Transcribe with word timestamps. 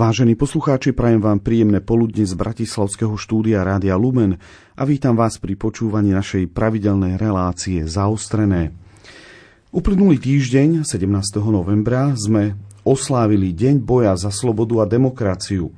Vážení 0.00 0.32
poslucháči, 0.32 0.96
prajem 0.96 1.20
vám 1.20 1.44
príjemné 1.44 1.84
poludne 1.84 2.24
z 2.24 2.32
Bratislavského 2.32 3.20
štúdia 3.20 3.60
Rádia 3.60 4.00
Lumen 4.00 4.40
a 4.72 4.88
vítam 4.88 5.12
vás 5.12 5.36
pri 5.36 5.60
počúvaní 5.60 6.16
našej 6.16 6.48
pravidelnej 6.56 7.20
relácie 7.20 7.84
Zaostrené. 7.84 8.72
Uplynulý 9.76 10.16
týždeň, 10.16 10.88
17. 10.88 11.04
novembra, 11.44 12.16
sme 12.16 12.56
oslávili 12.80 13.52
Deň 13.52 13.84
boja 13.84 14.16
za 14.16 14.32
slobodu 14.32 14.80
a 14.80 14.88
demokraciu. 14.88 15.68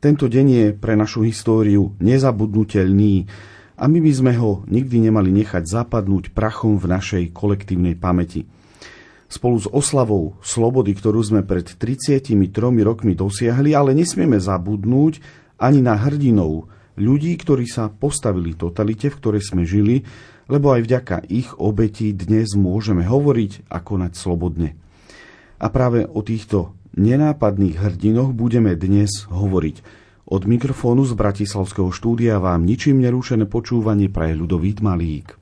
Tento 0.00 0.24
deň 0.24 0.46
je 0.48 0.66
pre 0.72 0.96
našu 0.96 1.20
históriu 1.28 1.92
nezabudnutelný 2.00 3.28
a 3.76 3.84
my 3.84 3.98
by 4.00 4.12
sme 4.16 4.32
ho 4.40 4.64
nikdy 4.72 5.04
nemali 5.04 5.28
nechať 5.36 5.68
zapadnúť 5.68 6.32
prachom 6.32 6.80
v 6.80 6.96
našej 6.96 7.36
kolektívnej 7.36 7.92
pamäti. 7.92 8.48
Spolu 9.30 9.62
s 9.62 9.70
oslavou 9.70 10.34
slobody, 10.42 10.90
ktorú 10.90 11.22
sme 11.22 11.46
pred 11.46 11.62
33 11.62 12.34
rokmi 12.82 13.14
dosiahli, 13.14 13.78
ale 13.78 13.94
nesmieme 13.94 14.42
zabudnúť 14.42 15.22
ani 15.54 15.78
na 15.78 15.94
hrdinov, 15.94 16.66
ľudí, 16.98 17.38
ktorí 17.38 17.70
sa 17.70 17.86
postavili 17.88 18.58
totalite, 18.58 19.06
v 19.06 19.18
ktorej 19.22 19.42
sme 19.46 19.62
žili, 19.62 20.02
lebo 20.50 20.74
aj 20.74 20.82
vďaka 20.82 21.16
ich 21.30 21.54
obeti 21.62 22.10
dnes 22.10 22.58
môžeme 22.58 23.06
hovoriť 23.06 23.70
a 23.70 23.78
konať 23.78 24.12
slobodne. 24.18 24.74
A 25.62 25.66
práve 25.70 26.10
o 26.10 26.26
týchto 26.26 26.74
nenápadných 26.98 27.78
hrdinoch 27.78 28.34
budeme 28.34 28.74
dnes 28.74 29.30
hovoriť. 29.30 30.02
Od 30.30 30.42
mikrofónu 30.46 31.06
z 31.06 31.14
Bratislavského 31.14 31.90
štúdia 31.94 32.42
vám 32.42 32.66
ničím 32.66 32.98
nerušené 32.98 33.46
počúvanie 33.46 34.10
pre 34.10 34.34
ľudovít 34.34 34.82
Malík. 34.82 35.39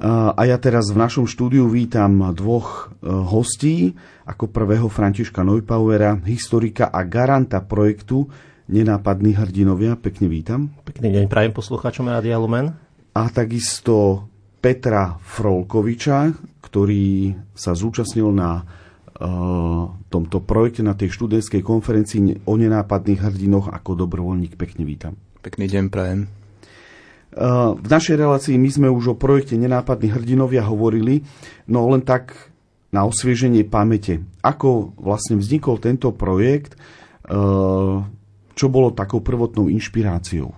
A 0.00 0.40
ja 0.48 0.56
teraz 0.56 0.88
v 0.88 0.96
našom 0.96 1.28
štúdiu 1.28 1.68
vítam 1.68 2.32
dvoch 2.32 2.88
e, 2.88 3.12
hostí. 3.12 3.92
Ako 4.24 4.48
prvého 4.48 4.88
Františka 4.88 5.44
Neupauera, 5.44 6.16
historika 6.24 6.88
a 6.88 7.04
garanta 7.04 7.60
projektu 7.60 8.24
Nenápadní 8.70 9.34
hrdinovia. 9.34 9.98
Pekne 9.98 10.30
vítam. 10.30 10.70
Pekný 10.86 11.10
deň 11.10 11.26
prajem 11.26 11.50
poslucháčom 11.50 12.06
Rádia 12.06 12.38
Lumen. 12.38 12.70
A 13.18 13.22
takisto 13.34 14.30
Petra 14.62 15.18
Frolkoviča, 15.18 16.30
ktorý 16.62 17.34
sa 17.50 17.74
zúčastnil 17.74 18.30
na 18.30 18.62
uh, 18.62 19.90
tomto 20.06 20.38
projekte, 20.46 20.86
na 20.86 20.94
tej 20.94 21.10
študentskej 21.10 21.66
konferencii 21.66 22.46
o 22.46 22.54
nenápadných 22.54 23.26
hrdinoch 23.26 23.74
ako 23.74 24.06
dobrovoľník. 24.06 24.54
Pekne 24.54 24.86
vítam. 24.86 25.18
Pekný 25.42 25.66
deň 25.66 25.84
prajem. 25.90 26.30
V 27.30 27.86
našej 27.86 28.18
relácii 28.18 28.58
my 28.58 28.70
sme 28.70 28.88
už 28.90 29.14
o 29.14 29.18
projekte 29.18 29.54
Nenápadní 29.54 30.10
hrdinovia 30.10 30.66
hovorili, 30.66 31.22
no 31.70 31.86
len 31.86 32.02
tak 32.02 32.50
na 32.90 33.06
osvieženie 33.06 33.62
pamäte. 33.70 34.26
Ako 34.42 34.98
vlastne 34.98 35.38
vznikol 35.38 35.78
tento 35.78 36.10
projekt, 36.10 36.74
čo 38.58 38.66
bolo 38.66 38.90
takou 38.90 39.22
prvotnou 39.22 39.70
inšpiráciou? 39.70 40.50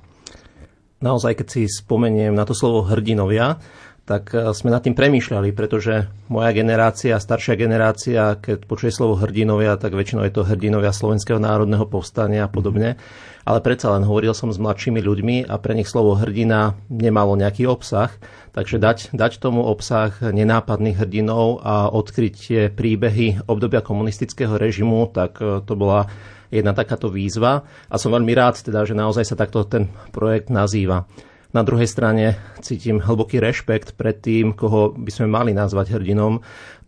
Naozaj, 1.05 1.44
keď 1.44 1.47
si 1.53 1.69
spomeniem 1.69 2.33
na 2.33 2.49
to 2.49 2.56
slovo 2.56 2.89
hrdinovia, 2.89 3.60
tak 4.03 4.35
sme 4.35 4.75
nad 4.75 4.83
tým 4.83 4.99
premýšľali, 4.99 5.55
pretože 5.55 6.11
moja 6.27 6.51
generácia, 6.51 7.23
staršia 7.23 7.55
generácia, 7.55 8.35
keď 8.35 8.67
počuje 8.67 8.91
slovo 8.91 9.15
hrdinovia, 9.15 9.79
tak 9.79 9.95
väčšinou 9.95 10.27
je 10.27 10.35
to 10.35 10.43
hrdinovia 10.43 10.91
Slovenského 10.91 11.39
národného 11.39 11.87
povstania 11.87 12.45
a 12.45 12.51
podobne. 12.51 12.99
Ale 13.43 13.59
predsa 13.63 13.95
len 13.95 14.07
hovoril 14.07 14.35
som 14.35 14.51
s 14.51 14.59
mladšími 14.59 15.03
ľuďmi 15.03 15.37
a 15.51 15.55
pre 15.59 15.75
nich 15.75 15.91
slovo 15.91 16.15
hrdina 16.15 16.79
nemalo 16.91 17.35
nejaký 17.39 17.67
obsah, 17.67 18.11
takže 18.55 18.79
dať, 18.79 18.99
dať 19.15 19.39
tomu 19.43 19.67
obsah 19.67 20.15
nenápadných 20.19 20.99
hrdinov 20.99 21.63
a 21.63 21.91
odkryť 21.91 22.34
tie 22.34 22.63
príbehy 22.71 23.47
obdobia 23.51 23.83
komunistického 23.83 24.55
režimu, 24.55 25.11
tak 25.11 25.43
e, 25.43 25.59
to 25.63 25.75
bola 25.75 26.07
jedna 26.53 26.77
takáto 26.77 27.09
výzva 27.09 27.65
a 27.89 27.95
som 27.97 28.13
veľmi 28.13 28.31
rád 28.37 28.61
teda, 28.61 28.84
že 28.84 28.95
naozaj 28.95 29.25
sa 29.25 29.41
takto 29.41 29.65
ten 29.65 29.89
projekt 30.13 30.53
nazýva. 30.53 31.09
Na 31.53 31.61
druhej 31.61 31.85
strane 31.85 32.41
cítim 32.65 32.97
hlboký 32.97 33.37
rešpekt 33.37 33.93
pred 34.01 34.17
tým, 34.17 34.57
koho 34.57 34.97
by 34.97 35.11
sme 35.13 35.29
mali 35.29 35.53
nazvať 35.53 36.01
hrdinom 36.01 36.41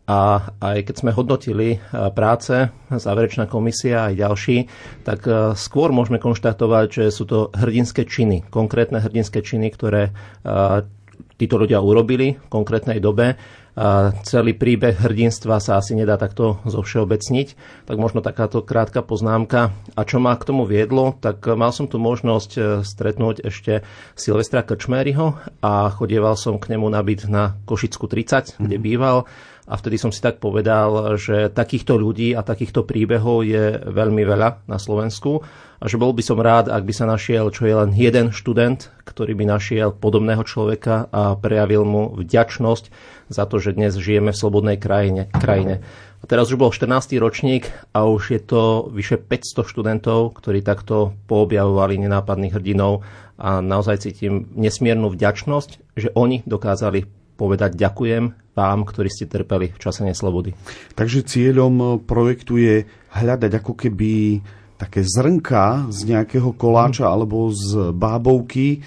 a 0.05 0.53
aj 0.61 0.89
keď 0.89 0.95
sme 1.01 1.17
hodnotili 1.17 1.69
e, 1.77 1.79
práce, 2.13 2.69
záverečná 2.93 3.49
komisia 3.49 4.13
aj 4.13 4.21
ďalší, 4.21 4.57
tak 5.01 5.25
e, 5.25 5.57
skôr 5.57 5.97
môžeme 5.97 6.21
konštatovať, 6.21 6.87
že 6.93 7.05
sú 7.09 7.25
to 7.25 7.49
hrdinské 7.57 8.05
činy, 8.05 8.45
konkrétne 8.53 9.01
hrdinské 9.01 9.41
činy, 9.41 9.73
ktoré 9.73 10.09
e, 10.09 10.13
títo 11.41 11.57
ľudia 11.57 11.81
urobili 11.81 12.37
v 12.37 12.49
konkrétnej 12.53 13.01
dobe. 13.01 13.37
Celý 14.23 14.55
príbeh 14.55 14.95
hrdinstva 14.95 15.59
sa 15.59 15.83
asi 15.83 15.99
nedá 15.99 16.15
takto 16.15 16.63
zovšeobecniť, 16.63 17.49
tak 17.91 17.97
možno 17.99 18.23
takáto 18.23 18.63
krátka 18.63 19.03
poznámka. 19.03 19.75
A 19.99 20.01
čo 20.07 20.23
ma 20.23 20.39
k 20.39 20.47
tomu 20.47 20.63
viedlo, 20.63 21.19
tak 21.19 21.43
mal 21.59 21.75
som 21.75 21.91
tu 21.91 21.99
možnosť 21.99 22.83
stretnúť 22.87 23.43
ešte 23.43 23.83
Silvestra 24.15 24.63
Krčméryho 24.63 25.35
a 25.59 25.91
chodieval 25.91 26.39
som 26.39 26.63
k 26.63 26.71
nemu 26.79 26.87
na 26.87 27.03
byt 27.03 27.27
na 27.27 27.59
Košicku 27.67 28.07
30, 28.07 28.63
kde 28.63 28.79
mhm. 28.79 28.85
býval 28.87 29.27
a 29.65 29.75
vtedy 29.81 29.97
som 29.97 30.13
si 30.13 30.21
tak 30.21 30.45
povedal, 30.45 31.17
že 31.17 31.49
takýchto 31.49 31.97
ľudí 31.97 32.37
a 32.37 32.45
takýchto 32.45 32.85
príbehov 32.85 33.49
je 33.49 33.81
veľmi 33.81 34.21
veľa 34.21 34.69
na 34.69 34.77
Slovensku 34.77 35.41
a 35.81 35.85
že 35.89 35.97
bol 35.97 36.13
by 36.13 36.21
som 36.21 36.37
rád, 36.37 36.69
ak 36.69 36.85
by 36.85 36.93
sa 36.93 37.09
našiel 37.09 37.49
čo 37.49 37.65
je 37.65 37.75
len 37.77 37.97
jeden 37.97 38.29
študent, 38.29 38.93
ktorý 39.09 39.33
by 39.33 39.45
našiel 39.49 39.97
podobného 39.97 40.45
človeka 40.45 41.09
a 41.09 41.33
prejavil 41.41 41.89
mu 41.89 42.13
vďačnosť 42.13 42.85
za 43.33 43.45
to, 43.49 43.57
že 43.57 43.73
dnes 43.73 43.97
žijeme 43.97 44.37
v 44.37 44.41
slobodnej 44.41 44.77
krajine. 44.77 45.33
krajine. 45.33 45.81
A 46.21 46.25
teraz 46.29 46.49
už 46.49 46.57
bol 46.57 46.73
14. 46.73 47.17
ročník 47.21 47.69
a 47.93 48.09
už 48.09 48.37
je 48.37 48.41
to 48.41 48.89
vyše 48.93 49.21
500 49.21 49.65
študentov, 49.65 50.41
ktorí 50.41 50.65
takto 50.65 51.17
poobjavovali 51.29 52.01
nenápadných 52.01 52.53
hrdinov 52.57 53.05
a 53.37 53.61
naozaj 53.65 54.09
cítim 54.09 54.49
nesmiernu 54.57 55.13
vďačnosť, 55.13 55.97
že 55.97 56.09
oni 56.17 56.41
dokázali 56.49 57.24
povedať 57.35 57.75
ďakujem 57.75 58.55
vám, 58.55 58.79
ktorí 58.87 59.11
ste 59.11 59.27
trpeli 59.27 59.75
v 59.75 59.81
čase 59.83 60.07
neslobody. 60.07 60.55
Takže 60.95 61.27
cieľom 61.27 62.03
projektu 62.07 62.57
je 62.59 62.87
hľadať 63.11 63.53
ako 63.59 63.73
keby 63.75 64.41
také 64.79 65.03
zrnka 65.03 65.91
z 65.91 66.15
nejakého 66.15 66.55
koláča 66.55 67.07
mm. 67.07 67.13
alebo 67.13 67.51
z 67.51 67.95
bábovky 67.95 68.83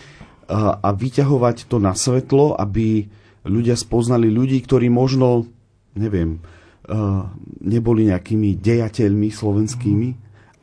a, 0.47 0.79
a 0.79 0.89
vyťahovať 0.95 1.67
to 1.67 1.77
na 1.83 1.91
svetlo, 1.95 2.55
aby 2.55 3.07
ľudia 3.47 3.75
spoznali 3.75 4.27
ľudí, 4.31 4.63
ktorí 4.63 4.87
možno, 4.91 5.47
neviem, 5.95 6.39
neboli 7.59 8.07
nejakými 8.07 8.55
dejateľmi 8.55 9.27
slovenskými, 9.27 10.09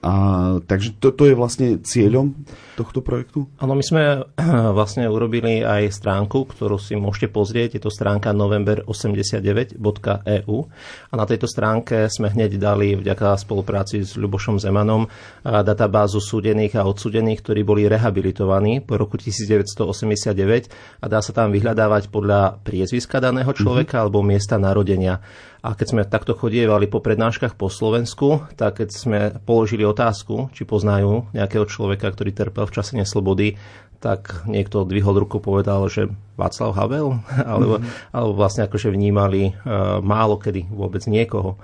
a, 0.04 0.12
takže 0.60 1.00
to, 1.00 1.16
to 1.16 1.32
je 1.32 1.34
vlastne 1.36 1.80
cieľom 1.80 2.36
tohto 2.74 3.00
projektu? 3.00 3.46
Áno, 3.62 3.78
my 3.78 3.84
sme 3.86 4.26
vlastne 4.76 5.06
urobili 5.06 5.62
aj 5.62 5.94
stránku, 5.94 6.50
ktorú 6.50 6.76
si 6.76 6.98
môžete 6.98 7.30
pozrieť. 7.30 7.78
Je 7.78 7.82
to 7.82 7.90
stránka 7.90 8.34
november89.eu 8.34 10.56
a 11.10 11.14
na 11.14 11.24
tejto 11.24 11.46
stránke 11.46 12.10
sme 12.10 12.34
hneď 12.34 12.58
dali 12.58 12.98
vďaka 12.98 13.38
spolupráci 13.38 14.02
s 14.02 14.18
Ľubošom 14.18 14.58
Zemanom 14.58 15.06
databázu 15.44 16.18
súdených 16.18 16.78
a 16.78 16.86
odsudených, 16.86 17.40
ktorí 17.40 17.62
boli 17.62 17.86
rehabilitovaní 17.86 18.82
po 18.82 18.98
roku 18.98 19.16
1989 19.16 21.00
a 21.00 21.06
dá 21.06 21.22
sa 21.22 21.32
tam 21.32 21.54
vyhľadávať 21.54 22.10
podľa 22.10 22.58
priezviska 22.66 23.22
daného 23.22 23.54
človeka 23.54 23.98
mm-hmm. 23.98 24.02
alebo 24.02 24.26
miesta 24.26 24.58
narodenia. 24.58 25.22
A 25.64 25.72
keď 25.72 25.86
sme 25.88 26.02
takto 26.04 26.36
chodievali 26.36 26.92
po 26.92 27.00
prednáškach 27.00 27.56
po 27.56 27.72
Slovensku, 27.72 28.52
tak 28.52 28.84
keď 28.84 28.88
sme 28.92 29.20
položili 29.48 29.80
otázku, 29.80 30.52
či 30.52 30.68
poznajú 30.68 31.32
nejakého 31.32 31.64
človeka, 31.64 32.12
ktorý 32.12 32.36
trpel 32.36 32.63
v 32.64 32.74
čase 32.74 32.96
neslobody, 32.96 33.56
tak 34.04 34.44
niekto 34.44 34.84
dvihol 34.84 35.16
ruku 35.24 35.40
povedal, 35.40 35.88
že 35.88 36.12
Václav 36.36 36.76
Havel, 36.76 37.16
alebo, 37.52 37.80
mm-hmm. 37.80 38.12
alebo 38.12 38.32
vlastne 38.36 38.68
akože 38.68 38.92
vnímali 38.92 39.56
uh, 39.64 40.04
málo 40.04 40.36
kedy 40.36 40.68
vôbec 40.68 41.00
niekoho 41.08 41.56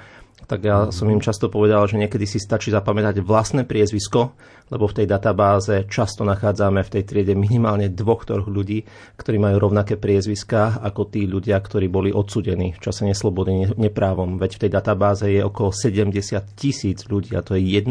tak 0.51 0.67
ja 0.67 0.91
som 0.91 1.07
im 1.07 1.23
často 1.23 1.47
povedal, 1.47 1.87
že 1.87 1.95
niekedy 1.95 2.27
si 2.27 2.43
stačí 2.43 2.75
zapamätať 2.75 3.23
vlastné 3.23 3.63
priezvisko, 3.71 4.35
lebo 4.75 4.91
v 4.91 4.97
tej 4.99 5.07
databáze 5.07 5.87
často 5.87 6.27
nachádzame 6.27 6.83
v 6.83 6.93
tej 6.99 7.03
triede 7.07 7.39
minimálne 7.39 7.87
dvoch 7.87 8.27
troch 8.27 8.51
ľudí, 8.51 8.83
ktorí 9.15 9.39
majú 9.39 9.71
rovnaké 9.71 9.95
priezviska 9.95 10.83
ako 10.83 11.07
tí 11.07 11.31
ľudia, 11.31 11.55
ktorí 11.55 11.87
boli 11.87 12.11
odsudení 12.11 12.75
v 12.75 12.83
čase 12.83 13.07
neslobody 13.07 13.79
neprávom. 13.79 14.43
Veď 14.43 14.59
v 14.59 14.63
tej 14.67 14.71
databáze 14.75 15.31
je 15.31 15.39
okolo 15.39 15.71
70 15.71 16.19
tisíc 16.59 17.07
ľudí 17.07 17.39
a 17.39 17.47
to 17.47 17.55
je 17.55 17.63
1 17.63 17.87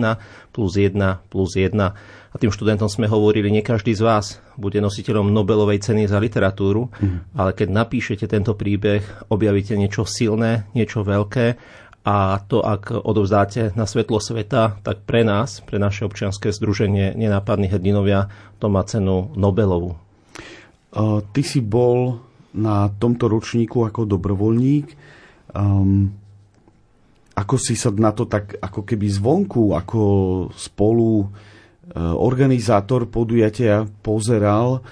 plus 0.51 0.75
1 0.75 0.99
plus 1.31 1.55
1. 1.55 1.79
A 2.29 2.35
tým 2.37 2.51
študentom 2.51 2.91
sme 2.91 3.09
hovorili, 3.09 3.49
nie 3.49 3.63
každý 3.63 3.95
z 3.95 4.03
vás 4.03 4.43
bude 4.59 4.77
nositeľom 4.83 5.31
Nobelovej 5.31 5.81
ceny 5.81 6.05
za 6.05 6.21
literatúru, 6.21 6.91
mm. 6.91 7.33
ale 7.39 7.55
keď 7.55 7.67
napíšete 7.71 8.29
tento 8.29 8.53
príbeh, 8.53 9.31
objavíte 9.31 9.73
niečo 9.73 10.05
silné, 10.05 10.69
niečo 10.77 11.01
veľké 11.01 11.57
a 12.07 12.39
to, 12.47 12.63
ak 12.63 12.95
odovzdáte 12.95 13.75
na 13.75 13.83
svetlo 13.83 14.23
sveta, 14.23 14.79
tak 14.81 15.03
pre 15.03 15.27
nás, 15.27 15.59
pre 15.63 15.77
naše 15.77 16.07
občianske 16.07 16.49
združenie 16.55 17.13
Nenápadní 17.13 17.67
hrdinovia, 17.67 18.31
to 18.57 18.71
má 18.71 18.87
cenu 18.87 19.35
Nobelovu. 19.35 19.99
Ty 21.21 21.41
si 21.43 21.59
bol 21.59 22.23
na 22.55 22.89
tomto 22.89 23.29
ročníku 23.29 23.85
ako 23.85 24.09
dobrovoľník. 24.09 24.87
Um, 25.53 26.13
ako 27.37 27.55
si 27.55 27.79
sa 27.79 27.93
na 27.95 28.11
to 28.11 28.27
tak 28.27 28.59
ako 28.59 28.83
keby 28.83 29.07
zvonku, 29.07 29.71
ako 29.71 30.01
spolu 30.59 31.23
organizátor 31.97 33.09
podujatia 33.09 33.87
pozeral. 34.05 34.85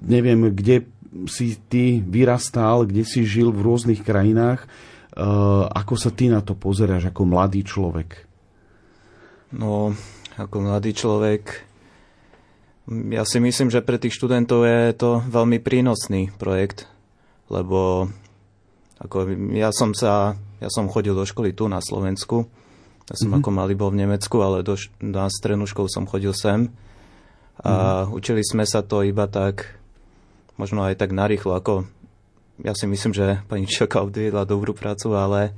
Neviem, 0.00 0.48
kde 0.54 0.88
si 1.28 1.60
ty 1.68 2.00
vyrastal, 2.00 2.88
kde 2.88 3.04
si 3.04 3.26
žil 3.28 3.52
v 3.52 3.60
rôznych 3.60 4.00
krajinách. 4.00 4.64
Ako 5.12 5.94
sa 6.00 6.08
ty 6.08 6.32
na 6.32 6.40
to 6.40 6.56
pozeráš 6.56 7.12
ako 7.12 7.28
mladý 7.28 7.60
človek? 7.60 8.24
No, 9.52 9.92
ako 10.40 10.56
mladý 10.64 10.96
človek, 10.96 11.68
ja 12.88 13.22
si 13.28 13.36
myslím, 13.36 13.68
že 13.68 13.84
pre 13.84 14.00
tých 14.00 14.16
študentov 14.16 14.64
je 14.64 14.96
to 14.96 15.20
veľmi 15.28 15.60
prínosný 15.60 16.32
projekt, 16.40 16.88
lebo 17.52 18.08
ako 18.96 19.28
ja 19.52 19.68
som 19.76 19.92
sa, 19.92 20.40
ja 20.58 20.70
som 20.72 20.88
chodil 20.88 21.12
do 21.12 21.28
školy 21.28 21.52
tu 21.52 21.68
na 21.68 21.84
Slovensku, 21.84 22.48
ja 23.12 23.14
som 23.18 23.36
mm-hmm. 23.36 23.44
ako 23.44 23.50
malý 23.52 23.74
bol 23.76 23.92
v 23.92 24.08
Nemecku, 24.08 24.40
ale 24.40 24.64
do, 24.64 24.80
na 25.04 25.28
strednú 25.28 25.68
školu 25.68 25.92
som 25.92 26.08
chodil 26.08 26.32
sem 26.32 26.72
a 27.60 28.08
mm-hmm. 28.08 28.16
učili 28.16 28.40
sme 28.40 28.64
sa 28.64 28.80
to 28.80 29.04
iba 29.04 29.28
tak, 29.28 29.76
možno 30.56 30.88
aj 30.88 30.96
tak 30.96 31.12
narýchlo, 31.12 31.52
ako 31.52 31.84
ja 32.62 32.72
si 32.78 32.86
myslím, 32.86 33.10
že 33.10 33.42
pani 33.50 33.66
Čoka 33.66 34.06
odviedla 34.06 34.46
dobrú 34.46 34.70
prácu, 34.70 35.18
ale 35.18 35.50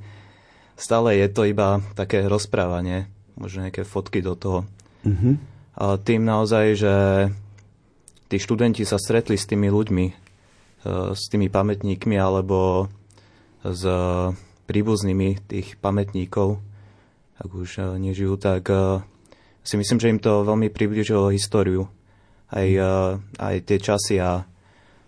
stále 0.73 1.21
je 1.21 1.29
to 1.29 1.45
iba 1.45 1.79
také 1.93 2.25
rozprávanie 2.25 3.07
možno 3.37 3.67
nejaké 3.67 3.85
fotky 3.85 4.23
do 4.23 4.33
toho. 4.33 4.59
Mm-hmm. 5.05 5.35
Ale 5.75 5.95
tým 6.01 6.23
naozaj, 6.23 6.65
že 6.79 6.95
tí 8.31 8.37
študenti 8.39 8.87
sa 8.87 8.97
stretli 8.97 9.35
s 9.35 9.45
tými 9.45 9.67
ľuďmi, 9.67 10.05
e, 10.07 10.13
s 11.13 11.23
tými 11.29 11.51
pamätníkmi 11.51 12.15
alebo 12.15 12.89
s 13.61 13.83
príbuznými 14.65 15.45
tých 15.45 15.77
pamätníkov, 15.77 16.63
ak 17.37 17.49
už 17.51 17.69
e, 17.77 17.81
nežijú, 17.99 18.39
tak 18.39 18.71
e, 18.71 19.03
si 19.61 19.75
myslím, 19.75 19.99
že 19.99 20.11
im 20.15 20.19
to 20.23 20.47
veľmi 20.47 20.71
približilo 20.71 21.33
históriu. 21.33 21.91
Aj, 22.45 22.69
aj 23.41 23.55
tie 23.65 23.77
časy 23.81 24.21
a 24.21 24.45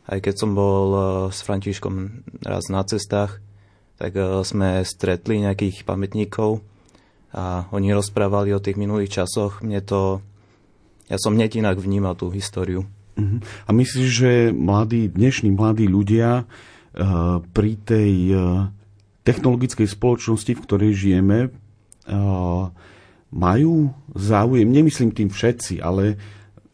aj 0.07 0.19
keď 0.23 0.35
som 0.39 0.55
bol 0.55 0.87
s 1.29 1.43
Františkom 1.43 2.23
raz 2.47 2.71
na 2.71 2.81
cestách, 2.87 3.43
tak 3.99 4.15
sme 4.47 4.81
stretli 4.87 5.43
nejakých 5.43 5.83
pamätníkov, 5.83 6.63
a 7.35 7.67
oni 7.75 7.91
rozprávali 7.91 8.55
o 8.55 8.63
tých 8.63 8.79
minulých 8.79 9.21
časoch. 9.21 9.59
Mne 9.59 9.83
to, 9.83 10.23
ja 11.11 11.19
som 11.19 11.35
hneď 11.35 11.59
inak 11.59 11.77
vnímal 11.77 12.15
tú 12.15 12.31
históriu. 12.31 12.87
Uh-huh. 13.19 13.43
A 13.67 13.69
myslíš, 13.75 14.09
že 14.09 14.31
mladí, 14.55 15.11
dnešní 15.11 15.51
mladí 15.51 15.91
ľudia 15.91 16.47
uh, 16.47 17.43
pri 17.51 17.77
tej 17.83 18.11
technologickej 19.27 19.91
spoločnosti, 19.91 20.55
v 20.55 20.63
ktorej 20.63 20.91
žijeme, 20.95 21.51
majú 23.27 23.91
záujem, 24.15 24.71
nemyslím 24.71 25.11
tým 25.11 25.27
všetci, 25.27 25.83
ale 25.83 26.15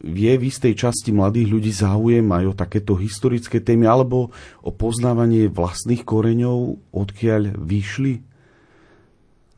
vie 0.04 0.32
v 0.36 0.52
istej 0.52 0.76
časti 0.76 1.10
mladých 1.16 1.48
ľudí 1.48 1.72
záujem 1.72 2.28
aj 2.28 2.44
o 2.52 2.54
takéto 2.54 2.92
historické 3.00 3.64
témy 3.64 3.88
alebo 3.88 4.28
o 4.60 4.70
poznávanie 4.70 5.48
vlastných 5.48 6.04
koreňov, 6.04 6.76
odkiaľ 6.92 7.56
vyšli? 7.56 8.20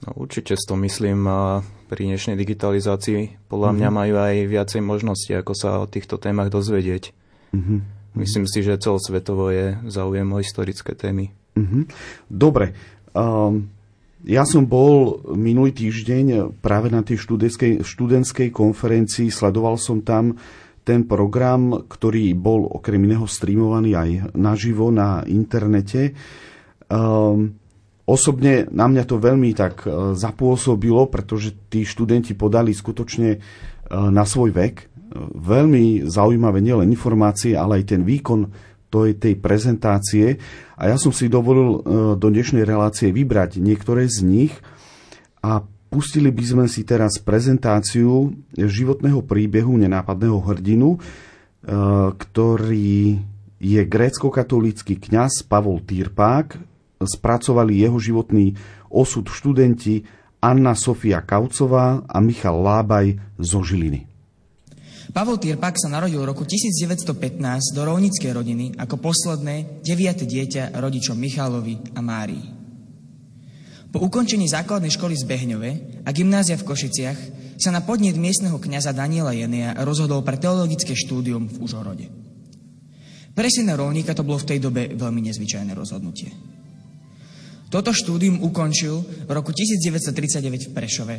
No, 0.06 0.08
určite 0.22 0.54
s 0.54 0.62
to 0.62 0.78
myslím 0.78 1.26
a 1.26 1.66
pri 1.90 2.06
dnešnej 2.06 2.38
digitalizácii 2.38 3.50
podľa 3.50 3.74
mm-hmm. 3.74 3.78
mňa 3.82 3.90
majú 3.90 4.14
aj 4.22 4.34
viacej 4.46 4.80
možností, 4.86 5.32
ako 5.34 5.52
sa 5.58 5.82
o 5.82 5.90
týchto 5.90 6.18
témach 6.22 6.52
dozvedieť. 6.54 7.10
Mm-hmm. 7.50 7.78
Myslím 8.16 8.46
si, 8.48 8.62
že 8.62 8.80
celosvetovo 8.80 9.50
je 9.50 9.76
záujem 9.90 10.24
o 10.30 10.38
historické 10.40 10.94
témy. 10.94 11.34
Mm-hmm. 11.58 11.82
Dobre. 12.30 12.72
Um, 13.12 13.75
ja 14.26 14.42
som 14.42 14.66
bol 14.66 15.22
minulý 15.38 15.70
týždeň 15.72 16.58
práve 16.58 16.90
na 16.90 17.06
tej 17.06 17.22
študentskej, 17.22 17.86
študentskej 17.86 18.48
konferencii, 18.50 19.30
sledoval 19.30 19.78
som 19.78 20.02
tam 20.02 20.34
ten 20.86 21.06
program, 21.06 21.86
ktorý 21.86 22.34
bol 22.34 22.66
okrem 22.70 23.02
iného 23.06 23.26
streamovaný 23.26 23.94
aj 23.94 24.10
naživo 24.38 24.90
na 24.90 25.22
internete. 25.26 26.14
Um, 26.86 27.58
Osobne 28.06 28.70
na 28.70 28.86
mňa 28.86 29.02
to 29.02 29.18
veľmi 29.18 29.50
tak 29.50 29.82
e, 29.82 30.14
zapôsobilo, 30.14 31.10
pretože 31.10 31.58
tí 31.66 31.82
študenti 31.82 32.38
podali 32.38 32.70
skutočne 32.70 33.30
e, 33.34 33.38
na 33.90 34.22
svoj 34.22 34.54
vek 34.54 34.74
e, 34.78 34.84
veľmi 35.34 36.06
zaujímavé 36.06 36.62
nielen 36.62 36.86
informácie, 36.94 37.58
ale 37.58 37.82
aj 37.82 37.98
ten 37.98 38.06
výkon 38.06 38.46
tej, 39.04 39.12
tej 39.20 39.34
prezentácie. 39.36 40.40
A 40.80 40.88
ja 40.88 40.96
som 40.96 41.12
si 41.12 41.28
dovolil 41.28 41.84
do 42.16 42.28
dnešnej 42.32 42.64
relácie 42.64 43.12
vybrať 43.12 43.60
niektoré 43.60 44.08
z 44.08 44.24
nich 44.24 44.52
a 45.44 45.60
pustili 45.92 46.32
by 46.32 46.44
sme 46.44 46.64
si 46.66 46.84
teraz 46.84 47.20
prezentáciu 47.20 48.32
životného 48.56 49.20
príbehu 49.24 49.76
nenápadného 49.76 50.40
hrdinu, 50.40 50.96
ktorý 52.16 53.20
je 53.56 53.82
grécko-katolícky 53.84 55.00
kňaz 55.00 55.48
Pavol 55.48 55.80
Týrpák, 55.80 56.60
spracovali 57.00 57.80
jeho 57.80 57.96
životný 57.96 58.56
osud 58.92 59.28
študenti 59.28 60.04
Anna 60.40 60.76
Sofia 60.76 61.24
Kaucová 61.24 62.04
a 62.04 62.18
Michal 62.20 62.60
Lábaj 62.60 63.16
zo 63.40 63.64
Žiliny. 63.64 64.15
Pavol 65.14 65.38
Tierpak 65.38 65.78
sa 65.78 65.86
narodil 65.86 66.18
v 66.18 66.30
roku 66.34 66.42
1915 66.42 67.76
do 67.76 67.82
rovnickej 67.86 68.30
rodiny 68.34 68.66
ako 68.74 68.98
posledné 68.98 69.82
deviate 69.86 70.26
dieťa 70.26 70.74
rodičom 70.74 71.14
Michalovi 71.14 71.94
a 71.94 72.00
Márii. 72.02 72.44
Po 73.94 74.02
ukončení 74.02 74.50
základnej 74.50 74.90
školy 74.92 75.14
z 75.14 75.24
Behňove 75.24 75.70
a 76.04 76.10
gymnázia 76.10 76.58
v 76.58 76.66
Košiciach 76.68 77.18
sa 77.56 77.70
na 77.72 77.80
podnet 77.80 78.18
miestneho 78.18 78.60
kňaza 78.60 78.92
Daniela 78.92 79.32
Jenia 79.32 79.72
rozhodol 79.80 80.20
pre 80.20 80.36
teologické 80.36 80.92
štúdium 80.92 81.48
v 81.48 81.56
Užhorode. 81.64 82.06
Pre 83.32 83.48
syna 83.52 83.76
rolníka 83.76 84.12
to 84.12 84.24
bolo 84.24 84.40
v 84.42 84.48
tej 84.52 84.58
dobe 84.60 84.92
veľmi 84.96 85.20
nezvyčajné 85.30 85.72
rozhodnutie. 85.76 86.32
Toto 87.68 87.92
štúdium 87.92 88.40
ukončil 88.40 89.26
v 89.26 89.30
roku 89.32 89.52
1939 89.52 90.70
v 90.70 90.72
Prešove. 90.72 91.16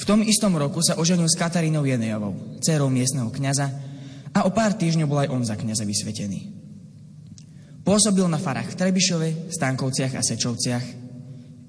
V 0.00 0.08
tom 0.08 0.24
istom 0.24 0.56
roku 0.56 0.80
sa 0.80 0.96
oženil 0.96 1.28
s 1.28 1.36
Katarínou 1.36 1.84
Jenejovou, 1.84 2.56
dcerou 2.64 2.88
miestneho 2.88 3.28
kňaza 3.28 3.68
a 4.32 4.48
o 4.48 4.50
pár 4.50 4.72
týždňov 4.72 5.04
bol 5.04 5.20
aj 5.20 5.28
on 5.28 5.44
za 5.44 5.60
kňaza 5.60 5.84
vysvetený. 5.84 6.56
Pôsobil 7.84 8.24
na 8.24 8.40
farách 8.40 8.72
v 8.72 8.78
Trebišove, 8.80 9.52
Stankovciach 9.52 10.16
a 10.16 10.24
Sečovciach, 10.24 10.84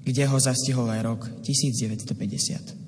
kde 0.00 0.24
ho 0.24 0.38
zastihol 0.40 0.88
aj 0.88 1.00
rok 1.04 1.28
1950. 1.44 2.80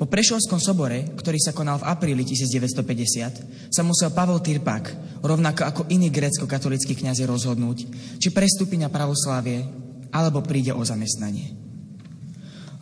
Po 0.00 0.08
Prešovskom 0.08 0.56
sobore, 0.56 1.12
ktorý 1.12 1.36
sa 1.36 1.52
konal 1.52 1.76
v 1.76 1.86
apríli 1.92 2.24
1950, 2.24 3.68
sa 3.68 3.82
musel 3.84 4.08
Pavel 4.16 4.40
Tyrpak, 4.40 4.88
rovnako 5.20 5.68
ako 5.68 5.82
iní 5.92 6.08
grécko-katolickí 6.08 6.96
kňazi 6.96 7.28
rozhodnúť, 7.28 7.78
či 8.16 8.28
prestúpi 8.32 8.80
na 8.80 8.88
pravoslávie, 8.88 9.68
alebo 10.10 10.40
príde 10.40 10.72
o 10.72 10.80
zamestnanie. 10.80 11.61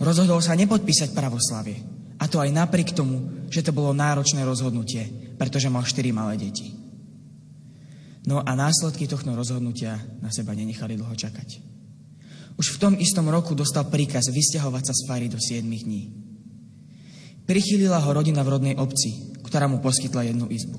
Rozhodol 0.01 0.41
sa 0.41 0.57
nepodpísať 0.57 1.13
pravoslávie, 1.13 2.01
a 2.21 2.29
to 2.29 2.37
aj 2.37 2.53
napriek 2.53 2.93
tomu, 2.93 3.49
že 3.49 3.65
to 3.65 3.73
bolo 3.73 3.97
náročné 3.97 4.45
rozhodnutie, 4.45 5.37
pretože 5.41 5.73
mal 5.73 5.85
štyri 5.85 6.13
malé 6.13 6.37
deti. 6.37 6.77
No 8.29 8.45
a 8.45 8.53
následky 8.53 9.09
tohto 9.09 9.33
rozhodnutia 9.33 9.97
na 10.21 10.29
seba 10.29 10.53
nenechali 10.53 11.01
dlho 11.01 11.17
čakať. 11.17 11.49
Už 12.61 12.77
v 12.77 12.81
tom 12.81 12.93
istom 13.01 13.25
roku 13.33 13.57
dostal 13.57 13.89
príkaz 13.89 14.29
vysťahovať 14.29 14.83
sa 14.85 14.93
z 14.93 15.03
fary 15.09 15.33
do 15.33 15.41
7 15.41 15.65
dní. 15.65 16.13
Prichýlila 17.49 18.05
ho 18.05 18.11
rodina 18.13 18.45
v 18.45 18.53
rodnej 18.53 18.75
obci, 18.77 19.33
ktorá 19.41 19.65
mu 19.65 19.81
poskytla 19.81 20.29
jednu 20.29 20.45
izbu. 20.53 20.77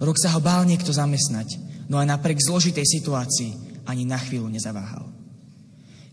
Rok 0.00 0.16
sa 0.16 0.32
ho 0.32 0.40
bál 0.40 0.64
niekto 0.64 0.96
zamestnať, 0.96 1.60
no 1.92 2.00
aj 2.00 2.08
napriek 2.08 2.40
zložitej 2.40 2.88
situácii 2.88 3.84
ani 3.84 4.08
na 4.08 4.16
chvíľu 4.16 4.48
nezaváhal. 4.48 5.19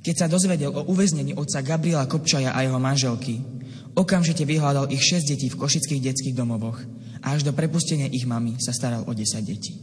Keď 0.08 0.16
sa 0.16 0.32
dozvedel 0.32 0.72
o 0.72 0.88
uväznení 0.88 1.36
otca 1.36 1.60
Gabriela 1.60 2.08
Kopčaja 2.08 2.56
a 2.56 2.64
jeho 2.64 2.80
manželky, 2.80 3.44
okamžite 3.92 4.48
vyhľadal 4.48 4.88
ich 4.88 5.04
6 5.04 5.28
detí 5.28 5.52
v 5.52 5.60
košických 5.60 6.00
detských 6.00 6.32
domovoch 6.32 6.80
a 7.20 7.36
až 7.36 7.44
do 7.44 7.52
prepustenia 7.52 8.08
ich 8.08 8.24
mamy 8.24 8.56
sa 8.56 8.72
staral 8.72 9.04
o 9.04 9.12
10 9.12 9.44
detí. 9.44 9.76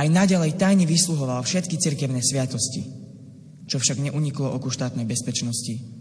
Aj 0.00 0.08
naďalej 0.08 0.56
tajne 0.56 0.88
vysluhoval 0.88 1.44
všetky 1.44 1.76
cirkevné 1.76 2.24
sviatosti, 2.24 2.88
čo 3.68 3.76
však 3.76 4.00
neuniklo 4.00 4.48
oku 4.56 4.72
štátnej 4.72 5.04
bezpečnosti 5.04 5.98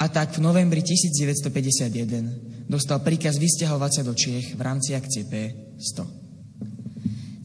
a 0.00 0.08
tak 0.08 0.32
v 0.32 0.40
novembri 0.40 0.80
1951 0.80 2.72
dostal 2.72 3.04
príkaz 3.04 3.36
vysťahovať 3.36 3.90
sa 4.00 4.02
do 4.08 4.16
Čiech 4.16 4.56
v 4.56 4.60
rámci 4.64 4.96
akcie 4.96 5.28
P100. 5.28 6.19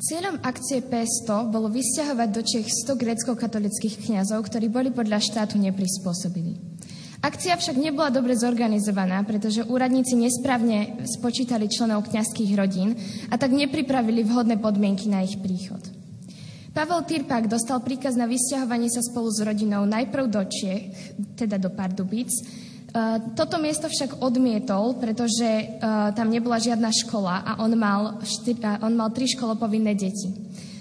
Cieľom 0.05 0.37
akcie 0.45 0.85
P100 0.85 1.49
bolo 1.49 1.65
vysťahovať 1.65 2.29
do 2.29 2.45
Čech 2.45 2.69
100 2.85 2.93
grécko-katolických 2.93 4.05
kňazov, 4.05 4.45
ktorí 4.45 4.69
boli 4.69 4.93
podľa 4.93 5.17
štátu 5.17 5.57
neprispôsobili. 5.57 6.61
Akcia 7.25 7.57
však 7.57 7.73
nebola 7.73 8.13
dobre 8.13 8.37
zorganizovaná, 8.37 9.25
pretože 9.25 9.65
úradníci 9.65 10.13
nesprávne 10.13 11.01
spočítali 11.09 11.65
členov 11.65 12.05
kňazských 12.05 12.53
rodín 12.53 12.93
a 13.33 13.41
tak 13.41 13.49
nepripravili 13.49 14.21
vhodné 14.21 14.61
podmienky 14.61 15.09
na 15.09 15.25
ich 15.25 15.41
príchod. 15.41 15.81
Pavel 16.69 17.01
Tyrpák 17.01 17.49
dostal 17.49 17.81
príkaz 17.81 18.13
na 18.13 18.29
vysťahovanie 18.29 18.93
sa 18.93 19.01
spolu 19.01 19.33
s 19.33 19.41
rodinou 19.41 19.89
najprv 19.89 20.29
do 20.29 20.45
Čiech, 20.45 21.17
teda 21.33 21.57
do 21.57 21.73
Pardubic. 21.73 22.29
E, 22.95 23.19
toto 23.35 23.59
miesto 23.59 23.91
však 23.91 24.23
odmietol, 24.23 24.95
pretože 24.95 25.43
e, 25.43 25.65
tam 26.15 26.31
nebola 26.31 26.63
žiadna 26.63 26.95
škola 26.95 27.43
a 27.43 27.51
on 27.59 27.75
mal, 27.75 28.23
štyr, 28.23 28.55
on 28.79 28.95
mal 28.95 29.11
tri 29.11 29.27
školopovinné 29.27 29.91
deti. 29.99 30.31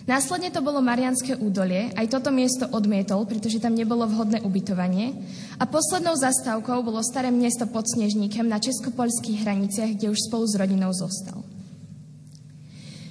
Následne 0.05 0.53
to 0.53 0.61
bolo 0.61 0.85
Marianské 0.85 1.33
údolie, 1.35 1.89
aj 1.97 2.13
toto 2.13 2.29
miesto 2.29 2.69
odmietol, 2.71 3.25
pretože 3.25 3.57
tam 3.57 3.73
nebolo 3.73 4.05
vhodné 4.05 4.45
ubytovanie. 4.45 5.17
A 5.57 5.65
poslednou 5.65 6.13
zastávkou 6.13 6.85
bolo 6.85 7.01
staré 7.01 7.33
miesto 7.33 7.65
pod 7.67 7.89
Snežníkem 7.89 8.45
na 8.45 8.61
českopolských 8.61 9.43
hraniciach, 9.43 9.97
kde 9.97 10.13
už 10.13 10.29
spolu 10.29 10.45
s 10.45 10.55
rodinou 10.61 10.93
zostal. 10.93 11.41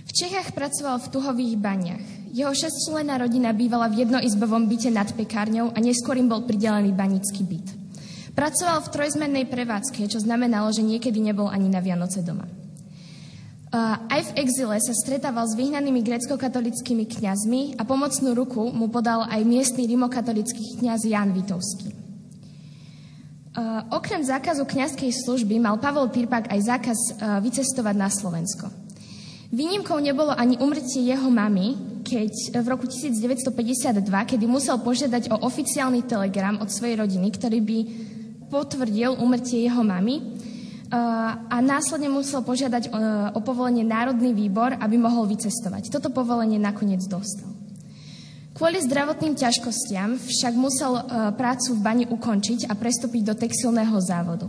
V 0.06 0.12
Čechách 0.14 0.54
pracoval 0.54 1.02
v 1.02 1.12
tuhových 1.12 1.58
baniach. 1.58 2.06
Jeho 2.30 2.54
šestčlenná 2.54 3.18
rodina 3.18 3.50
bývala 3.58 3.90
v 3.90 4.06
jednoizbovom 4.06 4.70
byte 4.70 4.94
nad 4.94 5.10
pekárňou 5.18 5.74
a 5.74 5.78
neskôr 5.82 6.14
im 6.22 6.30
bol 6.30 6.46
pridelený 6.46 6.94
banický 6.94 7.42
byt. 7.42 7.83
Pracoval 8.34 8.82
v 8.82 8.92
trojzmennej 8.94 9.46
prevádzke, 9.46 10.10
čo 10.10 10.18
znamenalo, 10.18 10.74
že 10.74 10.82
niekedy 10.82 11.22
nebol 11.22 11.46
ani 11.54 11.70
na 11.70 11.78
Vianoce 11.86 12.26
doma. 12.26 12.50
Aj 13.74 14.22
v 14.22 14.36
exile 14.38 14.78
sa 14.82 14.94
stretával 14.94 15.50
s 15.50 15.58
vyhnanými 15.58 16.06
grecko-katolickými 16.06 17.10
kňazmi 17.10 17.78
a 17.78 17.82
pomocnú 17.82 18.38
ruku 18.38 18.70
mu 18.70 18.86
podal 18.90 19.26
aj 19.26 19.42
miestny 19.42 19.90
rimokatolický 19.90 20.78
kňaz 20.78 21.10
Jan 21.10 21.34
Vitovský. 21.34 21.90
Okrem 23.94 24.22
zákazu 24.22 24.66
kňazskej 24.66 25.14
služby 25.26 25.58
mal 25.58 25.82
Pavol 25.82 26.10
Pirpak 26.10 26.54
aj 26.54 26.60
zákaz 26.70 27.00
vycestovať 27.42 27.96
na 27.98 28.10
Slovensko. 28.14 28.70
Výnimkou 29.54 30.02
nebolo 30.02 30.34
ani 30.34 30.58
umrtie 30.58 31.06
jeho 31.06 31.30
mamy, 31.30 32.02
keď 32.02 32.58
v 32.62 32.68
roku 32.70 32.90
1952, 32.90 34.06
kedy 34.06 34.46
musel 34.50 34.82
požiadať 34.82 35.30
o 35.30 35.46
oficiálny 35.50 36.06
telegram 36.10 36.58
od 36.62 36.70
svojej 36.70 36.98
rodiny, 36.98 37.30
ktorý 37.30 37.62
by 37.62 37.80
potvrdil 38.54 39.18
umrtie 39.18 39.66
jeho 39.66 39.82
mamy 39.82 40.22
a 41.50 41.58
následne 41.58 42.06
musel 42.06 42.46
požiadať 42.46 42.94
o, 43.34 43.42
povolenie 43.42 43.82
Národný 43.82 44.30
výbor, 44.30 44.78
aby 44.78 44.94
mohol 45.02 45.26
vycestovať. 45.26 45.90
Toto 45.90 46.14
povolenie 46.14 46.62
nakoniec 46.62 47.02
dostal. 47.10 47.50
Kvôli 48.54 48.78
zdravotným 48.78 49.34
ťažkostiam 49.34 50.22
však 50.22 50.54
musel 50.54 51.02
prácu 51.34 51.74
v 51.74 51.82
bani 51.82 52.06
ukončiť 52.06 52.70
a 52.70 52.78
prestúpiť 52.78 53.26
do 53.26 53.34
textilného 53.34 53.98
závodu. 53.98 54.46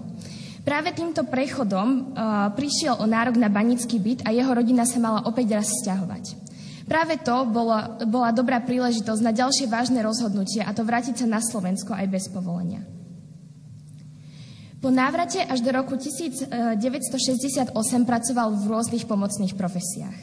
Práve 0.65 0.97
týmto 0.97 1.25
prechodom 1.29 1.89
uh, 2.13 2.49
prišiel 2.57 2.97
o 2.97 3.05
nárok 3.05 3.37
na 3.37 3.53
banický 3.53 4.01
byt 4.01 4.25
a 4.25 4.33
jeho 4.33 4.49
rodina 4.49 4.89
sa 4.89 4.97
mala 4.97 5.21
opäť 5.29 5.61
raz 5.61 5.69
stiahovať. 5.69 6.41
Práve 6.89 7.21
to 7.21 7.49
bola, 7.49 8.01
bola 8.05 8.33
dobrá 8.33 8.61
príležitosť 8.61 9.21
na 9.25 9.33
ďalšie 9.33 9.69
vážne 9.69 10.01
rozhodnutie 10.05 10.65
a 10.65 10.73
to 10.73 10.85
vrátiť 10.85 11.25
sa 11.25 11.27
na 11.29 11.41
Slovensko 11.41 11.97
aj 11.97 12.07
bez 12.09 12.29
povolenia. 12.29 12.81
Po 14.85 14.93
návrate 14.93 15.41
až 15.41 15.65
do 15.65 15.73
roku 15.73 15.97
1968 15.97 17.73
pracoval 18.05 18.53
v 18.53 18.65
rôznych 18.69 19.09
pomocných 19.09 19.57
profesiách. 19.57 20.19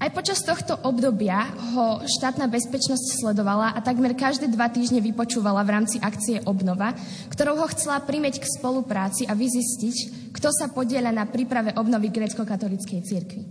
Aj 0.00 0.08
počas 0.08 0.40
tohto 0.40 0.72
obdobia 0.88 1.44
ho 1.76 2.00
štátna 2.08 2.48
bezpečnosť 2.48 3.20
sledovala 3.20 3.76
a 3.76 3.84
takmer 3.84 4.16
každé 4.16 4.48
dva 4.48 4.72
týždne 4.72 5.04
vypočúvala 5.04 5.60
v 5.68 5.76
rámci 5.76 6.00
akcie 6.00 6.40
Obnova, 6.48 6.96
ktorou 7.28 7.60
ho 7.60 7.68
chcela 7.76 8.00
primeť 8.00 8.40
k 8.40 8.48
spolupráci 8.48 9.28
a 9.28 9.36
vyzistiť, 9.36 10.32
kto 10.32 10.48
sa 10.48 10.72
podieľa 10.72 11.12
na 11.12 11.28
príprave 11.28 11.76
obnovy 11.76 12.08
grécko-katolíckej 12.08 13.04
cirkvi. 13.04 13.44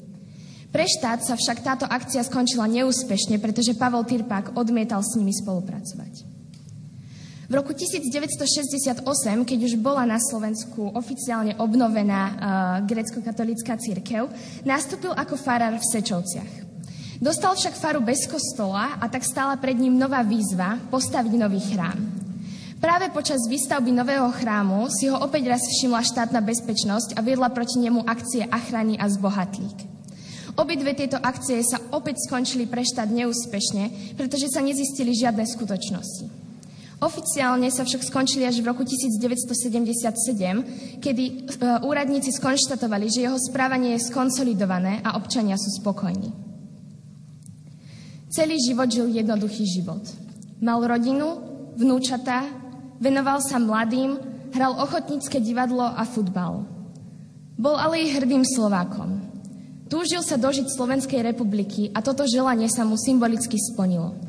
Pre 0.74 0.86
štát 0.90 1.30
sa 1.30 1.38
však 1.38 1.62
táto 1.62 1.86
akcia 1.86 2.26
skončila 2.26 2.66
neúspešne, 2.66 3.38
pretože 3.38 3.78
Pavel 3.78 4.02
Tyrpák 4.02 4.58
odmietal 4.58 5.06
s 5.06 5.14
nimi 5.14 5.30
spolupracovať. 5.30 6.29
V 7.50 7.58
roku 7.58 7.74
1968, 7.74 9.02
keď 9.42 9.60
už 9.66 9.74
bola 9.82 10.06
na 10.06 10.22
Slovensku 10.22 10.94
oficiálne 10.94 11.58
obnovená 11.58 12.22
uh, 12.22 12.36
grecko-katolická 12.86 13.74
církev, 13.74 14.30
nastúpil 14.62 15.10
ako 15.18 15.34
farár 15.34 15.74
v 15.74 15.82
Sečovciach. 15.82 16.70
Dostal 17.18 17.58
však 17.58 17.74
faru 17.74 18.06
bez 18.06 18.30
kostola 18.30 19.02
a 19.02 19.10
tak 19.10 19.26
stála 19.26 19.58
pred 19.58 19.74
ním 19.82 19.98
nová 19.98 20.22
výzva 20.22 20.78
postaviť 20.94 21.34
nový 21.42 21.58
chrám. 21.74 21.98
Práve 22.78 23.10
počas 23.10 23.42
výstavby 23.50 23.98
nového 23.98 24.30
chrámu 24.30 24.86
si 24.94 25.10
ho 25.10 25.18
opäť 25.18 25.50
raz 25.50 25.66
všimla 25.66 26.06
štátna 26.06 26.46
bezpečnosť 26.46 27.18
a 27.18 27.26
viedla 27.26 27.50
proti 27.50 27.82
nemu 27.82 28.06
akcie 28.06 28.46
Achrany 28.46 28.94
a 28.94 29.10
Zbohatlík. 29.10 29.90
Obidve 30.54 30.94
tieto 30.94 31.18
akcie 31.18 31.66
sa 31.66 31.82
opäť 31.98 32.30
skončili 32.30 32.70
pre 32.70 32.86
štát 32.86 33.10
neúspešne, 33.10 34.14
pretože 34.22 34.54
sa 34.54 34.62
nezistili 34.62 35.18
žiadne 35.18 35.50
skutočnosti. 35.50 36.49
Oficiálne 37.00 37.72
sa 37.72 37.88
však 37.88 38.04
skončili 38.04 38.44
až 38.44 38.60
v 38.60 38.76
roku 38.76 38.84
1977, 38.84 41.00
kedy 41.00 41.24
e, 41.24 41.34
úradníci 41.88 42.36
skonštatovali, 42.36 43.08
že 43.08 43.24
jeho 43.24 43.40
správanie 43.40 43.96
je 43.96 44.12
skonsolidované 44.12 45.00
a 45.00 45.16
občania 45.16 45.56
sú 45.56 45.80
spokojní. 45.80 46.36
Celý 48.28 48.60
život 48.60 48.92
žil 48.92 49.16
jednoduchý 49.16 49.64
život. 49.64 50.04
Mal 50.60 50.84
rodinu, 50.84 51.40
vnúčata, 51.80 52.44
venoval 53.00 53.40
sa 53.48 53.64
mladým, 53.64 54.20
hral 54.52 54.76
ochotnícke 54.76 55.40
divadlo 55.40 55.88
a 55.88 56.04
futbal. 56.04 56.68
Bol 57.56 57.80
ale 57.80 58.04
i 58.04 58.12
hrdým 58.12 58.44
Slovákom. 58.44 59.24
Túžil 59.88 60.20
sa 60.22 60.36
dožiť 60.36 60.68
Slovenskej 60.68 61.24
republiky 61.24 61.96
a 61.96 62.04
toto 62.04 62.28
želanie 62.28 62.68
sa 62.68 62.84
mu 62.84 63.00
symbolicky 63.00 63.56
splnilo. 63.56 64.29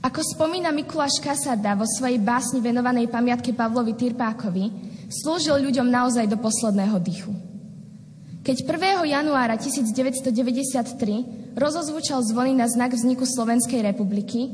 Ako 0.00 0.24
spomína 0.24 0.72
Mikuláš 0.72 1.20
Kasada 1.20 1.76
vo 1.76 1.84
svojej 1.84 2.16
básni 2.16 2.64
venovanej 2.64 3.12
pamiatke 3.12 3.52
Pavlovi 3.52 3.92
Tyrpákovi, 3.92 4.72
slúžil 5.12 5.60
ľuďom 5.60 5.92
naozaj 5.92 6.24
do 6.24 6.40
posledného 6.40 6.96
dychu. 7.04 7.28
Keď 8.40 8.64
1. 8.64 9.04
januára 9.12 9.60
1993 9.60 11.52
rozozvučal 11.52 12.24
zvony 12.24 12.56
na 12.56 12.64
znak 12.64 12.96
vzniku 12.96 13.28
Slovenskej 13.28 13.84
republiky, 13.84 14.48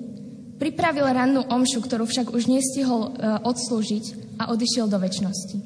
pripravil 0.58 1.06
rannú 1.06 1.46
omšu, 1.46 1.78
ktorú 1.78 2.10
však 2.10 2.34
už 2.34 2.50
nestihol 2.50 3.14
e, 3.14 3.38
odslúžiť 3.46 4.04
a 4.42 4.50
odišiel 4.50 4.90
do 4.90 4.98
väčšnosti. 4.98 5.56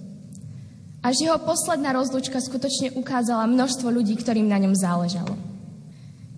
Až 1.00 1.16
jeho 1.24 1.40
posledná 1.40 1.96
rozlučka 1.96 2.36
skutočne 2.36 2.92
ukázala 3.00 3.48
množstvo 3.48 3.88
ľudí, 3.88 4.12
ktorým 4.20 4.44
na 4.44 4.60
ňom 4.60 4.76
záležalo. 4.76 5.49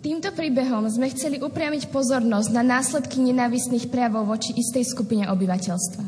Týmto 0.02 0.34
príbehom 0.34 0.82
sme 0.90 1.14
chceli 1.14 1.38
upriamiť 1.38 1.86
pozornosť 1.94 2.50
na 2.50 2.66
následky 2.66 3.22
nenávistných 3.22 3.86
prejavov 3.86 4.34
voči 4.34 4.50
istej 4.50 4.82
skupine 4.90 5.30
obyvateľstva. 5.30 6.02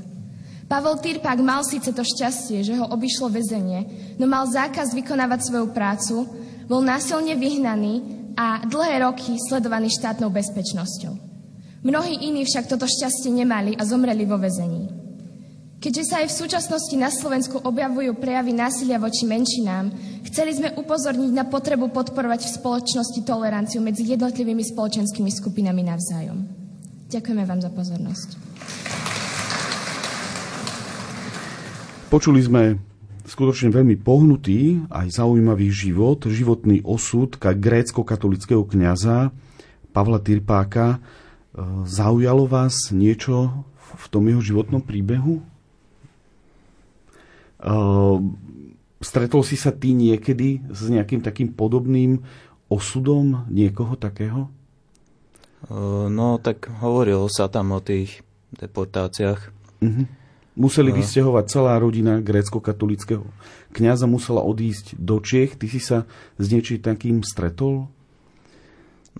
Pavel 0.66 0.98
Tyrpák 0.98 1.38
mal 1.38 1.62
síce 1.62 1.94
to 1.94 2.02
šťastie, 2.02 2.66
že 2.66 2.74
ho 2.74 2.90
obišlo 2.90 3.30
väzenie, 3.30 3.86
no 4.18 4.26
mal 4.26 4.50
zákaz 4.50 4.90
vykonávať 4.98 5.46
svoju 5.46 5.70
prácu, 5.70 6.26
bol 6.66 6.82
násilne 6.82 7.38
vyhnaný 7.38 8.02
a 8.34 8.66
dlhé 8.66 9.06
roky 9.06 9.38
sledovaný 9.38 9.94
štátnou 9.94 10.26
bezpečnosťou. 10.26 11.14
Mnohí 11.86 12.18
iní 12.26 12.42
však 12.42 12.66
toto 12.66 12.90
šťastie 12.90 13.30
nemali 13.30 13.78
a 13.78 13.86
zomreli 13.86 14.26
vo 14.26 14.42
väzení. 14.42 14.90
Keďže 15.78 16.02
sa 16.08 16.24
aj 16.24 16.32
v 16.32 16.38
súčasnosti 16.42 16.96
na 16.96 17.12
Slovensku 17.12 17.60
objavujú 17.60 18.16
prejavy 18.16 18.56
násilia 18.56 18.98
voči 18.98 19.28
menšinám, 19.28 20.13
chceli 20.24 20.56
sme 20.56 20.72
upozorniť 20.72 21.30
na 21.30 21.44
potrebu 21.44 21.92
podporovať 21.92 22.48
v 22.48 22.54
spoločnosti 22.58 23.20
toleranciu 23.22 23.84
medzi 23.84 24.08
jednotlivými 24.08 24.64
spoločenskými 24.64 25.30
skupinami 25.30 25.84
navzájom. 25.84 26.44
Ďakujeme 27.12 27.44
vám 27.44 27.60
za 27.62 27.70
pozornosť. 27.70 28.28
Počuli 32.08 32.40
sme 32.42 32.62
skutočne 33.26 33.74
veľmi 33.74 33.98
pohnutý, 33.98 34.86
aj 34.92 35.18
zaujímavý 35.18 35.68
život, 35.72 36.22
životný 36.22 36.84
osud 36.86 37.34
grécko-katolického 37.38 38.62
kniaza 38.68 39.34
Pavla 39.90 40.20
Tyrpáka. 40.22 40.86
E, 40.94 40.98
zaujalo 41.88 42.46
vás 42.46 42.94
niečo 42.94 43.66
v 43.94 44.06
tom 44.10 44.26
jeho 44.30 44.42
životnom 44.42 44.82
príbehu? 44.82 45.42
Stretol 49.04 49.44
si 49.44 49.60
sa 49.60 49.68
ty 49.68 49.92
niekedy 49.92 50.64
s 50.72 50.88
nejakým 50.88 51.20
takým 51.20 51.52
podobným 51.52 52.24
osudom 52.72 53.44
niekoho 53.52 54.00
takého? 54.00 54.48
No, 56.08 56.40
tak 56.40 56.72
hovorilo 56.80 57.28
sa 57.28 57.52
tam 57.52 57.76
o 57.76 57.84
tých 57.84 58.24
deportáciách. 58.56 59.40
Uh-huh. 59.84 60.08
Museli 60.56 60.88
uh. 60.88 60.96
vysťahovať 60.96 61.44
celá 61.52 61.76
rodina 61.76 62.24
grécko-katolického 62.24 63.28
kniaza 63.76 64.08
musela 64.08 64.40
odísť 64.40 64.96
do 64.96 65.20
Čiech. 65.20 65.58
Ty 65.60 65.66
si 65.68 65.80
sa 65.82 66.08
s 66.40 66.44
niečím 66.48 66.80
takým 66.80 67.20
stretol? 67.26 67.90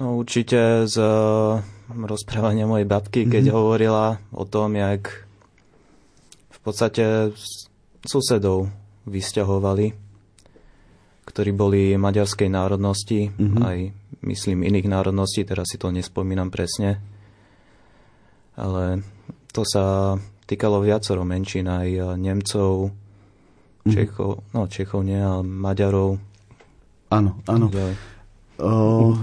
No 0.00 0.05
určite 0.17 0.88
z 0.88 0.97
rozprávania 1.91 2.64
mojej 2.64 2.88
babky, 2.88 3.29
keď 3.29 3.53
uh-huh. 3.53 3.57
hovorila 3.61 4.23
o 4.33 4.49
tom, 4.49 4.79
jak 4.79 5.29
v 6.49 6.59
podstate 6.64 7.35
susedov 8.05 8.73
vysťahovali. 9.06 9.87
ktorí 11.25 11.50
boli 11.56 11.96
maďarskej 11.96 12.52
národnosti, 12.52 13.32
mm-hmm. 13.32 13.62
aj 13.64 13.78
myslím 14.28 14.61
iných 14.68 14.92
národností, 14.92 15.49
teraz 15.49 15.73
si 15.73 15.80
to 15.80 15.88
nespomínam 15.88 16.52
presne. 16.52 17.00
Ale 18.61 19.00
to 19.50 19.64
sa 19.64 20.14
týkalo 20.44 20.84
viacero 20.84 21.25
menšín, 21.25 21.64
aj 21.64 22.20
Nemcov, 22.20 22.92
mm-hmm. 22.92 23.88
Čechov, 23.88 24.44
no 24.52 24.68
Čechov 24.68 25.00
nie, 25.00 25.16
ale 25.16 25.42
Maďarov. 25.49 26.20
Áno, 27.08 27.40
áno. 27.49 27.66
Uh, 28.61 29.16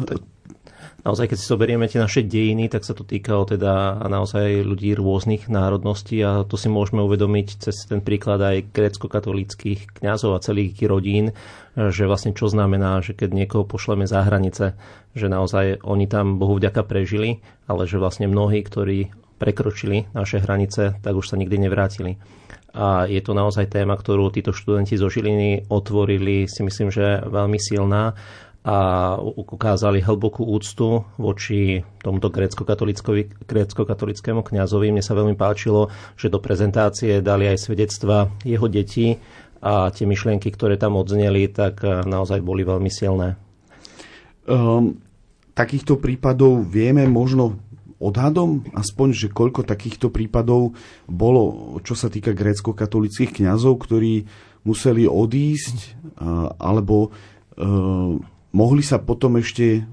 naozaj, 1.02 1.34
keď 1.34 1.38
si 1.38 1.50
zoberieme 1.50 1.86
tie 1.90 2.02
naše 2.02 2.22
dejiny, 2.22 2.70
tak 2.70 2.86
sa 2.86 2.94
to 2.94 3.02
týkalo 3.02 3.46
teda 3.50 4.06
naozaj 4.06 4.62
ľudí 4.62 4.94
rôznych 4.94 5.50
národností 5.50 6.22
a 6.22 6.46
to 6.46 6.56
si 6.58 6.70
môžeme 6.70 7.02
uvedomiť 7.02 7.48
cez 7.58 7.86
ten 7.90 8.02
príklad 8.02 8.42
aj 8.42 8.70
grécko-katolických 8.74 10.02
kňazov 10.02 10.38
a 10.38 10.44
celých 10.44 10.78
rodín, 10.86 11.34
že 11.76 12.06
vlastne 12.06 12.38
čo 12.38 12.50
znamená, 12.50 13.02
že 13.02 13.18
keď 13.18 13.30
niekoho 13.34 13.64
pošleme 13.66 14.06
za 14.06 14.22
hranice, 14.22 14.78
že 15.18 15.28
naozaj 15.28 15.82
oni 15.84 16.06
tam 16.06 16.38
Bohu 16.38 16.58
vďaka 16.58 16.86
prežili, 16.86 17.42
ale 17.66 17.90
že 17.90 17.98
vlastne 17.98 18.30
mnohí, 18.30 18.62
ktorí 18.62 19.12
prekročili 19.42 20.06
naše 20.14 20.38
hranice, 20.38 21.02
tak 21.02 21.14
už 21.18 21.34
sa 21.34 21.36
nikdy 21.40 21.66
nevrátili. 21.66 22.22
A 22.72 23.04
je 23.10 23.20
to 23.20 23.36
naozaj 23.36 23.68
téma, 23.68 24.00
ktorú 24.00 24.32
títo 24.32 24.56
študenti 24.56 24.96
zo 24.96 25.12
Žiliny 25.12 25.68
otvorili, 25.68 26.48
si 26.48 26.64
myslím, 26.64 26.88
že 26.88 27.20
veľmi 27.26 27.60
silná 27.60 28.16
a 28.62 29.18
ukázali 29.26 30.06
hlbokú 30.06 30.46
úctu 30.46 31.02
voči 31.18 31.82
tomuto 32.06 32.30
grécko-katolickému 32.30 34.46
kňazovi. 34.46 34.94
Mne 34.94 35.02
sa 35.02 35.18
veľmi 35.18 35.34
páčilo, 35.34 35.90
že 36.14 36.30
do 36.30 36.38
prezentácie 36.38 37.26
dali 37.26 37.50
aj 37.50 37.58
svedectva 37.58 38.30
jeho 38.46 38.70
detí 38.70 39.18
a 39.66 39.90
tie 39.90 40.06
myšlienky, 40.06 40.54
ktoré 40.54 40.78
tam 40.78 40.94
odzneli, 40.98 41.50
tak 41.50 41.82
eh, 41.82 42.06
naozaj 42.06 42.46
boli 42.46 42.62
veľmi 42.62 42.90
silné. 42.94 43.34
Um, 44.46 45.02
takýchto 45.58 45.98
prípadov 45.98 46.62
vieme 46.66 47.06
možno 47.10 47.58
odhadom, 48.02 48.66
aspoň, 48.74 49.14
že 49.14 49.28
koľko 49.30 49.62
takýchto 49.62 50.10
prípadov 50.10 50.74
bolo, 51.06 51.78
čo 51.86 51.94
sa 51.94 52.10
týka 52.10 52.34
grécko-katolických 52.34 53.42
kňazov, 53.42 53.78
ktorí 53.86 54.26
museli 54.66 55.06
odísť, 55.10 55.98
alebo 56.62 57.10
eh, 57.10 58.22
mohli 58.56 58.84
sa 58.84 59.00
potom 59.00 59.40
ešte 59.40 59.84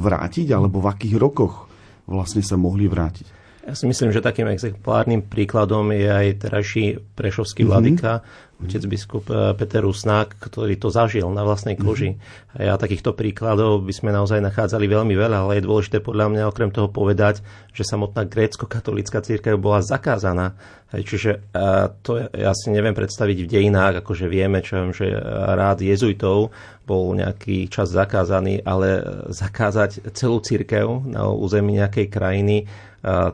vrátiť, 0.00 0.46
alebo 0.50 0.80
v 0.80 0.90
akých 0.90 1.14
rokoch 1.20 1.68
vlastne 2.08 2.42
sa 2.42 2.56
mohli 2.56 2.88
vrátiť? 2.88 3.39
Ja 3.60 3.76
si 3.76 3.84
myslím, 3.84 4.08
že 4.08 4.24
takým 4.24 4.48
exemplárnym 4.48 5.20
príkladom 5.20 5.92
je 5.92 6.08
aj 6.08 6.26
terajší 6.48 6.84
prešovský 7.12 7.62
mm-hmm. 7.62 7.70
vladyka, 7.70 8.12
otec 8.60 8.82
biskup 8.88 9.24
eh, 9.32 9.52
Peter 9.56 9.84
Rusnák, 9.84 10.36
ktorý 10.36 10.76
to 10.76 10.92
zažil 10.92 11.28
na 11.32 11.44
vlastnej 11.44 11.76
mhm. 11.76 11.82
koži. 11.82 12.10
Mm-hmm. 12.16 12.56
A 12.56 12.60
ja 12.72 12.74
takýchto 12.76 13.16
príkladov 13.16 13.84
by 13.84 13.92
sme 13.92 14.10
naozaj 14.12 14.40
nachádzali 14.40 14.86
veľmi 14.88 15.14
veľa, 15.16 15.48
ale 15.48 15.52
je 15.58 15.66
dôležité 15.68 16.00
podľa 16.00 16.26
mňa 16.32 16.50
okrem 16.50 16.70
toho 16.72 16.88
povedať, 16.88 17.44
že 17.72 17.84
samotná 17.84 18.26
grécko-katolická 18.26 19.24
církev 19.24 19.56
bola 19.56 19.80
zakázaná. 19.84 20.56
Čiže 20.90 21.30
eh, 21.40 21.86
to 22.04 22.16
ja 22.32 22.52
si 22.56 22.72
neviem 22.72 22.96
predstaviť 22.96 23.44
v 23.44 23.50
dejinách, 23.60 24.04
akože 24.04 24.24
vieme, 24.28 24.60
čo 24.64 24.80
viem, 24.80 24.92
že 24.96 25.08
rád 25.54 25.84
jezuitov 25.84 26.52
bol 26.84 27.14
nejaký 27.14 27.70
čas 27.70 27.94
zakázaný, 27.94 28.66
ale 28.66 28.98
zakázať 29.30 30.10
celú 30.10 30.42
církev 30.42 31.06
na 31.06 31.30
území 31.30 31.78
nejakej 31.78 32.06
krajiny 32.10 32.66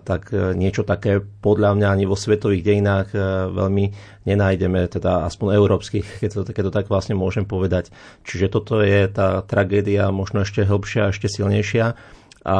tak 0.06 0.30
e, 0.30 0.54
niečo 0.54 0.86
také 0.86 1.18
podľa 1.18 1.74
mňa 1.74 1.88
ani 1.90 2.04
vo 2.06 2.14
svetových 2.14 2.62
dejinách 2.62 3.08
e, 3.10 3.18
veľmi 3.50 3.84
nenájdeme, 4.22 4.86
teda 4.86 5.26
aspoň 5.26 5.58
európskych, 5.58 6.22
keď 6.22 6.30
to, 6.30 6.40
keď 6.54 6.64
to 6.70 6.76
tak 6.82 6.86
vlastne 6.86 7.18
môžem 7.18 7.42
povedať. 7.42 7.90
Čiže 8.22 8.46
toto 8.46 8.78
je 8.78 9.10
tá 9.10 9.42
tragédia 9.42 10.14
možno 10.14 10.46
ešte 10.46 10.62
hĺbšia, 10.62 11.10
ešte 11.10 11.26
silnejšia 11.26 11.98
a 12.46 12.58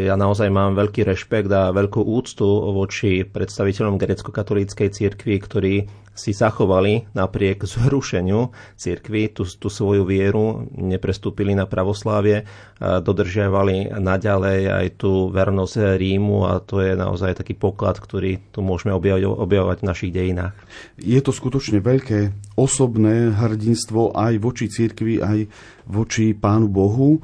ja 0.00 0.16
naozaj 0.16 0.48
mám 0.48 0.72
veľký 0.72 1.04
rešpekt 1.04 1.52
a 1.52 1.68
veľkú 1.68 2.00
úctu 2.00 2.48
voči 2.72 3.20
predstaviteľom 3.20 4.00
grecko-katolíckej 4.00 4.88
cirkvi, 4.88 5.36
ktorí 5.36 5.74
si 6.16 6.32
zachovali 6.32 7.12
napriek 7.12 7.68
zrušeniu 7.68 8.48
cirkvi 8.80 9.28
tú, 9.36 9.44
tú 9.44 9.68
svoju 9.68 10.08
vieru, 10.08 10.64
neprestúpili 10.72 11.52
na 11.52 11.68
pravoslávie, 11.68 12.48
dodržiavali 12.80 13.92
naďalej 14.00 14.60
aj 14.72 14.86
tú 14.96 15.28
vernosť 15.28 16.00
Rímu 16.00 16.48
a 16.48 16.64
to 16.64 16.80
je 16.80 16.96
naozaj 16.96 17.36
taký 17.36 17.52
poklad, 17.52 18.00
ktorý 18.00 18.40
tu 18.48 18.64
môžeme 18.64 18.96
objavovať 18.96 19.84
v 19.84 19.88
našich 19.92 20.12
dejinách. 20.16 20.56
Je 20.96 21.20
to 21.20 21.36
skutočne 21.36 21.84
veľké 21.84 22.32
osobné 22.56 23.36
hrdinstvo 23.36 24.16
aj 24.16 24.40
voči 24.40 24.72
cirkvi, 24.72 25.20
aj 25.20 25.44
voči 25.84 26.32
Pánu 26.32 26.72
Bohu. 26.72 27.20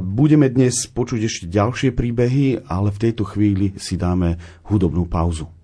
Budeme 0.00 0.48
dnes 0.48 0.88
počuť 0.88 1.20
ešte 1.28 1.44
ďalšie 1.44 1.92
príbehy, 1.92 2.72
ale 2.72 2.88
v 2.88 3.02
tejto 3.04 3.28
chvíli 3.28 3.76
si 3.76 4.00
dáme 4.00 4.40
hudobnú 4.64 5.04
pauzu. 5.04 5.57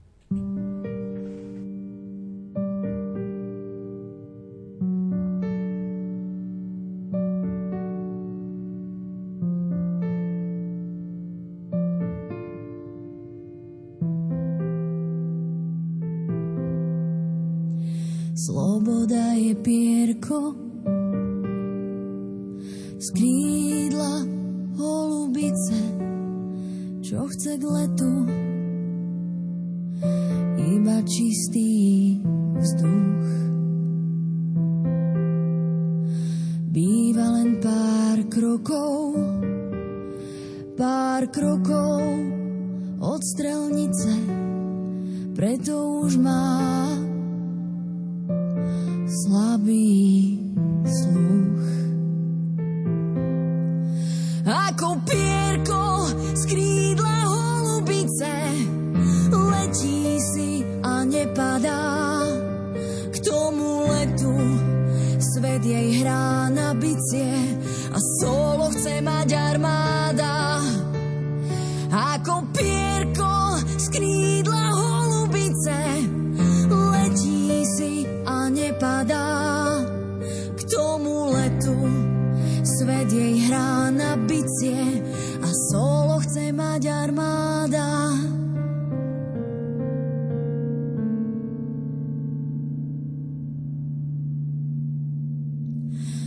Bicie 84.64 85.02
a 85.42 85.50
solo 85.70 86.18
chce 86.20 86.52
mať 86.52 86.88
armáda. 86.88 88.16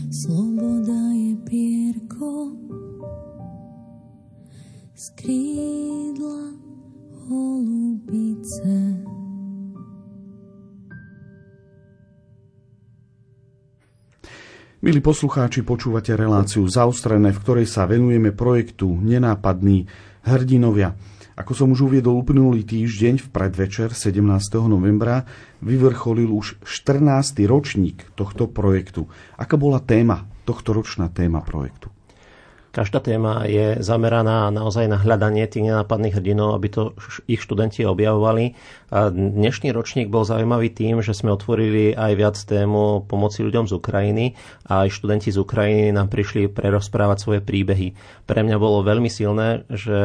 Sloboda 0.09 1.13
je 1.13 1.33
pierko 1.45 2.53
z 4.93 5.05
krídla 5.17 6.57
holubice. 7.25 8.86
Milí 14.77 15.01
poslucháči, 15.01 15.65
počúvate 15.65 16.13
reláciu 16.13 16.61
zaostrené, 16.69 17.33
v 17.33 17.41
ktorej 17.41 17.65
sa 17.65 17.89
venujeme 17.89 18.29
projektu 18.29 18.93
Nenápadní 18.93 19.89
hrdinovia. 20.21 20.93
Ako 21.33 21.57
som 21.57 21.73
už 21.73 21.89
uviedol 21.89 22.21
uplynulý 22.21 22.61
týždeň 22.61 23.25
v 23.25 23.27
predvečer 23.33 23.97
17. 23.97 24.21
novembra, 24.69 25.25
vyvrcholil 25.65 26.29
už 26.29 26.61
14. 26.61 27.41
ročník 27.49 28.05
tohto 28.13 28.45
projektu. 28.45 29.09
Aká 29.33 29.57
bola 29.57 29.81
téma, 29.81 30.29
tohto 30.45 30.77
ročná 30.77 31.09
téma 31.09 31.41
projektu? 31.41 31.89
Každá 32.75 33.01
téma 33.01 33.47
je 33.49 33.81
zameraná 33.81 34.53
naozaj 34.53 34.85
na 34.85 35.01
hľadanie 35.01 35.49
tých 35.49 35.65
nenápadných 35.65 36.13
hrdinov, 36.19 36.53
aby 36.53 36.67
to 36.69 36.81
ich 37.25 37.41
študenti 37.41 37.81
objavovali. 37.87 38.53
Dnešný 39.13 39.73
ročník 39.73 40.13
bol 40.13 40.27
zaujímavý 40.27 40.69
tým, 40.69 41.01
že 41.01 41.17
sme 41.17 41.33
otvorili 41.33 41.97
aj 41.97 42.11
viac 42.13 42.37
tému 42.37 43.07
pomoci 43.09 43.41
ľuďom 43.41 43.65
z 43.65 43.73
Ukrajiny 43.73 44.25
a 44.69 44.85
aj 44.85 44.93
študenti 44.93 45.33
z 45.33 45.41
Ukrajiny 45.41 45.89
nám 45.89 46.11
prišli 46.13 46.53
prerozprávať 46.53 47.17
svoje 47.17 47.39
príbehy. 47.41 47.97
Pre 48.29 48.39
mňa 48.45 48.57
bolo 48.61 48.85
veľmi 48.85 49.09
silné, 49.09 49.65
že 49.73 49.97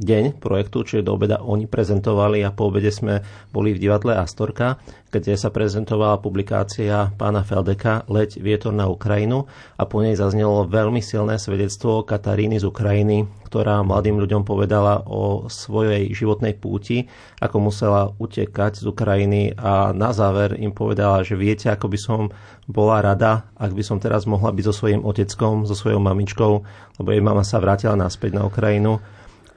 deň 0.00 0.40
projektu, 0.40 0.82
čiže 0.82 1.06
do 1.06 1.14
obeda 1.14 1.44
oni 1.44 1.68
prezentovali 1.68 2.40
a 2.42 2.54
po 2.54 2.72
obede 2.72 2.88
sme 2.88 3.20
boli 3.52 3.76
v 3.76 3.82
divadle 3.82 4.16
Astorka, 4.16 4.80
kde 5.12 5.36
sa 5.36 5.52
prezentovala 5.52 6.16
publikácia 6.24 7.12
pána 7.20 7.44
Feldeka 7.44 8.08
Leď 8.08 8.40
vietor 8.40 8.72
na 8.72 8.88
Ukrajinu. 8.88 9.44
A 9.76 9.84
po 9.84 10.00
nej 10.00 10.16
zaznelo 10.16 10.64
veľmi 10.64 11.04
silné 11.04 11.36
svedectvo 11.36 12.02
Kataríny 12.08 12.56
z 12.56 12.64
Ukrajiny, 12.72 13.28
ktorá 13.44 13.84
mladým 13.84 14.16
ľuďom 14.16 14.48
povedala 14.48 15.04
o 15.04 15.46
svojej 15.52 16.08
životnej 16.16 16.56
púti, 16.56 17.12
ako 17.44 17.68
musela 17.68 18.08
utekať 18.16 18.80
z 18.80 18.84
Ukrajiny. 18.88 19.52
A 19.60 19.92
na 19.92 20.16
záver 20.16 20.56
im 20.56 20.72
povedala, 20.72 21.20
že 21.20 21.36
viete, 21.36 21.68
ako 21.68 21.92
by 21.92 21.98
som 22.00 22.20
bola 22.64 23.04
rada, 23.04 23.52
ak 23.60 23.76
by 23.76 23.84
som 23.84 24.00
teraz 24.00 24.24
mohla 24.24 24.48
byť 24.48 24.64
so 24.64 24.74
svojím 24.74 25.04
oteckom, 25.04 25.68
so 25.68 25.76
svojou 25.76 26.00
mamičkou, 26.00 26.52
lebo 26.96 27.08
jej 27.12 27.20
mama 27.20 27.44
sa 27.44 27.60
vrátila 27.60 27.92
naspäť 27.92 28.40
na 28.40 28.48
Ukrajinu 28.48 29.02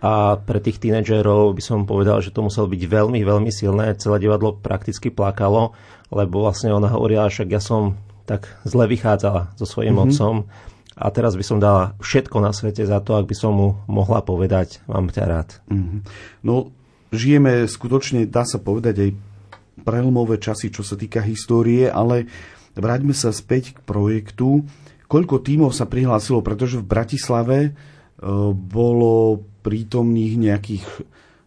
a 0.06 0.38
pre 0.38 0.62
tých 0.62 0.78
tínedžerov 0.78 1.58
by 1.58 1.64
som 1.66 1.90
povedal, 1.90 2.22
že 2.22 2.30
to 2.30 2.46
muselo 2.46 2.70
byť 2.70 2.78
veľmi, 2.86 3.26
veľmi 3.26 3.50
silné. 3.50 3.98
Celé 3.98 4.22
divadlo 4.22 4.54
prakticky 4.54 5.10
plakalo, 5.10 5.74
lebo 6.14 6.46
vlastne 6.46 6.70
ona 6.70 6.94
hovorila, 6.94 7.26
však 7.26 7.50
ja 7.50 7.58
som 7.58 7.98
tak 8.30 8.46
zle 8.70 8.86
vychádzala 8.86 9.58
so 9.58 9.66
svojím 9.66 9.98
mm-hmm. 9.98 10.14
otcom 10.14 10.36
a 10.94 11.06
teraz 11.10 11.34
by 11.34 11.42
som 11.42 11.58
dala 11.58 11.98
všetko 11.98 12.38
na 12.38 12.54
svete 12.54 12.86
za 12.86 13.02
to, 13.02 13.18
ak 13.18 13.26
by 13.26 13.34
som 13.34 13.58
mu 13.58 13.70
mohla 13.90 14.22
povedať, 14.22 14.86
mám 14.86 15.10
ťa 15.10 15.24
rád. 15.26 15.50
Mm-hmm. 15.74 16.00
No, 16.46 16.70
žijeme 17.10 17.66
skutočne, 17.66 18.30
dá 18.30 18.46
sa 18.46 18.62
povedať, 18.62 19.10
aj 19.10 19.12
prelomové 19.82 20.38
časy, 20.38 20.70
čo 20.70 20.86
sa 20.86 20.94
týka 20.94 21.26
histórie, 21.26 21.90
ale 21.90 22.30
vráťme 22.78 23.18
sa 23.18 23.34
späť 23.34 23.74
k 23.74 23.80
projektu. 23.82 24.70
Koľko 25.10 25.42
tímov 25.42 25.74
sa 25.74 25.90
prihlásilo, 25.90 26.46
pretože 26.46 26.78
v 26.78 26.90
Bratislave 26.90 27.58
e, 27.66 27.72
bolo 28.54 29.46
prítomných 29.66 30.34
nejakých 30.38 30.86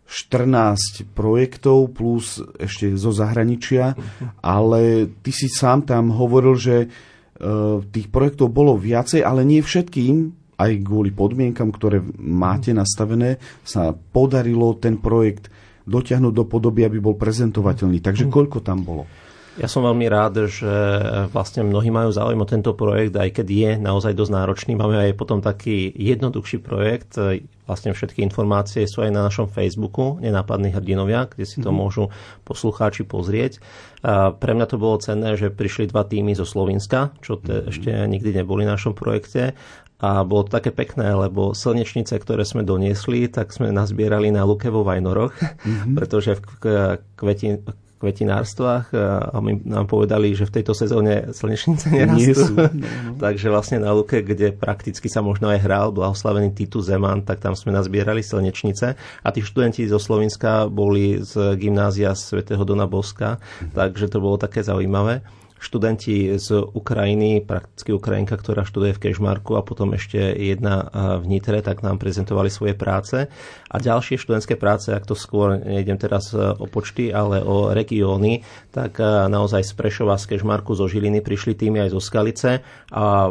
14 0.09 1.07
projektov 1.12 1.94
plus 1.94 2.42
ešte 2.59 2.96
zo 2.96 3.12
zahraničia, 3.12 3.92
ale 4.40 5.07
ty 5.22 5.31
si 5.31 5.46
sám 5.46 5.85
tam 5.85 6.11
hovoril, 6.11 6.57
že 6.57 6.76
e, 6.81 6.87
tých 7.92 8.09
projektov 8.09 8.48
bolo 8.48 8.74
viacej, 8.81 9.20
ale 9.20 9.44
nie 9.44 9.61
všetkým, 9.61 10.33
aj 10.59 10.70
kvôli 10.83 11.14
podmienkam, 11.14 11.70
ktoré 11.70 12.02
máte 12.18 12.74
nastavené, 12.74 13.38
sa 13.62 13.94
podarilo 13.94 14.74
ten 14.81 14.98
projekt 14.98 15.52
dotiahnuť 15.87 16.33
do 16.35 16.44
podoby, 16.48 16.88
aby 16.88 16.98
bol 16.98 17.14
prezentovateľný. 17.14 18.02
Takže 18.02 18.26
mhm. 18.26 18.33
koľko 18.33 18.59
tam 18.64 18.83
bolo? 18.83 19.04
Ja 19.59 19.66
som 19.66 19.83
veľmi 19.83 20.07
rád, 20.07 20.47
že 20.47 20.71
vlastne 21.35 21.66
mnohí 21.66 21.90
majú 21.90 22.14
záujem 22.14 22.38
o 22.38 22.47
tento 22.47 22.79
projekt, 22.79 23.18
aj 23.18 23.42
keď 23.42 23.47
je 23.47 23.71
naozaj 23.83 24.14
dosť 24.14 24.33
náročný. 24.33 24.73
Máme 24.79 24.94
aj 25.03 25.18
potom 25.18 25.42
taký 25.42 25.90
jednoduchší 25.99 26.62
projekt. 26.62 27.18
Vlastne 27.66 27.90
všetky 27.90 28.23
informácie 28.23 28.87
sú 28.87 29.03
aj 29.03 29.11
na 29.11 29.27
našom 29.27 29.51
Facebooku, 29.51 30.16
Nenápadní 30.23 30.71
hrdinovia, 30.71 31.27
kde 31.27 31.44
si 31.44 31.59
to 31.59 31.68
mm-hmm. 31.68 31.81
môžu 31.85 32.05
poslucháči 32.47 33.03
pozrieť. 33.03 33.59
A 34.07 34.31
pre 34.31 34.55
mňa 34.55 34.66
to 34.71 34.81
bolo 34.81 35.03
cenné, 35.03 35.35
že 35.35 35.51
prišli 35.51 35.90
dva 35.90 36.07
týmy 36.07 36.38
zo 36.38 36.47
Slovenska, 36.47 37.12
čo 37.18 37.37
te, 37.37 37.59
mm-hmm. 37.59 37.71
ešte 37.75 37.90
nikdy 38.09 38.31
neboli 38.40 38.62
v 38.62 38.73
našom 38.73 38.94
projekte 38.94 39.59
a 39.99 40.23
bolo 40.23 40.47
to 40.47 40.55
také 40.62 40.71
pekné, 40.71 41.11
lebo 41.11 41.59
slnečnice, 41.59 42.14
ktoré 42.23 42.47
sme 42.47 42.62
doniesli, 42.62 43.27
tak 43.27 43.51
sme 43.51 43.75
nazbierali 43.75 44.31
na 44.31 44.47
luke 44.47 44.71
vo 44.71 44.87
Vajnoroch, 44.87 45.35
mm-hmm. 45.35 45.94
pretože 45.99 46.38
v 46.38 46.42
kveti, 47.18 47.59
kvetinárstvách 47.98 48.94
a 49.34 49.37
my 49.42 49.66
nám 49.66 49.87
povedali, 49.90 50.32
že 50.32 50.46
v 50.46 50.61
tejto 50.61 50.72
sezóne 50.72 51.34
slnečnice 51.34 51.90
nerastú. 51.90 52.22
Nie 52.22 52.34
sú. 52.34 52.54
No, 52.54 52.70
no. 52.70 53.18
Takže 53.24 53.46
vlastne 53.50 53.78
na 53.82 53.90
Luke, 53.90 54.22
kde 54.22 54.54
prakticky 54.54 55.11
sa 55.11 55.20
možno 55.20 55.50
aj 55.50 55.58
hral 55.61 55.87
blahoslavený 55.90 56.54
Titu 56.54 56.78
Zeman, 56.78 57.26
tak 57.26 57.42
tam 57.42 57.58
sme 57.58 57.74
nazbierali 57.74 58.22
slnečnice 58.22 58.94
a 58.98 59.28
tí 59.34 59.42
študenti 59.42 59.84
zo 59.90 59.98
Slovenska 59.98 60.70
boli 60.70 61.18
z 61.20 61.58
gymnázia 61.58 62.14
svätého 62.14 62.62
Dona 62.62 62.87
Boska, 62.87 63.42
takže 63.74 64.06
to 64.06 64.22
bolo 64.22 64.38
také 64.38 64.62
zaujímavé 64.62 65.26
študenti 65.59 66.38
z 66.38 66.49
Ukrajiny, 66.73 67.42
prakticky 67.42 67.94
Ukrajinka, 67.94 68.38
ktorá 68.38 68.62
študuje 68.64 68.94
v 68.94 69.03
Kešmarku 69.11 69.59
a 69.59 69.66
potom 69.66 69.94
ešte 69.94 70.18
jedna 70.35 70.90
v 71.18 71.25
Nitre, 71.27 71.61
tak 71.61 71.83
nám 71.83 71.99
prezentovali 71.99 72.49
svoje 72.49 72.79
práce. 72.79 73.29
A 73.68 73.77
ďalšie 73.77 74.16
študentské 74.16 74.57
práce, 74.57 74.88
ak 74.94 75.05
to 75.05 75.12
skôr 75.12 75.61
nejdem 75.61 76.01
teraz 76.01 76.33
e, 76.33 76.40
o 76.40 76.64
počty, 76.64 77.12
ale 77.12 77.44
o 77.44 77.68
regióny, 77.68 78.40
tak 78.73 78.97
e, 78.97 79.05
naozaj 79.29 79.61
z 79.61 79.73
Prešova, 79.77 80.16
z 80.16 80.35
Kešmarku, 80.35 80.73
zo 80.73 80.88
Žiliny 80.88 81.21
prišli 81.21 81.53
týmy 81.53 81.85
aj 81.85 81.92
zo 81.92 82.01
Skalice 82.01 82.64
a 82.88 83.05
e, 83.29 83.31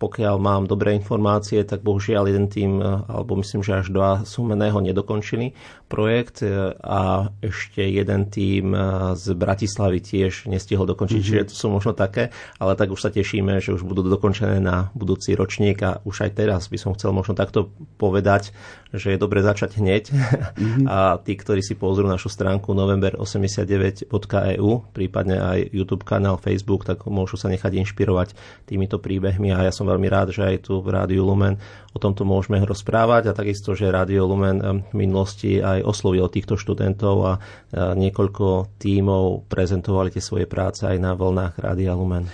pokiaľ 0.00 0.36
mám 0.40 0.62
dobré 0.64 0.96
informácie, 0.96 1.60
tak 1.68 1.84
bohužiaľ 1.84 2.32
jeden 2.32 2.48
tým, 2.48 2.80
alebo 3.08 3.40
myslím, 3.40 3.64
že 3.64 3.84
až 3.84 3.88
dva 3.88 4.24
sumeného 4.24 4.76
nedokončili 4.84 5.56
projekt 5.88 6.44
a 6.84 7.32
ešte 7.40 7.80
jeden 7.80 8.28
tým 8.28 8.76
z 9.16 9.24
Bratislavy 9.32 10.04
tiež 10.04 10.44
nestihol 10.48 10.84
dokončiť. 10.84 11.20
Mm-hmm. 11.20 11.40
Čiže 11.40 11.48
to 11.48 11.56
sú 11.64 11.72
možno 11.72 11.96
také, 11.96 12.28
ale 12.60 12.76
tak 12.76 12.92
už 12.92 13.00
sa 13.00 13.08
tešíme, 13.08 13.56
že 13.64 13.72
už 13.72 13.88
budú 13.88 14.04
dokončené 14.04 14.60
na 14.60 14.92
budúci 14.92 15.32
ročník 15.32 15.80
a 15.80 16.04
už 16.04 16.28
aj 16.28 16.30
teraz 16.36 16.68
by 16.68 16.76
som 16.76 16.92
chcel 16.92 17.16
možno 17.16 17.32
takto 17.32 17.72
povedať, 17.96 18.52
že 18.92 19.16
je 19.16 19.18
dobre 19.18 19.40
začať 19.40 19.80
hneď 19.80 20.12
mm-hmm. 20.12 20.84
a 20.86 21.16
tí, 21.24 21.32
ktorí 21.34 21.64
si 21.64 21.72
pozrú 21.74 22.04
našu 22.04 22.28
stránku 22.28 22.76
november89.eu, 22.76 24.68
prípadne 24.92 25.40
aj 25.40 25.72
YouTube 25.72 26.04
kanál, 26.04 26.36
Facebook, 26.36 26.84
tak 26.84 27.08
môžu 27.08 27.40
sa 27.40 27.48
nechať 27.48 27.72
inšpirovať 27.80 28.36
týmito 28.68 29.00
príbehmi 29.00 29.50
a 29.56 29.64
ja 29.64 29.72
som 29.72 29.88
veľmi 29.88 30.06
rád, 30.12 30.36
že 30.36 30.44
aj 30.44 30.68
tu 30.68 30.84
v 30.84 30.92
Rádiu 30.92 31.24
Lumen 31.24 31.56
o 31.94 31.98
tomto 31.98 32.26
môžeme 32.26 32.58
rozprávať 32.62 33.30
a 33.30 33.36
takisto, 33.38 33.72
že 33.78 33.90
Rádio 33.90 34.26
Lumen 34.26 34.58
v 34.62 34.94
minulosti 34.94 35.62
aj 35.62 35.86
oslovilo 35.86 36.26
týchto 36.26 36.58
študentov 36.58 37.16
a 37.24 37.32
niekoľko 37.74 38.78
tímov 38.78 39.46
prezentovali 39.46 40.10
tie 40.10 40.22
svoje 40.22 40.46
práce 40.50 40.82
aj 40.82 40.98
na 40.98 41.14
vlnách 41.14 41.53
vlnách 41.54 41.62
Rádia 41.62 41.94
Lumen? 41.94 42.26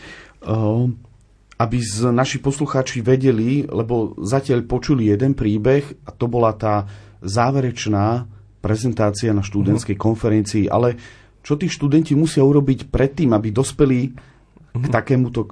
aby 1.61 1.77
z 1.77 2.09
naši 2.09 2.41
poslucháči 2.41 3.05
vedeli, 3.05 3.69
lebo 3.69 4.17
zatiaľ 4.17 4.65
počuli 4.65 5.13
jeden 5.13 5.37
príbeh 5.37 6.09
a 6.09 6.11
to 6.17 6.25
bola 6.25 6.57
tá 6.57 6.89
záverečná 7.21 8.25
prezentácia 8.65 9.37
na 9.37 9.45
študentskej 9.45 9.93
uh-huh. 9.93 10.07
konferencii, 10.09 10.73
ale 10.73 10.97
čo 11.45 11.61
tí 11.61 11.69
študenti 11.69 12.17
musia 12.17 12.41
urobiť 12.41 12.89
predtým, 12.89 13.37
aby 13.37 13.53
dospeli 13.53 14.09
uh-huh. 14.09 14.81
k 14.81 14.87
mhm. 14.89 14.93
takémuto 14.93 15.41
uh, 15.45 15.49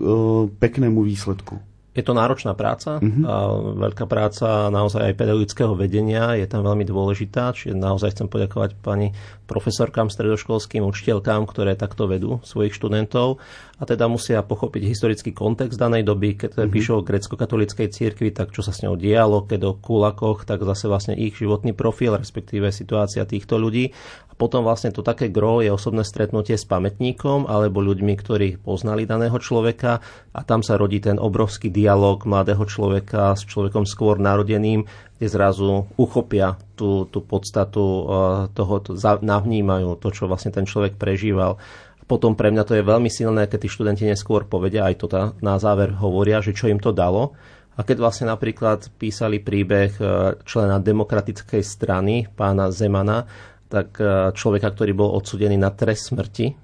peknému 0.49 1.05
výsledku? 1.05 1.61
Je 1.93 2.01
to 2.01 2.17
náročná 2.17 2.57
práca, 2.57 3.05
uh-huh. 3.05 3.25
a 3.29 3.35
veľká 3.77 4.09
práca 4.09 4.73
naozaj 4.73 5.13
aj 5.13 5.19
pedagogického 5.19 5.77
vedenia 5.77 6.41
je 6.41 6.49
tam 6.49 6.65
veľmi 6.65 6.89
dôležitá, 6.89 7.53
čiže 7.53 7.77
naozaj 7.77 8.17
chcem 8.17 8.33
poďakovať 8.33 8.81
pani 8.81 9.13
profesorkám, 9.49 10.13
stredoškolským 10.13 10.85
učiteľkám, 10.85 11.49
ktoré 11.49 11.73
takto 11.73 12.05
vedú 12.05 12.45
svojich 12.45 12.77
študentov 12.77 13.41
a 13.81 13.83
teda 13.89 14.05
musia 14.07 14.45
pochopiť 14.45 14.85
historický 14.85 15.33
kontext 15.33 15.81
danej 15.81 16.05
doby, 16.05 16.37
keď 16.37 16.61
uh-huh. 16.61 16.69
píšu 16.69 16.93
o 17.01 17.07
grecko-katolíckej 17.07 17.89
cirkvi, 17.89 18.29
tak 18.37 18.53
čo 18.53 18.61
sa 18.61 18.77
s 18.77 18.85
ňou 18.85 19.01
dialo, 19.01 19.49
keď 19.49 19.61
o 19.65 19.73
kulakoch, 19.81 20.45
tak 20.45 20.61
zase 20.69 20.93
vlastne 20.93 21.17
ich 21.17 21.41
životný 21.41 21.73
profil, 21.73 22.21
respektíve 22.21 22.69
situácia 22.69 23.25
týchto 23.25 23.57
ľudí 23.57 23.97
potom 24.39 24.63
vlastne 24.63 24.95
to 24.95 25.03
také 25.03 25.35
gro 25.35 25.59
je 25.59 25.75
osobné 25.75 26.07
stretnutie 26.07 26.55
s 26.55 26.63
pamätníkom 26.63 27.51
alebo 27.51 27.83
ľuďmi, 27.83 28.15
ktorí 28.15 28.49
poznali 28.63 29.03
daného 29.03 29.35
človeka 29.35 29.99
a 30.31 30.41
tam 30.47 30.63
sa 30.63 30.79
rodí 30.79 31.03
ten 31.03 31.19
obrovský 31.19 31.75
dialog 31.75 32.23
mladého 32.23 32.63
človeka 32.63 33.35
s 33.35 33.43
človekom 33.51 33.83
skôr 33.83 34.23
narodeným, 34.23 34.87
kde 35.19 35.27
zrazu 35.27 35.91
uchopia 35.99 36.57
tú, 36.79 37.11
tú 37.11 37.21
podstatu 37.21 37.83
eh, 37.83 38.05
toho, 38.55 38.75
to, 38.81 38.95
navnímajú 38.99 39.99
to, 39.99 40.09
čo 40.15 40.31
vlastne 40.31 40.55
ten 40.55 40.65
človek 40.65 40.95
prežíval. 40.95 41.59
Potom 42.09 42.33
pre 42.33 42.49
mňa 42.49 42.65
to 42.65 42.73
je 42.73 42.87
veľmi 42.89 43.13
silné, 43.13 43.45
keď 43.51 43.67
tí 43.67 43.69
študenti 43.69 44.05
neskôr 44.09 44.49
povedia, 44.49 44.89
aj 44.89 44.95
to 44.97 45.07
na 45.45 45.61
záver 45.61 45.93
hovoria, 45.93 46.41
že 46.41 46.57
čo 46.57 46.73
im 46.73 46.81
to 46.81 46.95
dalo. 46.95 47.37
A 47.79 47.87
keď 47.87 48.01
vlastne 48.01 48.27
napríklad 48.33 48.91
písali 48.97 49.43
príbeh 49.43 49.93
eh, 49.99 50.09
člena 50.47 50.81
demokratickej 50.81 51.63
strany, 51.67 52.31
pána 52.33 52.73
Zemana, 52.73 53.29
tak 53.69 54.01
e, 54.01 54.33
človeka, 54.33 54.73
ktorý 54.73 54.97
bol 54.97 55.11
odsudený 55.15 55.61
na 55.61 55.71
trest 55.71 56.11
smrti 56.11 56.57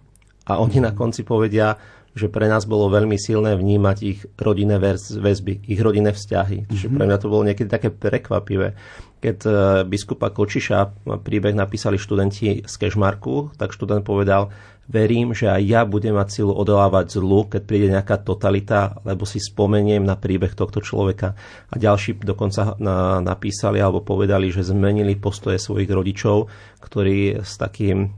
a 0.49 0.61
oni 0.61 0.81
na 0.81 0.97
konci 0.97 1.23
povedia, 1.23 1.77
že 2.15 2.31
pre 2.31 2.47
nás 2.47 2.63
bolo 2.63 2.87
veľmi 2.95 3.19
silné 3.19 3.59
vnímať 3.59 3.97
ich 4.07 4.23
rodinné 4.39 4.79
väzby, 4.79 5.67
ich 5.67 5.81
rodinné 5.83 6.15
vzťahy. 6.15 6.71
Čiže 6.71 6.89
mhm. 6.89 6.95
pre 6.95 7.05
mňa 7.11 7.19
to 7.19 7.27
bolo 7.31 7.43
niekedy 7.43 7.69
také 7.69 7.91
prekvapivé. 7.91 8.79
Keď 9.19 9.39
e, 9.43 9.51
biskupa 9.91 10.31
Kočiša 10.31 11.07
príbeh 11.27 11.59
napísali 11.59 11.99
študenti 11.99 12.63
z 12.63 12.75
Kešmarku, 12.79 13.59
tak 13.59 13.75
študent 13.75 14.07
povedal, 14.07 14.55
verím, 14.89 15.33
že 15.33 15.49
aj 15.49 15.63
ja 15.65 15.81
budem 15.89 16.17
mať 16.17 16.41
silu 16.41 16.53
odolávať 16.53 17.17
zlu, 17.17 17.49
keď 17.49 17.63
príde 17.65 17.89
nejaká 17.89 18.21
totalita, 18.21 19.01
lebo 19.05 19.25
si 19.25 19.41
spomeniem 19.41 20.05
na 20.05 20.17
príbeh 20.17 20.53
tohto 20.53 20.85
človeka. 20.85 21.33
A 21.73 21.75
ďalší 21.77 22.21
dokonca 22.21 22.77
napísali 23.25 23.81
alebo 23.81 24.05
povedali, 24.05 24.53
že 24.53 24.67
zmenili 24.67 25.17
postoje 25.17 25.57
svojich 25.57 25.89
rodičov, 25.89 26.49
ktorí 26.85 27.41
s 27.41 27.57
takým 27.57 28.05
e, 28.05 28.09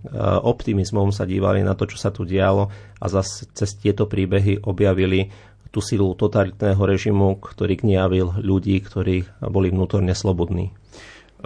optimizmom 0.42 1.14
sa 1.14 1.22
dívali 1.22 1.62
na 1.62 1.78
to, 1.78 1.86
čo 1.86 2.02
sa 2.02 2.10
tu 2.10 2.26
dialo 2.26 2.66
a 2.98 3.06
zase 3.06 3.46
cez 3.54 3.78
tieto 3.78 4.10
príbehy 4.10 4.66
objavili 4.66 5.30
tú 5.70 5.84
silu 5.84 6.16
totalitného 6.16 6.80
režimu, 6.80 7.36
ktorý 7.36 7.76
kniavil 7.76 8.40
ľudí, 8.40 8.80
ktorí 8.80 9.28
boli 9.44 9.68
vnútorne 9.68 10.16
slobodní. 10.16 10.72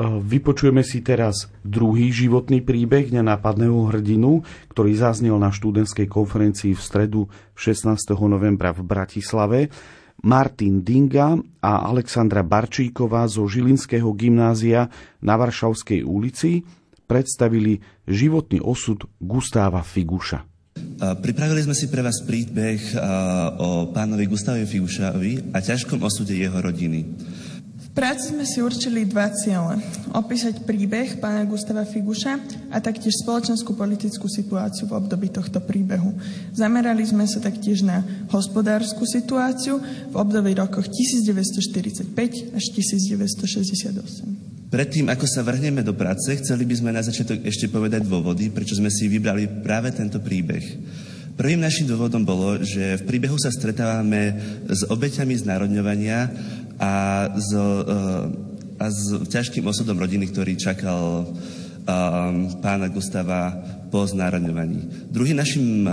E, 0.01 0.09
vypočujeme 0.25 0.81
si 0.81 1.05
teraz 1.05 1.53
druhý 1.61 2.09
životný 2.09 2.65
príbeh 2.65 3.13
nenápadného 3.13 3.93
hrdinu, 3.93 4.41
ktorý 4.73 4.97
zaznel 4.97 5.37
na 5.37 5.53
študentskej 5.53 6.09
konferencii 6.09 6.73
v 6.73 6.81
stredu 6.81 7.21
16. 7.53 8.17
novembra 8.25 8.73
v 8.73 8.81
Bratislave. 8.81 9.69
Martin 10.21 10.85
Dinga 10.85 11.37
a 11.65 11.73
Alexandra 11.89 12.45
Barčíková 12.45 13.25
zo 13.29 13.45
Žilinského 13.49 14.13
gymnázia 14.13 14.89
na 15.25 15.37
Varšavskej 15.37 16.05
ulici 16.05 16.61
predstavili 17.09 17.81
životný 18.05 18.61
osud 18.61 19.09
Gustáva 19.17 19.81
Figuša. 19.81 20.45
Pripravili 21.01 21.65
sme 21.65 21.73
si 21.73 21.89
pre 21.89 22.05
vás 22.05 22.21
príbeh 22.29 23.01
o 23.65 23.89
pánovi 23.97 24.29
Gustave 24.29 24.69
Figušovi 24.69 25.57
a 25.57 25.59
ťažkom 25.65 26.05
osude 26.05 26.37
jeho 26.37 26.61
rodiny 26.61 27.01
práci 28.01 28.33
sme 28.33 28.49
si 28.49 28.65
určili 28.65 29.05
dva 29.05 29.29
ciele. 29.29 29.77
Opísať 30.17 30.65
príbeh 30.65 31.21
pána 31.21 31.45
Gustava 31.45 31.85
Figuša 31.85 32.41
a 32.73 32.81
taktiež 32.81 33.21
spoločenskú 33.21 33.77
politickú 33.77 34.25
situáciu 34.25 34.89
v 34.89 34.97
období 34.97 35.29
tohto 35.29 35.61
príbehu. 35.61 36.17
Zamerali 36.57 37.05
sme 37.05 37.29
sa 37.29 37.45
taktiež 37.45 37.85
na 37.85 38.01
hospodárskú 38.33 39.05
situáciu 39.05 39.85
v 39.85 40.15
období 40.17 40.57
rokoch 40.57 40.89
1945 40.89 42.57
až 42.57 42.65
1968. 42.73 44.73
Predtým, 44.73 45.13
ako 45.13 45.27
sa 45.29 45.45
vrhneme 45.45 45.85
do 45.85 45.93
práce, 45.93 46.33
chceli 46.41 46.65
by 46.65 46.75
sme 46.81 46.97
na 46.97 47.05
začiatok 47.05 47.45
ešte 47.45 47.69
povedať 47.69 48.09
dôvody, 48.09 48.49
prečo 48.49 48.81
sme 48.81 48.89
si 48.89 49.13
vybrali 49.13 49.61
práve 49.61 49.93
tento 49.93 50.25
príbeh. 50.25 50.65
Prvým 51.37 51.61
našim 51.61 51.89
dôvodom 51.89 52.25
bolo, 52.25 52.61
že 52.61 53.01
v 53.01 53.07
príbehu 53.09 53.41
sa 53.41 53.49
stretávame 53.49 54.37
s 54.69 54.85
obeťami 54.89 55.33
znárodňovania 55.41 56.29
a 56.81 57.29
s, 57.37 57.51
a 58.81 58.85
s 58.89 59.21
ťažkým 59.29 59.69
osudom 59.69 60.01
rodiny, 60.01 60.33
ktorý 60.33 60.57
čakal 60.57 61.29
pána 62.65 62.89
Gustava 62.89 63.53
po 63.93 64.07
znárodňovaní. 64.09 65.13
Druhým 65.13 65.37
našim 65.37 65.85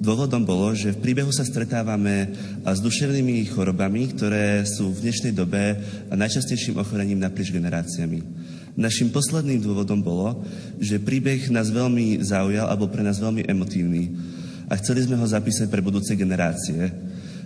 dôvodom 0.00 0.42
bolo, 0.42 0.74
že 0.74 0.90
v 0.90 1.02
príbehu 1.02 1.30
sa 1.30 1.46
stretávame 1.46 2.34
s 2.66 2.80
duševnými 2.82 3.46
chorobami, 3.52 4.10
ktoré 4.10 4.66
sú 4.66 4.90
v 4.90 5.06
dnešnej 5.06 5.32
dobe 5.36 5.78
najčastejším 6.10 6.80
ochorením 6.82 7.22
naprieč 7.22 7.54
generáciami. 7.54 8.20
Našim 8.74 9.14
posledným 9.14 9.62
dôvodom 9.62 10.02
bolo, 10.02 10.42
že 10.82 10.98
príbeh 10.98 11.46
nás 11.54 11.70
veľmi 11.70 12.18
zaujal 12.26 12.66
alebo 12.66 12.90
pre 12.90 13.06
nás 13.06 13.22
veľmi 13.22 13.46
emotívny 13.46 14.10
a 14.66 14.74
chceli 14.80 15.06
sme 15.06 15.14
ho 15.14 15.26
zapísať 15.28 15.70
pre 15.70 15.84
budúce 15.84 16.16
generácie. 16.18 16.90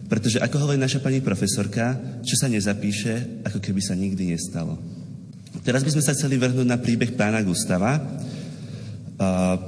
Pretože 0.08 0.40
ako 0.40 0.64
hovorí 0.64 0.80
naša 0.80 1.04
pani 1.04 1.20
profesorka, 1.20 1.94
čo 2.24 2.34
sa 2.40 2.48
nezapíše, 2.48 3.44
ako 3.44 3.60
keby 3.60 3.80
sa 3.84 3.92
nikdy 3.92 4.32
nestalo. 4.32 4.80
Teraz 5.60 5.84
by 5.84 5.92
sme 5.92 6.02
sa 6.04 6.16
chceli 6.16 6.40
vrhnúť 6.40 6.64
na 6.64 6.80
príbeh 6.80 7.12
pána 7.12 7.44
Gustava. 7.44 8.00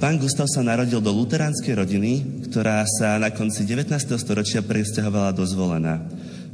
Pán 0.00 0.16
Gustav 0.16 0.48
sa 0.48 0.64
narodil 0.64 1.02
do 1.04 1.12
luteránskej 1.12 1.76
rodiny, 1.76 2.12
ktorá 2.48 2.86
sa 2.88 3.20
na 3.20 3.28
konci 3.34 3.68
19. 3.68 3.92
storočia 4.16 4.64
presťahovala 4.64 5.36
do 5.36 5.44
Zvolena. 5.44 6.00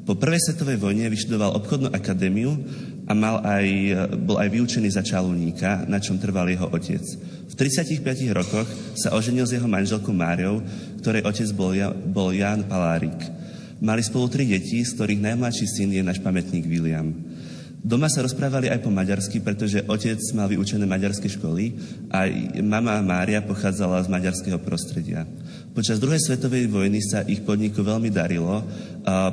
Po 0.06 0.18
prvej 0.18 0.38
svetovej 0.50 0.78
vojne 0.82 1.10
vyštudoval 1.10 1.54
obchodnú 1.60 1.90
akadémiu 1.90 2.54
a 3.06 3.12
mal 3.14 3.42
aj, 3.42 3.66
bol 4.22 4.38
aj 4.38 4.48
vyučený 4.50 4.90
za 4.90 5.02
čalúníka, 5.02 5.86
na 5.86 6.02
čom 6.02 6.18
trval 6.18 6.46
jeho 6.50 6.66
otec. 6.70 7.02
V 7.46 7.54
35 7.54 8.02
rokoch 8.34 8.66
sa 8.98 9.14
oženil 9.14 9.46
s 9.46 9.54
jeho 9.54 9.66
manželkou 9.66 10.14
Máriou, 10.14 10.62
ktorej 11.02 11.26
otec 11.26 11.48
bol, 11.54 11.74
bol 12.10 12.30
Jan 12.34 12.66
Palárik. 12.66 13.18
Mali 13.76 14.00
spolu 14.00 14.32
tri 14.32 14.48
deti, 14.48 14.80
z 14.80 14.96
ktorých 14.96 15.20
najmladší 15.20 15.66
syn 15.68 15.92
je 15.92 16.00
náš 16.00 16.24
pamätník 16.24 16.64
William. 16.64 17.12
Doma 17.86 18.08
sa 18.10 18.24
rozprávali 18.24 18.72
aj 18.72 18.82
po 18.82 18.90
maďarsky, 18.90 19.38
pretože 19.44 19.84
otec 19.84 20.18
mal 20.34 20.50
vyučené 20.50 20.88
maďarské 20.88 21.28
školy 21.30 21.76
a 22.10 22.26
mama 22.64 22.98
Mária 23.04 23.44
pochádzala 23.44 24.02
z 24.02 24.08
maďarského 24.10 24.58
prostredia. 24.64 25.28
Počas 25.76 26.00
druhej 26.00 26.18
svetovej 26.18 26.72
vojny 26.72 27.04
sa 27.04 27.22
ich 27.28 27.44
podniku 27.44 27.84
veľmi 27.84 28.08
darilo, 28.10 28.64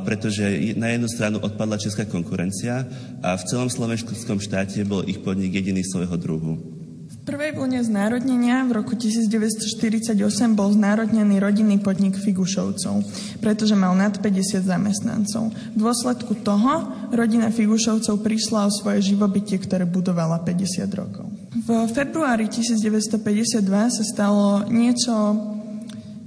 pretože 0.06 0.75
na 0.75 0.91
jednu 0.91 1.08
stranu 1.08 1.39
odpadla 1.41 1.82
česká 1.82 2.03
konkurencia 2.06 2.84
a 3.23 3.39
v 3.39 3.47
celom 3.47 3.71
slovenskom 3.71 4.38
štáte 4.38 4.84
bol 4.84 5.08
ich 5.08 5.23
podnik 5.23 5.56
jediný 5.56 5.82
svojho 5.82 6.19
druhu 6.19 6.83
prvej 7.23 7.55
vlne 7.55 7.79
znárodnenia 7.79 8.67
v 8.67 8.83
roku 8.83 8.99
1948 8.99 10.19
bol 10.53 10.69
znárodnený 10.75 11.39
rodinný 11.39 11.79
podnik 11.79 12.19
Figušovcov, 12.19 12.99
pretože 13.39 13.73
mal 13.79 13.95
nad 13.95 14.19
50 14.19 14.63
zamestnancov. 14.63 15.55
V 15.73 15.77
dôsledku 15.79 16.43
toho 16.43 16.91
rodina 17.15 17.47
Figušovcov 17.49 18.19
prišla 18.19 18.67
o 18.67 18.75
svoje 18.75 19.15
živobytie, 19.15 19.55
ktoré 19.55 19.88
budovala 19.88 20.43
50 20.43 20.99
rokov. 20.99 21.25
V 21.63 21.69
februári 21.95 22.51
1952 22.51 23.63
sa 23.71 24.03
stalo 24.03 24.67
niečo 24.67 25.13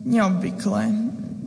neobvyklé. 0.09 0.83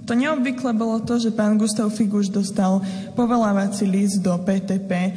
To 0.06 0.18
neobvykle 0.18 0.74
bolo 0.74 1.06
to, 1.06 1.22
že 1.22 1.30
pán 1.34 1.58
Gustav 1.58 1.94
Figuš 1.94 2.34
dostal 2.34 2.82
povolávací 3.14 3.86
list 3.86 4.26
do 4.26 4.34
PTP 4.42 5.14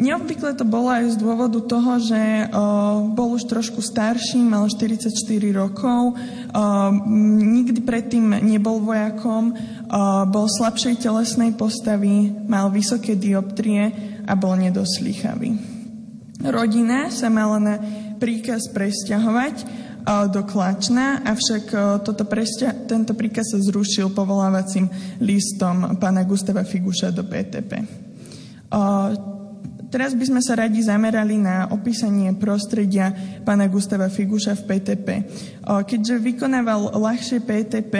neobvykle 0.00 0.56
to 0.56 0.64
bolo 0.64 0.88
aj 0.88 1.12
z 1.12 1.16
dôvodu 1.20 1.60
toho, 1.60 2.00
že 2.00 2.48
bol 3.12 3.36
už 3.36 3.44
trošku 3.44 3.84
starší, 3.84 4.40
mal 4.40 4.64
44 4.64 5.12
rokov, 5.52 6.16
nikdy 7.44 7.84
predtým 7.84 8.40
nebol 8.40 8.80
vojakom, 8.80 9.52
bol 10.32 10.46
slabšej 10.48 11.04
telesnej 11.04 11.52
postavy, 11.52 12.32
mal 12.48 12.72
vysoké 12.72 13.20
dioptrie 13.20 13.92
a 14.24 14.32
bol 14.32 14.56
nedoslýchavý. 14.56 15.60
Rodina 16.48 17.12
sa 17.12 17.28
mala 17.28 17.58
na 17.60 17.74
príkaz 18.16 18.72
presťahovať 18.72 19.56
do 20.32 20.40
Klačna, 20.48 21.20
avšak 21.20 21.64
toto 22.00 22.24
presťa- 22.24 22.88
tento 22.88 23.12
príkaz 23.12 23.52
sa 23.52 23.60
zrušil 23.60 24.08
povolávacím 24.16 24.88
listom 25.20 26.00
pána 26.00 26.24
Gustava 26.24 26.64
Figuša 26.64 27.12
do 27.12 27.28
PTP. 27.28 28.07
Teraz 29.88 30.12
by 30.12 30.24
sme 30.28 30.40
sa 30.44 30.52
radi 30.52 30.84
zamerali 30.84 31.40
na 31.40 31.72
opísanie 31.72 32.36
prostredia 32.36 33.08
pána 33.40 33.72
Gustava 33.72 34.12
Figuša 34.12 34.52
v 34.60 34.66
PTP. 34.68 35.08
Keďže 35.64 36.20
vykonával 36.20 36.92
ľahšie 36.92 37.40
PTP, 37.40 37.94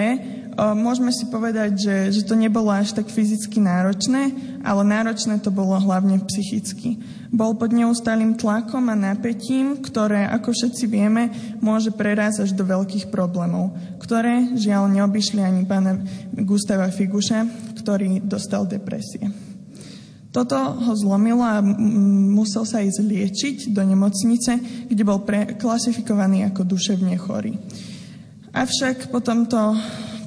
môžeme 0.76 1.08
si 1.08 1.24
povedať, 1.32 1.80
že, 1.80 1.96
že 2.12 2.22
to 2.28 2.36
nebolo 2.36 2.68
až 2.68 2.92
tak 2.92 3.08
fyzicky 3.08 3.64
náročné, 3.64 4.36
ale 4.60 4.84
náročné 4.84 5.40
to 5.40 5.48
bolo 5.48 5.80
hlavne 5.80 6.20
psychicky. 6.28 7.00
Bol 7.32 7.56
pod 7.56 7.72
neustálým 7.72 8.36
tlakom 8.36 8.92
a 8.92 8.96
napätím, 8.98 9.80
ktoré, 9.80 10.28
ako 10.28 10.52
všetci 10.52 10.84
vieme, 10.92 11.32
môže 11.64 11.88
prerásť 11.88 12.44
až 12.44 12.50
do 12.52 12.68
veľkých 12.68 13.08
problémov, 13.08 13.72
ktoré 13.96 14.52
žiaľ 14.60 14.92
neobyšli 14.92 15.40
ani 15.40 15.64
pána 15.64 16.04
Gustava 16.36 16.92
Figuša, 16.92 17.48
ktorý 17.80 18.20
dostal 18.20 18.68
depresie. 18.68 19.47
Toto 20.28 20.56
ho 20.56 20.92
zlomilo 20.92 21.40
a 21.40 21.64
musel 21.64 22.68
sa 22.68 22.84
ísť 22.84 23.00
liečiť 23.00 23.56
do 23.72 23.80
nemocnice, 23.80 24.84
kde 24.92 25.02
bol 25.02 25.24
pre, 25.24 25.56
klasifikovaný 25.56 26.44
ako 26.44 26.68
duševne 26.68 27.16
chorý. 27.16 27.56
Avšak 28.52 29.08
po, 29.08 29.24
tomto, 29.24 29.72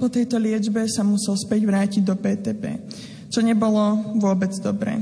po 0.01 0.07
tejto 0.09 0.41
liečbe 0.41 0.89
sa 0.89 1.05
musel 1.05 1.37
späť 1.37 1.61
vrátiť 1.69 2.01
do 2.01 2.17
PTP, 2.17 2.81
čo 3.29 3.45
nebolo 3.45 4.17
vôbec 4.17 4.49
dobré. 4.57 4.97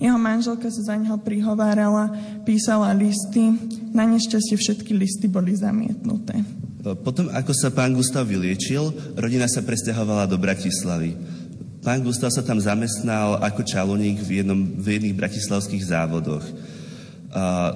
Jeho 0.00 0.16
manželka 0.16 0.72
sa 0.72 0.82
za 0.82 0.94
neho 0.96 1.20
prihovárala, 1.20 2.10
písala 2.42 2.90
listy, 2.96 3.52
na 3.92 4.08
nešťastie 4.08 4.56
všetky 4.56 4.96
listy 4.96 5.28
boli 5.28 5.52
zamietnuté. 5.52 6.40
Potom, 7.04 7.28
ako 7.28 7.52
sa 7.52 7.68
pán 7.68 7.92
Gustav 7.92 8.24
vyliečil, 8.24 8.88
rodina 9.12 9.44
sa 9.44 9.60
presťahovala 9.60 10.24
do 10.24 10.40
Bratislavy. 10.40 11.12
Pán 11.80 12.04
Gustav 12.04 12.28
sa 12.28 12.44
tam 12.44 12.60
zamestnal 12.60 13.40
ako 13.40 13.64
čaloník 13.64 14.20
v, 14.20 14.44
jednom, 14.44 14.60
v 14.76 15.00
jedných 15.00 15.16
bratislavských 15.16 15.88
závodoch. 15.88 16.44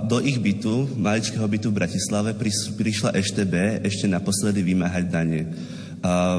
Do 0.04 0.20
ich 0.20 0.36
bytu, 0.36 0.92
maličkého 1.00 1.46
bytu 1.48 1.72
v 1.72 1.78
Bratislave, 1.80 2.36
prišla 2.76 3.16
EŠTB 3.16 3.80
ešte 3.80 4.04
naposledy 4.04 4.60
vymáhať 4.60 5.04
dane. 5.08 5.40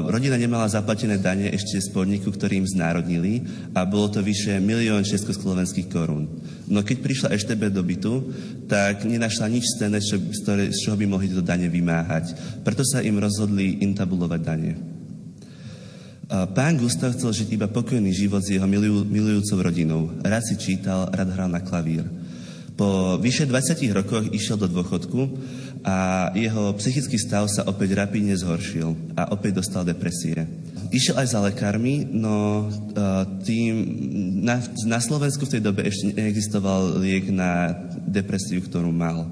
Rodina 0.06 0.38
nemala 0.38 0.70
zaplatené 0.70 1.18
dane 1.18 1.50
ešte 1.50 1.82
z 1.82 1.90
podniku, 1.90 2.30
ktorý 2.30 2.62
im 2.62 2.70
znárodnili 2.70 3.42
a 3.74 3.82
bolo 3.82 4.14
to 4.14 4.22
vyše 4.22 4.62
milión 4.62 5.02
československých 5.02 5.90
korún. 5.90 6.30
No 6.70 6.86
keď 6.86 7.02
prišla 7.02 7.32
EŠTB 7.34 7.74
do 7.74 7.82
bytu, 7.82 8.14
tak 8.70 9.02
nenašla 9.02 9.50
nič 9.50 9.74
cenné, 9.74 9.98
z 9.98 10.78
čoho 10.86 10.94
by 10.94 11.06
mohli 11.10 11.34
tieto 11.34 11.42
dane 11.42 11.66
vymáhať. 11.66 12.30
Preto 12.62 12.86
sa 12.86 13.02
im 13.02 13.18
rozhodli 13.18 13.82
intabulovať 13.82 14.40
dane. 14.46 14.95
Pán 16.26 16.74
Gustav 16.74 17.14
chcel 17.14 17.30
žiť 17.30 17.48
iba 17.54 17.70
pokojný 17.70 18.10
život 18.10 18.42
s 18.42 18.50
jeho 18.50 18.66
milujú, 18.66 19.06
milujúcou 19.06 19.62
rodinou. 19.62 20.10
Rád 20.26 20.42
si 20.42 20.54
čítal, 20.58 21.06
rád 21.14 21.30
hral 21.30 21.46
na 21.46 21.62
klavír. 21.62 22.02
Po 22.74 23.16
vyše 23.16 23.46
20 23.46 23.78
rokoch 23.94 24.26
išiel 24.34 24.58
do 24.58 24.68
dôchodku 24.68 25.32
a 25.86 26.28
jeho 26.34 26.74
psychický 26.76 27.16
stav 27.16 27.46
sa 27.46 27.64
opäť 27.64 27.94
rapidne 27.94 28.34
zhoršil 28.34 29.16
a 29.16 29.32
opäť 29.32 29.62
dostal 29.62 29.86
depresie. 29.86 30.44
Išiel 30.90 31.16
aj 31.16 31.28
za 31.30 31.40
lekármi, 31.46 32.04
no 32.04 32.66
tým, 33.46 33.72
na, 34.42 34.60
na 34.84 34.98
Slovensku 34.98 35.46
v 35.46 35.56
tej 35.56 35.62
dobe 35.62 35.86
ešte 35.86 36.10
neexistoval 36.10 37.00
liek 37.00 37.30
na 37.30 37.70
depresiu, 38.02 38.60
ktorú 38.66 38.90
mal. 38.90 39.30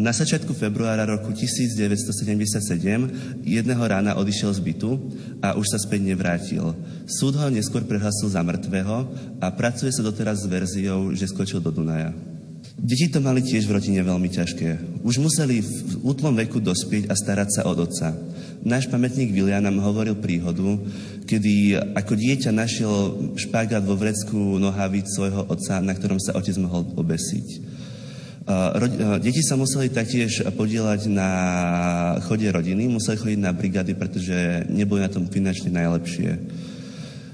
Na 0.00 0.16
začiatku 0.16 0.56
februára 0.56 1.04
roku 1.04 1.28
1977 1.36 3.44
jedného 3.44 3.84
rána 3.84 4.16
odišiel 4.16 4.48
z 4.56 4.64
bytu 4.64 4.96
a 5.44 5.60
už 5.60 5.68
sa 5.68 5.76
späť 5.76 6.08
nevrátil. 6.08 6.72
Súd 7.04 7.36
ho 7.36 7.52
neskôr 7.52 7.84
prehlásil 7.84 8.32
za 8.32 8.40
mŕtvého 8.40 8.96
a 9.44 9.46
pracuje 9.52 9.92
sa 9.92 10.00
doteraz 10.00 10.40
s 10.40 10.48
verziou, 10.48 11.12
že 11.12 11.28
skočil 11.28 11.60
do 11.60 11.68
Dunaja. 11.68 12.16
Deti 12.80 13.12
to 13.12 13.20
mali 13.20 13.44
tiež 13.44 13.68
v 13.68 13.76
rodine 13.76 14.00
veľmi 14.00 14.32
ťažké. 14.32 15.04
Už 15.04 15.20
museli 15.20 15.60
v 15.60 16.00
útlom 16.00 16.32
veku 16.40 16.64
dospieť 16.64 17.12
a 17.12 17.14
starať 17.16 17.60
sa 17.60 17.68
od 17.68 17.76
otca. 17.76 18.16
Náš 18.64 18.88
pamätník 18.88 19.36
Vilia 19.36 19.60
nám 19.60 19.84
hovoril 19.84 20.16
príhodu, 20.16 20.80
kedy 21.28 21.76
ako 21.92 22.16
dieťa 22.16 22.56
našiel 22.56 23.20
špagát 23.36 23.84
vo 23.84 24.00
vrecku 24.00 24.56
nohavíc 24.56 25.12
svojho 25.12 25.44
otca, 25.44 25.84
na 25.84 25.92
ktorom 25.92 26.16
sa 26.16 26.32
otec 26.32 26.56
mohol 26.56 26.88
obesiť. 26.96 27.48
Deti 29.22 29.42
sa 29.46 29.54
museli 29.54 29.92
taktiež 29.92 30.42
podielať 30.56 31.06
na 31.06 31.30
chode 32.26 32.48
rodiny, 32.50 32.90
museli 32.90 33.20
chodiť 33.20 33.40
na 33.40 33.54
brigády, 33.54 33.94
pretože 33.94 34.66
neboli 34.66 35.06
na 35.06 35.12
tom 35.12 35.30
finančne 35.30 35.70
najlepšie. 35.70 36.30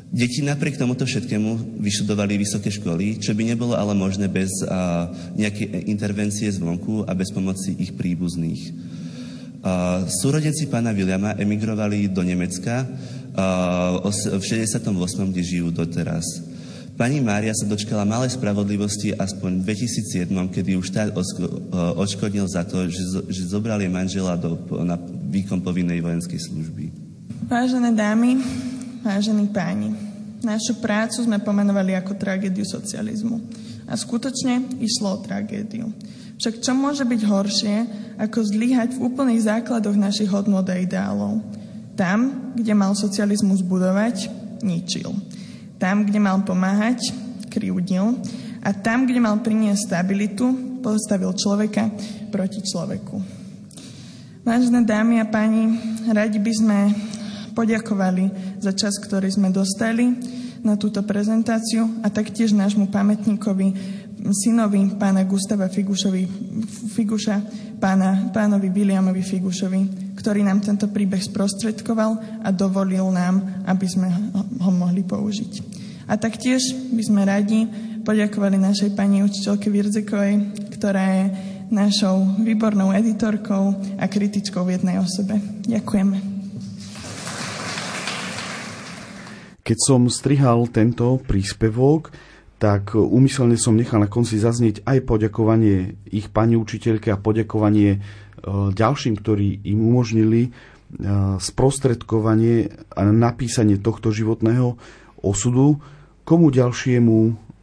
Deti 0.07 0.41
napriek 0.41 0.79
tomuto 0.79 1.03
všetkému 1.03 1.83
vyštudovali 1.83 2.39
vysoké 2.39 2.71
školy, 2.71 3.19
čo 3.19 3.35
by 3.35 3.43
nebolo 3.53 3.75
ale 3.75 3.93
možné 3.93 4.31
bez 4.31 4.49
uh, 4.63 5.11
nejakej 5.35 5.91
intervencie 5.91 6.49
zvonku 6.49 7.05
a 7.05 7.13
bez 7.13 7.35
pomoci 7.35 7.75
ich 7.77 7.93
príbuzných. 7.99 8.63
Uh, 9.67 10.07
súrodenci 10.07 10.71
pána 10.71 10.95
Williama 10.95 11.35
emigrovali 11.37 12.07
do 12.07 12.23
Nemecka 12.23 12.87
v 14.07 14.41
68., 14.41 14.81
kde 15.29 15.43
žijú 15.45 15.69
doteraz. 15.69 16.25
Pani 16.97 17.21
Mária 17.21 17.53
sa 17.53 17.69
dočkala 17.69 18.09
malej 18.09 18.41
spravodlivosti 18.41 19.13
aspoň 19.13 19.61
v 19.61 19.63
2007, 19.69 20.33
kedy 20.49 20.81
už 20.81 20.89
štát 20.89 21.13
odškodnil 21.93 22.49
za 22.49 22.65
to, 22.65 22.89
že, 22.89 23.21
zobrali 23.53 23.85
manžela 23.85 24.33
do, 24.33 24.57
na 24.81 24.97
výkon 25.29 25.61
povinnej 25.61 26.01
vojenskej 26.01 26.41
služby. 26.41 26.89
Vážené 27.53 27.93
dámy, 27.93 28.41
vážení 29.05 29.45
páni, 29.45 29.93
našu 30.41 30.81
prácu 30.81 31.21
sme 31.21 31.37
pomenovali 31.37 31.93
ako 31.93 32.17
tragédiu 32.17 32.65
socializmu. 32.65 33.45
A 33.85 33.93
skutočne 33.93 34.81
išlo 34.81 35.21
o 35.21 35.23
tragédiu. 35.23 35.93
Však 36.41 36.65
čo 36.65 36.73
môže 36.73 37.05
byť 37.05 37.21
horšie, 37.29 37.77
ako 38.25 38.41
zlyhať 38.41 38.97
v 38.97 39.05
úplných 39.05 39.45
základoch 39.45 40.01
našich 40.01 40.33
hodnot 40.33 40.65
a 40.73 40.81
ideálov? 40.81 41.45
Tam, 41.93 42.53
kde 42.57 42.73
mal 42.73 42.97
socializmus 42.97 43.61
budovať, 43.61 44.33
ničil. 44.65 45.13
Tam, 45.77 46.05
kde 46.05 46.19
mal 46.21 46.41
pomáhať, 46.43 47.13
kryudil. 47.53 48.17
A 48.65 48.75
tam, 48.75 49.07
kde 49.07 49.21
mal 49.23 49.39
priniesť 49.41 49.93
stabilitu, 49.93 50.79
postavil 50.83 51.35
človeka 51.35 51.91
proti 52.31 52.63
človeku. 52.63 53.17
Vážené 54.47 54.87
dámy 54.87 55.19
a 55.19 55.27
páni, 55.27 55.75
radi 56.07 56.39
by 56.39 56.53
sme 56.55 56.79
poďakovali 57.57 58.31
za 58.63 58.71
čas, 58.71 58.95
ktorý 59.03 59.27
sme 59.27 59.51
dostali 59.51 60.15
na 60.63 60.79
túto 60.79 61.03
prezentáciu 61.03 61.89
a 62.03 62.11
taktiež 62.13 62.55
nášmu 62.55 62.87
pamätníkovi, 62.93 63.69
synovi 64.31 64.95
pána 64.99 65.27
Gustava 65.27 65.67
Figušovi, 65.67 66.23
Figuša, 66.95 67.37
pána, 67.83 68.31
pánovi 68.31 68.71
Williamovi 68.71 69.23
Figušovi, 69.23 70.06
ktorý 70.17 70.43
nám 70.43 70.65
tento 70.65 70.89
príbeh 70.89 71.21
sprostredkoval 71.21 72.43
a 72.43 72.49
dovolil 72.51 73.13
nám, 73.13 73.65
aby 73.69 73.87
sme 73.87 74.09
ho 74.59 74.73
mohli 74.73 75.05
použiť. 75.05 75.53
A 76.09 76.17
taktiež 76.17 76.73
by 76.91 77.03
sme 77.05 77.23
radi 77.29 77.69
poďakovali 78.07 78.57
našej 78.57 78.95
pani 78.95 79.21
učiteľke 79.27 79.69
Virzekovej, 79.69 80.35
ktorá 80.79 81.05
je 81.05 81.25
našou 81.71 82.23
výbornou 82.41 82.95
editorkou 82.95 83.75
a 83.99 84.05
kritičkou 84.07 84.63
v 84.63 84.79
jednej 84.79 85.03
osobe. 85.03 85.43
Ďakujeme. 85.67 86.17
Keď 89.67 89.79
som 89.83 90.07
strihal 90.07 90.71
tento 90.71 91.19
príspevok, 91.27 92.15
tak 92.63 92.95
úmyselne 92.95 93.59
som 93.59 93.75
nechal 93.75 93.99
na 93.99 94.07
konci 94.07 94.39
zaznieť 94.39 94.87
aj 94.87 95.03
poďakovanie 95.05 95.99
ich 96.09 96.31
pani 96.31 96.55
učiteľke 96.55 97.11
a 97.11 97.19
poďakovanie 97.19 97.99
ďalším, 98.73 99.15
ktorí 99.19 99.67
im 99.67 99.79
umožnili 99.83 100.49
e, 100.49 100.51
sprostredkovanie 101.37 102.71
a 102.95 103.01
napísanie 103.11 103.77
tohto 103.77 104.15
životného 104.15 104.79
osudu. 105.21 105.83
Komu 106.23 106.55
ďalšiemu 106.55 107.17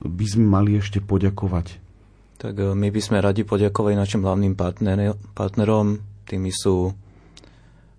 by 0.04 0.26
sme 0.28 0.46
mali 0.46 0.78
ešte 0.78 1.00
poďakovať? 1.00 1.80
Tak 2.38 2.54
e, 2.60 2.64
my 2.76 2.88
by 2.92 3.02
sme 3.02 3.24
radi 3.24 3.48
poďakovali 3.48 3.96
našim 3.96 4.22
hlavným 4.22 4.54
partnerom. 5.34 6.04
Tými 6.28 6.52
sú 6.52 6.92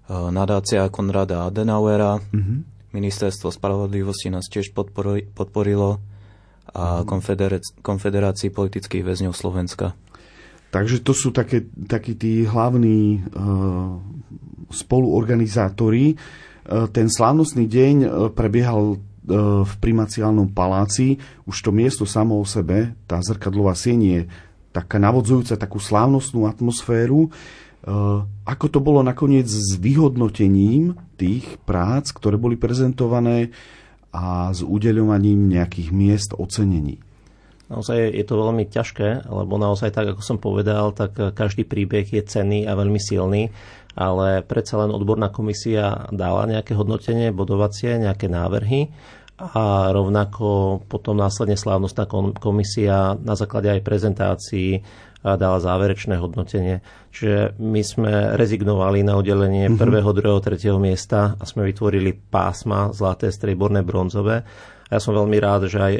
nadácia 0.09 0.85
Konrada 0.93 1.49
Adenauera, 1.49 2.21
mm-hmm 2.21 2.75
Ministerstvo 2.95 3.51
spravodlivosti 3.51 4.31
nás 4.31 4.47
tiež 4.47 4.71
podporilo 5.35 5.99
a 6.71 7.03
mhm. 7.03 7.21
Konfederácii 7.83 8.55
politických 8.55 9.03
väzňov 9.03 9.35
Slovenska. 9.35 9.99
Takže 10.75 11.07
to 11.07 11.15
sú 11.15 11.31
také, 11.31 11.71
takí 11.87 12.19
tí 12.19 12.43
hlavní 12.43 13.23
uh, 13.23 13.95
spoluorganizátori. 14.75 16.19
Uh, 16.67 16.91
ten 16.91 17.07
slávnostný 17.07 17.71
deň 17.71 17.95
uh, 18.03 18.09
prebiehal 18.35 18.99
v 19.25 19.75
primaciálnom 19.81 20.53
paláci. 20.53 21.17
Už 21.49 21.57
to 21.65 21.73
miesto 21.73 22.05
samo 22.05 22.37
o 22.37 22.45
sebe, 22.45 22.93
tá 23.09 23.25
zrkadlová 23.25 23.73
sieň 23.73 24.01
je 24.05 24.21
taká 24.69 25.01
navodzujúca 25.01 25.57
takú 25.57 25.81
slávnostnú 25.81 26.45
atmosféru. 26.45 27.33
Ako 28.45 28.67
to 28.69 28.85
bolo 28.85 29.01
nakoniec 29.01 29.49
s 29.49 29.81
vyhodnotením 29.81 31.01
tých 31.17 31.57
prác, 31.65 32.13
ktoré 32.13 32.37
boli 32.37 32.61
prezentované 32.61 33.49
a 34.13 34.53
s 34.53 34.61
udeľovaním 34.61 35.49
nejakých 35.49 35.89
miest 35.89 36.37
ocenení? 36.37 37.01
Naozaj 37.65 37.97
je 38.13 38.25
to 38.29 38.35
veľmi 38.37 38.69
ťažké, 38.69 39.25
lebo 39.25 39.57
naozaj 39.57 39.91
tak, 39.95 40.13
ako 40.13 40.23
som 40.23 40.37
povedal, 40.37 40.93
tak 40.93 41.17
každý 41.33 41.65
príbeh 41.65 42.05
je 42.05 42.21
cenný 42.21 42.69
a 42.69 42.77
veľmi 42.77 43.01
silný, 43.01 43.49
ale 43.97 44.45
predsa 44.45 44.85
len 44.85 44.93
odborná 44.93 45.33
komisia 45.33 46.07
dala 46.13 46.45
nejaké 46.45 46.77
hodnotenie, 46.77 47.33
bodovacie, 47.33 47.97
nejaké 47.97 48.29
návrhy 48.29 48.93
a 49.41 49.91
rovnako 49.91 50.79
potom 50.87 51.19
následne 51.19 51.59
slávnostná 51.59 52.07
komisia 52.39 53.19
na 53.19 53.35
základe 53.35 53.67
aj 53.67 53.83
prezentácií 53.83 54.85
dala 55.25 55.57
záverečné 55.57 56.21
hodnotenie. 56.21 56.85
Čiže 57.09 57.57
my 57.57 57.81
sme 57.81 58.13
rezignovali 58.37 59.01
na 59.01 59.17
mm-hmm. 59.17 59.81
prvého, 59.81 60.13
druhého, 60.13 60.41
tretieho 60.45 60.77
miesta 60.77 61.33
a 61.41 61.43
sme 61.49 61.65
vytvorili 61.65 62.13
pásma 62.13 62.93
zlaté, 62.93 63.33
strieborné, 63.33 63.81
bronzové. 63.81 64.45
A 64.85 64.97
ja 64.97 65.01
som 65.01 65.13
veľmi 65.13 65.37
rád, 65.37 65.67
že 65.67 65.79
aj 65.79 65.95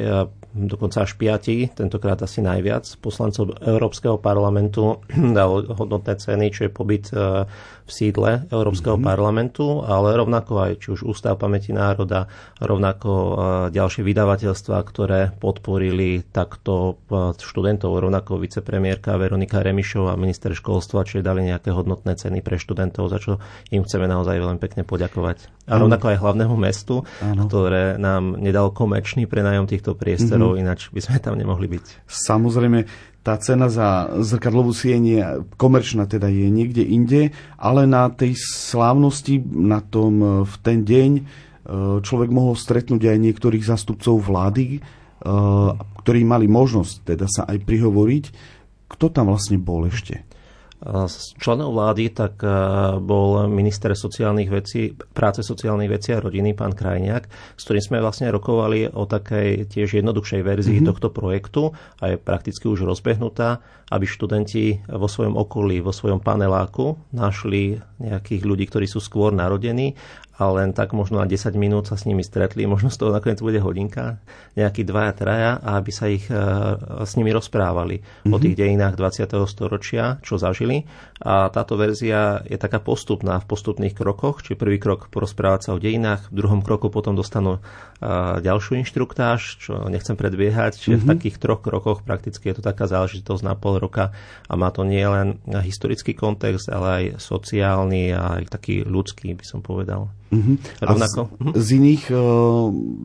dokonca 0.55 1.03
až 1.03 1.19
piati, 1.19 1.67
tentokrát 1.69 2.21
asi 2.21 2.39
najviac, 2.39 2.87
poslancov 2.99 3.59
Európskeho 3.59 4.17
parlamentu 4.17 5.03
dal 5.37 5.51
hodnotné 5.67 6.15
ceny, 6.15 6.47
čo 6.49 6.61
je 6.65 6.71
pobyt 6.71 7.11
e, 7.11 7.43
v 7.85 7.91
sídle 7.93 8.49
Európskeho 8.49 8.97
mm-hmm. 8.97 9.11
parlamentu, 9.13 9.85
ale 9.85 10.17
rovnako 10.17 10.53
aj 10.65 10.73
či 10.81 10.89
už 10.97 11.05
Ústav 11.05 11.37
pamäti 11.37 11.77
národa, 11.77 12.33
rovnako 12.57 13.11
e, 13.13 13.35
ďalšie 13.77 14.01
vydavateľstva, 14.01 14.77
ktoré 14.89 15.21
podporili 15.37 16.25
takto 16.25 16.97
e, 17.13 17.37
študentov, 17.37 18.01
rovnako 18.01 18.41
vicepremiérka 18.41 19.21
Veronika 19.21 19.61
Remišová, 19.61 20.17
minister 20.17 20.57
školstva, 20.57 21.05
či 21.05 21.21
dali 21.21 21.45
nejaké 21.45 21.69
hodnotné 21.77 22.17
ceny 22.17 22.41
pre 22.41 22.57
študentov, 22.57 23.13
za 23.13 23.21
čo 23.21 23.37
im 23.69 23.85
chceme 23.85 24.09
naozaj 24.09 24.41
veľmi 24.41 24.61
pekne 24.61 24.83
poďakovať. 24.89 25.69
A 25.69 25.81
rovnako 25.81 26.13
aj 26.13 26.21
hlavnému 26.21 26.57
mestu, 26.57 27.05
ano. 27.21 27.49
ktoré 27.49 28.01
nám 28.01 28.37
nedal 28.41 28.73
komerčný 28.73 29.29
prenajom 29.29 29.69
týchto 29.69 29.93
priestorov, 29.93 30.57
mm-hmm. 30.57 30.65
ináč 30.65 30.89
by 30.89 31.01
sme 31.05 31.17
tam 31.21 31.37
nemohli 31.37 31.69
byť. 31.69 32.09
Samozrejme, 32.09 33.13
tá 33.25 33.41
cena 33.41 33.73
za 33.73 34.13
zrkadlovú 34.21 34.77
sieň 34.77 35.03
je 35.03 35.23
komerčná, 35.57 36.05
teda 36.05 36.29
je 36.29 36.53
niekde 36.53 36.85
inde, 36.85 37.33
ale 37.57 37.89
na 37.89 38.13
tej 38.13 38.37
slávnosti, 38.37 39.41
na 39.49 39.81
tom 39.81 40.45
v 40.45 40.55
ten 40.61 40.85
deň 40.85 41.11
človek 42.05 42.29
mohol 42.29 42.53
stretnúť 42.53 43.09
aj 43.09 43.19
niektorých 43.25 43.65
zastupcov 43.65 44.21
vlády, 44.21 44.85
ktorí 46.05 46.21
mali 46.29 46.45
možnosť 46.45 46.95
teda 47.17 47.25
sa 47.25 47.49
aj 47.49 47.65
prihovoriť. 47.65 48.25
Kto 48.93 49.09
tam 49.09 49.33
vlastne 49.33 49.57
bol 49.57 49.89
ešte? 49.89 50.29
Z 50.85 51.41
členov 51.41 51.73
vlády 51.73 52.13
tak 52.13 52.45
e, 52.45 52.49
bol 53.01 53.49
minister 53.49 53.97
sociálnych 53.97 54.53
vecí, 54.53 54.93
práce 54.93 55.41
sociálnych 55.41 55.89
vecí 55.89 56.13
a 56.13 56.21
rodiny, 56.21 56.53
pán 56.53 56.77
Krajniak, 56.77 57.25
s 57.57 57.63
ktorým 57.65 57.81
sme 57.81 57.99
vlastne 58.05 58.29
rokovali 58.29 58.93
o 58.93 59.09
takej 59.09 59.65
tiež 59.73 60.05
jednoduchšej 60.05 60.45
verzii 60.45 60.85
mm-hmm. 60.85 60.91
tohto 60.93 61.09
projektu 61.09 61.73
a 62.05 62.13
je 62.13 62.17
prakticky 62.21 62.69
už 62.69 62.85
rozbehnutá, 62.85 63.65
aby 63.89 64.05
študenti 64.05 64.85
vo 64.93 65.09
svojom 65.09 65.41
okolí, 65.41 65.81
vo 65.81 65.89
svojom 65.89 66.21
paneláku 66.21 67.01
našli 67.17 67.81
nejakých 67.97 68.45
ľudí, 68.45 68.69
ktorí 68.69 68.85
sú 68.85 69.01
skôr 69.01 69.33
narodení 69.33 69.97
a 70.35 70.51
len 70.51 70.75
tak 70.75 70.91
možno 70.91 71.23
na 71.23 71.27
10 71.31 71.55
minút 71.55 71.87
sa 71.87 71.95
s 71.95 72.07
nimi 72.11 72.27
stretli, 72.27 72.67
možno 72.71 72.91
z 72.91 72.99
toho 72.99 73.15
nakoniec 73.15 73.39
bude 73.39 73.63
hodinka, 73.63 74.19
nejakí 74.59 74.83
dvaja, 74.83 75.13
traja 75.15 75.53
a 75.63 75.79
aby 75.79 75.91
sa 75.95 76.11
ich 76.11 76.27
e, 76.27 76.35
s 77.07 77.15
nimi 77.15 77.31
rozprávali 77.31 78.03
mm-hmm. 78.03 78.35
o 78.35 78.39
tých 78.43 78.59
dejinách 78.59 78.99
20. 78.99 79.31
storočia, 79.47 80.19
čo 80.27 80.39
zažili. 80.39 80.87
A 81.23 81.49
táto 81.51 81.79
verzia 81.79 82.43
je 82.47 82.59
taká 82.59 82.83
postupná 82.83 83.39
v 83.39 83.47
postupných 83.47 83.95
krokoch, 83.95 84.43
či 84.43 84.59
prvý 84.59 84.83
krok 84.83 85.09
porozprávať 85.11 85.61
sa 85.67 85.71
o 85.75 85.83
dejinách, 85.83 86.35
v 86.35 86.43
druhom 86.43 86.61
kroku 86.63 86.91
potom 86.91 87.15
dostanú 87.15 87.59
e, 87.59 87.61
ďalšiu 88.43 88.83
inštruktáž, 88.83 89.63
čo 89.63 89.87
nechcem 89.87 90.19
predbiehať, 90.19 90.83
čiže 90.83 90.99
mm-hmm. 90.99 91.07
v 91.07 91.13
takých 91.15 91.37
troch 91.39 91.63
krokoch 91.63 92.03
prakticky 92.03 92.51
je 92.51 92.59
to 92.59 92.63
taká 92.67 92.91
záležitosť 92.91 93.43
na 93.47 93.55
pol 93.55 93.79
roka 93.79 94.11
a 94.51 94.53
má 94.59 94.75
to 94.75 94.83
nie 94.83 95.03
len 95.07 95.39
historický 95.47 96.15
kontext, 96.15 96.67
ale 96.71 96.87
aj 96.91 97.05
sociálny 97.23 98.11
a 98.15 98.43
aj 98.43 98.51
taký 98.51 98.83
ľudský, 98.83 99.35
by 99.39 99.45
som 99.47 99.63
povedal. 99.63 100.11
Uh-huh. 100.33 100.57
Rovnako. 100.81 101.21
A 101.25 101.29
z, 101.29 101.37
uh-huh. 101.37 101.55
z 101.59 101.69
iných 101.77 102.05
uh, 102.11 102.21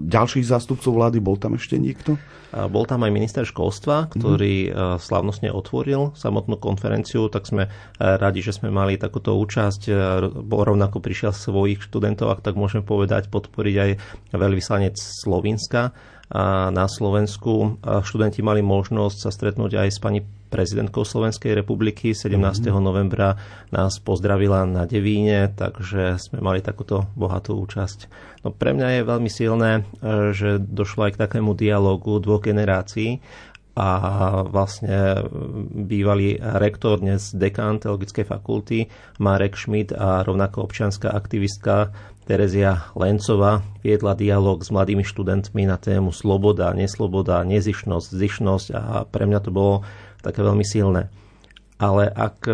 ďalších 0.07 0.45
zástupcov 0.47 0.91
vlády 0.95 1.19
bol 1.19 1.35
tam 1.35 1.59
ešte 1.59 1.75
niekto? 1.75 2.15
A 2.49 2.65
bol 2.65 2.81
tam 2.89 3.05
aj 3.05 3.13
minister 3.13 3.45
školstva, 3.45 4.09
ktorý 4.09 4.73
uh-huh. 4.73 4.97
slavnostne 4.97 5.53
otvoril 5.53 6.17
samotnú 6.17 6.57
konferenciu, 6.57 7.29
tak 7.29 7.45
sme 7.45 7.69
radi, 8.01 8.41
že 8.41 8.57
sme 8.57 8.73
mali 8.73 8.97
takúto 8.97 9.37
účasť. 9.37 9.93
Rovnako 10.49 10.97
prišiel 10.97 11.29
svojich 11.29 11.85
študentov, 11.85 12.33
ak 12.33 12.41
tak 12.41 12.57
môžem 12.57 12.81
povedať, 12.81 13.29
podporiť 13.29 13.75
aj 13.77 13.91
veľvyslanec 14.33 14.97
Slovenska 14.97 15.93
na 16.73 16.85
Slovensku. 16.89 17.77
Študenti 17.85 18.41
mali 18.41 18.65
možnosť 18.65 19.17
sa 19.17 19.29
stretnúť 19.29 19.85
aj 19.85 19.89
s 19.93 20.01
pani 20.01 20.25
prezidentkou 20.49 21.05
Slovenskej 21.05 21.53
republiky. 21.53 22.17
17. 22.17 22.35
Mm-hmm. 22.35 22.81
novembra 22.81 23.37
nás 23.69 24.01
pozdravila 24.01 24.65
na 24.65 24.89
Devíne, 24.89 25.53
takže 25.53 26.17
sme 26.17 26.41
mali 26.41 26.59
takúto 26.59 27.05
bohatú 27.13 27.55
účasť. 27.61 28.09
No, 28.43 28.51
pre 28.51 28.73
mňa 28.73 28.99
je 28.99 29.01
veľmi 29.07 29.29
silné, 29.29 29.71
e, 29.79 29.81
že 30.33 30.57
došlo 30.59 31.07
aj 31.07 31.11
k 31.15 31.21
takému 31.21 31.53
dialogu 31.53 32.17
dvoch 32.17 32.41
generácií 32.41 33.21
a 33.79 33.89
vlastne 34.43 35.23
bývalý 35.71 36.35
rektor, 36.35 36.99
dnes 36.99 37.31
dekán 37.31 37.79
Teologickej 37.79 38.27
fakulty 38.27 38.91
Marek 39.23 39.55
Schmidt 39.55 39.95
a 39.95 40.19
rovnako 40.19 40.67
občianská 40.67 41.07
aktivistka 41.15 41.95
Terezia 42.27 42.91
Lencová 42.93 43.63
viedla 43.81 44.13
dialog 44.19 44.61
s 44.61 44.69
mladými 44.69 45.01
študentmi 45.01 45.63
na 45.65 45.79
tému 45.81 46.13
sloboda, 46.13 46.75
nesloboda, 46.75 47.41
nezišnosť, 47.41 48.07
zišnosť 48.11 48.67
a 48.75 48.83
pre 49.07 49.25
mňa 49.25 49.39
to 49.41 49.49
bolo 49.49 49.81
také 50.21 50.43
veľmi 50.43 50.65
silné 50.65 51.07
ale 51.79 52.11
ak 52.11 52.43
e, 52.43 52.53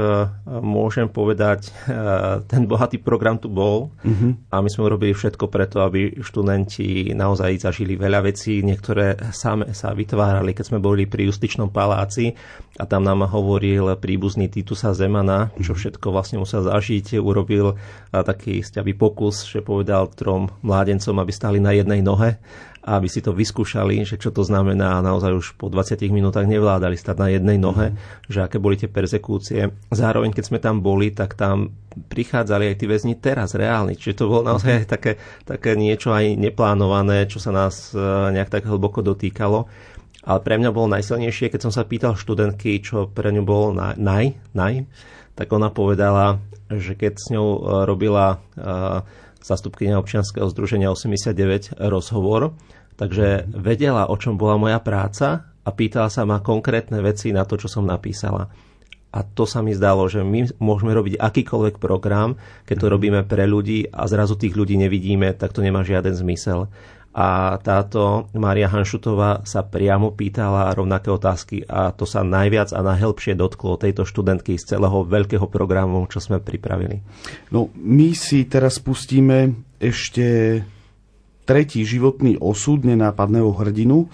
môžem 0.61 1.09
povedať, 1.09 1.73
e, 1.89 1.97
ten 2.45 2.69
bohatý 2.69 3.01
program 3.01 3.41
tu 3.41 3.49
bol 3.49 3.89
mm-hmm. 4.05 4.53
a 4.53 4.61
my 4.61 4.69
sme 4.69 4.85
urobili 4.85 5.17
všetko 5.17 5.49
preto, 5.49 5.81
aby 5.81 6.21
študenti 6.21 7.09
naozaj 7.17 7.65
zažili 7.65 7.97
veľa 7.97 8.21
vecí. 8.21 8.61
Niektoré 8.61 9.17
same 9.33 9.73
sa 9.73 9.97
vytvárali, 9.97 10.53
keď 10.53 10.65
sme 10.69 10.77
boli 10.79 11.09
pri 11.09 11.25
Justičnom 11.25 11.73
paláci 11.73 12.37
a 12.77 12.85
tam 12.85 13.01
nám 13.01 13.25
hovoril 13.25 13.97
príbuzný 13.97 14.45
Titusa 14.45 14.93
Zemana, 14.93 15.49
čo 15.57 15.73
mhm. 15.73 15.79
všetko 15.81 16.07
vlastne 16.13 16.37
musel 16.37 16.61
zažiť. 16.61 17.17
Urobil 17.17 17.73
e, 17.73 17.75
taký 18.13 18.61
sťavý 18.61 18.93
pokus, 18.93 19.49
že 19.49 19.65
povedal 19.65 20.05
trom 20.13 20.53
mládencom, 20.61 21.17
aby 21.17 21.33
stali 21.33 21.57
na 21.57 21.73
jednej 21.73 22.05
nohe 22.05 22.37
aby 22.85 23.09
si 23.09 23.25
to 23.25 23.33
vyskúšali, 23.33 24.05
že 24.05 24.21
čo 24.21 24.29
to 24.29 24.45
znamená 24.45 25.01
a 25.01 25.05
naozaj 25.05 25.33
už 25.33 25.47
po 25.57 25.73
20 25.73 25.97
minútach 26.13 26.45
nevládali 26.45 26.93
stať 26.93 27.17
na 27.17 27.27
jednej 27.33 27.57
nohe, 27.57 27.97
mm. 27.97 28.29
že 28.29 28.45
aké 28.45 28.61
boli 28.61 28.77
tie 28.77 28.85
persekúcie. 28.85 29.73
Zároveň, 29.89 30.29
keď 30.29 30.43
sme 30.45 30.59
tam 30.61 30.85
boli, 30.85 31.09
tak 31.09 31.33
tam 31.33 31.73
prichádzali 31.97 32.69
aj 32.69 32.77
tí 32.77 32.85
väzni 32.85 33.17
teraz 33.17 33.57
reálni. 33.57 33.97
Čiže 33.97 34.21
to 34.21 34.29
bolo 34.29 34.45
naozaj 34.53 34.85
aj 34.85 34.85
také, 34.85 35.11
také 35.49 35.73
niečo 35.73 36.13
aj 36.13 36.37
neplánované, 36.37 37.25
čo 37.25 37.41
sa 37.41 37.49
nás 37.49 37.89
e, 37.91 37.97
nejak 38.29 38.53
tak 38.53 38.69
hlboko 38.69 39.01
dotýkalo. 39.01 39.65
Ale 40.25 40.39
pre 40.45 40.61
mňa 40.61 40.69
bolo 40.69 40.93
najsilnejšie, 40.93 41.49
keď 41.49 41.65
som 41.65 41.73
sa 41.73 41.89
pýtal 41.89 42.13
študentky, 42.13 42.77
čo 42.85 43.09
pre 43.09 43.33
ňu 43.33 43.41
bolo 43.41 43.73
naj, 43.73 43.97
naj, 43.97 44.25
naj 44.53 44.85
tak 45.35 45.51
ona 45.51 45.67
povedala, 45.67 46.39
že 46.71 46.95
keď 46.95 47.13
s 47.19 47.27
ňou 47.29 47.47
e, 47.51 47.59
robila 47.85 48.39
uh, 48.55 49.03
zastupkynia 49.45 50.01
občianskeho 50.01 50.49
združenia 50.49 50.89
89 50.89 51.77
rozhovor, 51.77 52.57
takže 52.95 53.47
vedela, 53.51 54.07
o 54.07 54.15
čom 54.15 54.39
bola 54.39 54.59
moja 54.59 54.79
práca 54.79 55.51
a 55.63 55.69
pýtala 55.71 56.11
sa 56.11 56.23
ma 56.23 56.43
konkrétne 56.43 56.99
veci 56.99 57.31
na 57.31 57.47
to, 57.47 57.59
čo 57.59 57.71
som 57.71 57.87
napísala. 57.87 58.47
A 59.15 59.23
to 59.23 59.47
sa 59.47 59.63
mi 59.63 59.71
zdalo, 59.71 60.11
že 60.11 60.27
my 60.27 60.59
môžeme 60.59 60.91
robiť 60.91 61.15
akýkoľvek 61.15 61.79
program, 61.79 62.35
keď 62.67 62.75
to 62.83 62.87
robíme 62.91 63.21
pre 63.23 63.47
ľudí 63.47 63.87
a 63.87 64.03
zrazu 64.11 64.35
tých 64.35 64.59
ľudí 64.59 64.75
nevidíme, 64.75 65.31
tak 65.31 65.55
to 65.55 65.63
nemá 65.63 65.87
žiaden 65.87 66.11
zmysel 66.11 66.67
a 67.15 67.55
táto 67.63 68.27
Mária 68.35 68.67
Hanšutová 68.67 69.47
sa 69.47 69.63
priamo 69.63 70.11
pýtala 70.11 70.75
rovnaké 70.75 71.07
otázky 71.07 71.63
a 71.63 71.95
to 71.95 72.03
sa 72.03 72.27
najviac 72.27 72.75
a 72.75 72.83
najhlbšie 72.83 73.39
dotklo 73.39 73.79
tejto 73.79 74.03
študentky 74.03 74.59
z 74.59 74.75
celého 74.75 75.07
veľkého 75.07 75.47
programu, 75.47 76.03
čo 76.11 76.19
sme 76.19 76.43
pripravili. 76.43 76.99
No, 77.55 77.71
my 77.79 78.11
si 78.11 78.43
teraz 78.51 78.83
pustíme 78.83 79.55
ešte 79.79 80.59
tretí 81.45 81.85
životný 81.85 82.41
osud 82.41 82.83
nenápadného 82.83 83.53
hrdinu 83.53 84.09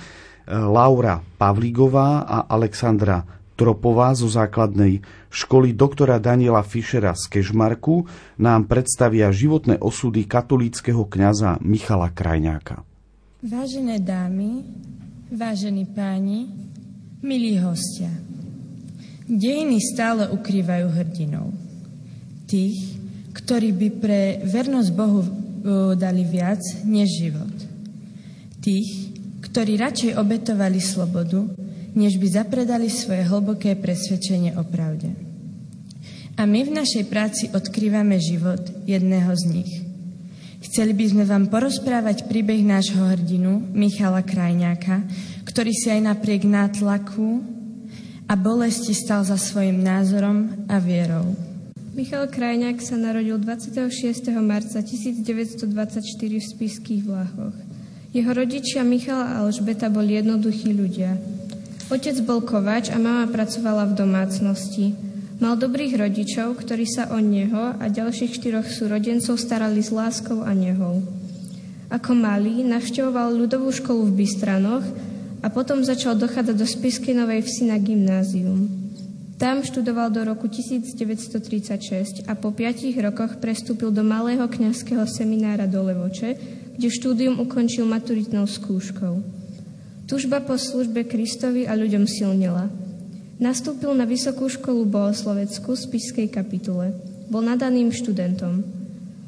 Laura 0.52 1.24
Pavlígová 1.40 2.28
a 2.28 2.38
Alexandra 2.52 3.24
Tropová 3.56 4.18
zo 4.18 4.26
základnej 4.26 5.06
školy 5.30 5.78
doktora 5.78 6.18
Daniela 6.18 6.66
Fischera 6.66 7.14
z 7.14 7.30
Kežmarku 7.30 8.10
nám 8.42 8.66
predstavia 8.66 9.30
životné 9.30 9.78
osudy 9.78 10.26
katolíckého 10.26 11.06
kňaza 11.06 11.62
Michala 11.62 12.10
Krajňáka. 12.10 12.82
Vážené 13.46 14.02
dámy, 14.02 14.66
vážení 15.30 15.86
páni, 15.86 16.50
milí 17.22 17.62
hostia, 17.62 18.10
dejiny 19.30 19.78
stále 19.78 20.26
ukrývajú 20.34 20.88
hrdinov. 20.98 21.54
Tých, 22.50 22.98
ktorí 23.38 23.78
by 23.78 23.90
pre 24.02 24.22
vernosť 24.42 24.90
Bohu 24.98 25.22
dali 25.98 26.24
viac 26.26 26.62
než 26.84 27.10
život. 27.22 27.56
Tých, 28.62 28.90
ktorí 29.46 29.78
radšej 29.78 30.18
obetovali 30.18 30.80
slobodu, 30.82 31.46
než 31.98 32.16
by 32.18 32.28
zapredali 32.30 32.88
svoje 32.88 33.28
hlboké 33.28 33.76
presvedčenie 33.76 34.56
o 34.56 34.64
pravde. 34.64 35.12
A 36.40 36.48
my 36.48 36.64
v 36.64 36.76
našej 36.80 37.04
práci 37.12 37.52
odkrývame 37.52 38.16
život 38.18 38.64
jedného 38.88 39.32
z 39.36 39.44
nich– 39.52 39.72
Chceli 40.62 40.94
by 40.94 41.06
sme 41.10 41.24
vám 41.26 41.50
porozprávať 41.50 42.30
príbeh 42.30 42.62
nášho 42.62 43.02
hrdinu, 43.02 43.66
Michala 43.74 44.22
Krajňáka, 44.22 45.02
ktorý 45.42 45.74
si 45.74 45.90
aj 45.90 46.14
napriek 46.14 46.46
nátlaku 46.46 47.42
a 48.30 48.38
bolesti 48.38 48.94
stal 48.94 49.26
za 49.26 49.42
svojim 49.42 49.82
názorom 49.82 50.70
a 50.70 50.78
vierou. 50.78 51.51
Michal 51.92 52.32
Krajňák 52.32 52.80
sa 52.80 52.96
narodil 52.96 53.36
26. 53.36 54.32
marca 54.40 54.80
1924 54.80 55.68
v 56.24 56.40
Spiských 56.40 57.04
Vláchoch. 57.04 57.52
Jeho 58.16 58.32
rodičia 58.32 58.80
Michal 58.88 59.20
a 59.20 59.44
Alžbeta 59.44 59.92
boli 59.92 60.16
jednoduchí 60.16 60.72
ľudia. 60.72 61.20
Otec 61.92 62.16
bol 62.24 62.48
kováč 62.48 62.88
a 62.88 62.96
mama 62.96 63.28
pracovala 63.28 63.92
v 63.92 64.08
domácnosti. 64.08 64.96
Mal 65.44 65.60
dobrých 65.60 66.00
rodičov, 66.00 66.64
ktorí 66.64 66.88
sa 66.88 67.12
o 67.12 67.20
neho 67.20 67.76
a 67.76 67.84
ďalších 67.92 68.40
štyroch 68.40 68.72
súrodencov 68.72 69.36
starali 69.36 69.84
s 69.84 69.92
láskou 69.92 70.48
a 70.48 70.56
nehou. 70.56 71.04
Ako 71.92 72.16
malý 72.16 72.64
navštevoval 72.64 73.36
ľudovú 73.36 73.68
školu 73.68 74.08
v 74.08 74.24
Bystranoch 74.24 74.88
a 75.44 75.52
potom 75.52 75.84
začal 75.84 76.16
dochádzať 76.16 76.56
do 76.56 76.64
Spisky 76.64 77.12
Novej 77.12 77.44
Vsi 77.44 77.68
na 77.68 77.76
gymnázium. 77.76 78.81
Tam 79.42 79.66
študoval 79.66 80.14
do 80.14 80.22
roku 80.22 80.46
1936 80.46 82.30
a 82.30 82.38
po 82.38 82.54
piatich 82.54 82.94
rokoch 83.02 83.42
prestúpil 83.42 83.90
do 83.90 84.06
malého 84.06 84.46
kňazského 84.46 85.10
seminára 85.10 85.66
do 85.66 85.82
Levoče, 85.82 86.38
kde 86.78 86.88
štúdium 86.94 87.42
ukončil 87.42 87.90
maturitnou 87.90 88.46
skúškou. 88.46 89.18
Tužba 90.06 90.46
po 90.46 90.62
službe 90.62 91.10
Kristovi 91.10 91.66
a 91.66 91.74
ľuďom 91.74 92.06
silnila– 92.06 92.70
Nastúpil 93.42 93.98
na 93.98 94.06
Vysokú 94.06 94.46
školu 94.46 94.86
bohosloveckú 94.86 95.74
z 95.74 95.82
Spišskej 95.90 96.28
kapitule. 96.30 96.94
Bol 97.26 97.42
nadaným 97.42 97.90
študentom. 97.90 98.62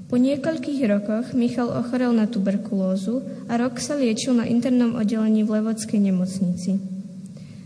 Po 0.06 0.22
niekoľkých 0.22 0.86
rokoch 0.86 1.34
Michal 1.34 1.74
ochorel 1.74 2.14
na 2.14 2.30
tuberkulózu 2.30 3.26
a 3.50 3.58
rok 3.58 3.82
sa 3.82 3.98
liečil 3.98 4.38
na 4.38 4.46
internom 4.46 4.94
oddelení 5.02 5.42
v 5.42 5.58
Levodskej 5.58 5.98
nemocnici. 5.98 6.93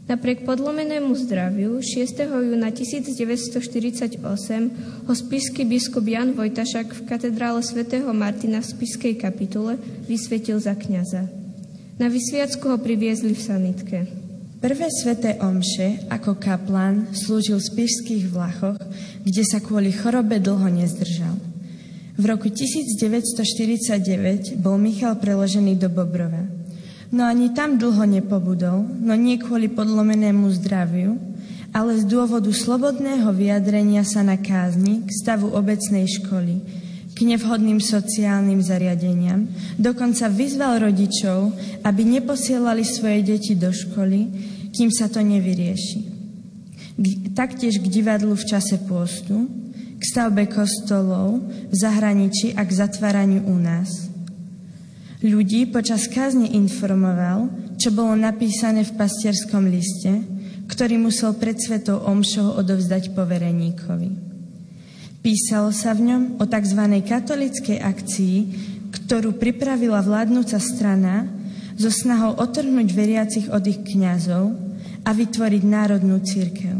Napriek 0.08 0.47
podlomenému 0.47 1.12
zdraviu 1.20 1.84
6. 1.84 2.32
júna 2.32 2.72
1948 2.72 4.24
ho 5.03 5.12
spiský 5.12 5.68
biskup 5.68 6.08
Jan 6.08 6.32
Vojtašak 6.32 6.95
v 6.95 7.01
katedrále 7.03 7.60
svätého 7.60 8.08
Martina 8.16 8.64
v 8.64 8.72
spiskej 8.72 9.20
kapitule 9.20 9.76
vysvetil 10.08 10.64
za 10.64 10.80
kňaza. 10.80 11.28
Na 11.99 12.08
vysviacku 12.08 12.72
ho 12.72 12.80
priviezli 12.80 13.36
v 13.36 13.41
sanitke. 13.51 14.08
Prvé 14.64 14.88
sveté 14.88 15.43
omše 15.43 16.08
ako 16.08 16.39
kaplán 16.39 17.12
slúžil 17.12 17.60
v 17.60 17.68
spišských 17.68 18.32
Vlachoch, 18.32 18.80
kde 19.28 19.43
sa 19.43 19.60
kvôli 19.60 19.91
chorobe 19.91 20.39
dlho 20.39 20.72
nezdržal. 20.72 21.36
V 22.16 22.24
roku 22.24 22.47
1949 22.47 24.55
bol 24.55 24.80
Michal 24.80 25.20
preložený 25.20 25.76
do 25.76 25.91
Bobrova. 25.91 26.57
No 27.08 27.24
ani 27.24 27.55
tam 27.55 27.80
dlho 27.80 28.03
nepobudol, 28.03 28.84
no 28.84 29.16
nie 29.16 29.39
kvôli 29.39 29.72
podlomenému 29.72 30.51
zdraviu, 30.60 31.16
ale 31.72 31.95
z 31.99 32.03
dôvodu 32.03 32.51
slobodného 32.51 33.32
vyjadrenia 33.32 34.03
sa 34.03 34.28
na 34.28 34.36
kázni 34.36 35.08
k 35.08 35.10
stavu 35.16 35.55
obecnej 35.55 36.03
školy, 36.03 36.60
k 37.16 37.20
nevhodným 37.24 37.80
sociálnym 37.80 38.60
zariadeniam, 38.60 39.47
dokonca 39.80 40.28
vyzval 40.28 40.84
rodičov, 40.84 41.55
aby 41.88 42.01
neposielali 42.03 42.84
svoje 42.84 43.24
deti 43.24 43.55
do 43.55 43.72
školy, 43.72 44.20
kým 44.76 44.91
sa 44.91 45.08
to 45.08 45.24
nevyrieši. 45.24 46.20
Taktiež 47.34 47.80
k 47.80 47.88
divadlu 47.88 48.36
v 48.36 48.47
čase 48.51 48.84
pôstu, 48.84 49.47
k 49.97 50.03
stavbe 50.03 50.45
kostolov 50.45 51.39
v 51.72 51.76
zahraničí 51.78 52.51
a 52.53 52.68
k 52.68 52.72
zatváraniu 52.84 53.47
u 53.47 53.55
nás– 53.55 53.89
Ľudí 55.18 55.74
počas 55.74 56.05
kázne 56.05 56.45
informoval, 56.45 57.49
čo 57.82 57.89
bolo 57.89 58.13
napísané 58.13 58.86
v 58.86 59.01
pastierskom 59.01 59.65
liste, 59.65 60.13
ktorý 60.70 61.01
musel 61.01 61.34
pred 61.34 61.57
svetou 61.57 62.05
omšou 62.05 62.53
odovzdať 62.61 63.18
povereníkovi. 63.18 64.13
Písalo 65.26 65.74
sa 65.74 65.97
v 65.97 66.13
ňom 66.13 66.24
o 66.38 66.45
tzv. 66.45 66.82
katolickej 67.01 67.82
akcii, 67.82 68.38
ktorú 68.93 69.41
pripravila 69.41 70.05
vládnúca 70.05 70.61
strana 70.61 71.26
so 71.74 71.89
snahou 71.89 72.38
otrhnúť 72.38 72.88
veriacich 72.93 73.49
od 73.49 73.65
ich 73.65 73.82
kňazov 73.89 74.53
a 75.01 75.09
vytvoriť 75.18 75.63
národnú 75.65 76.22
církev. 76.22 76.78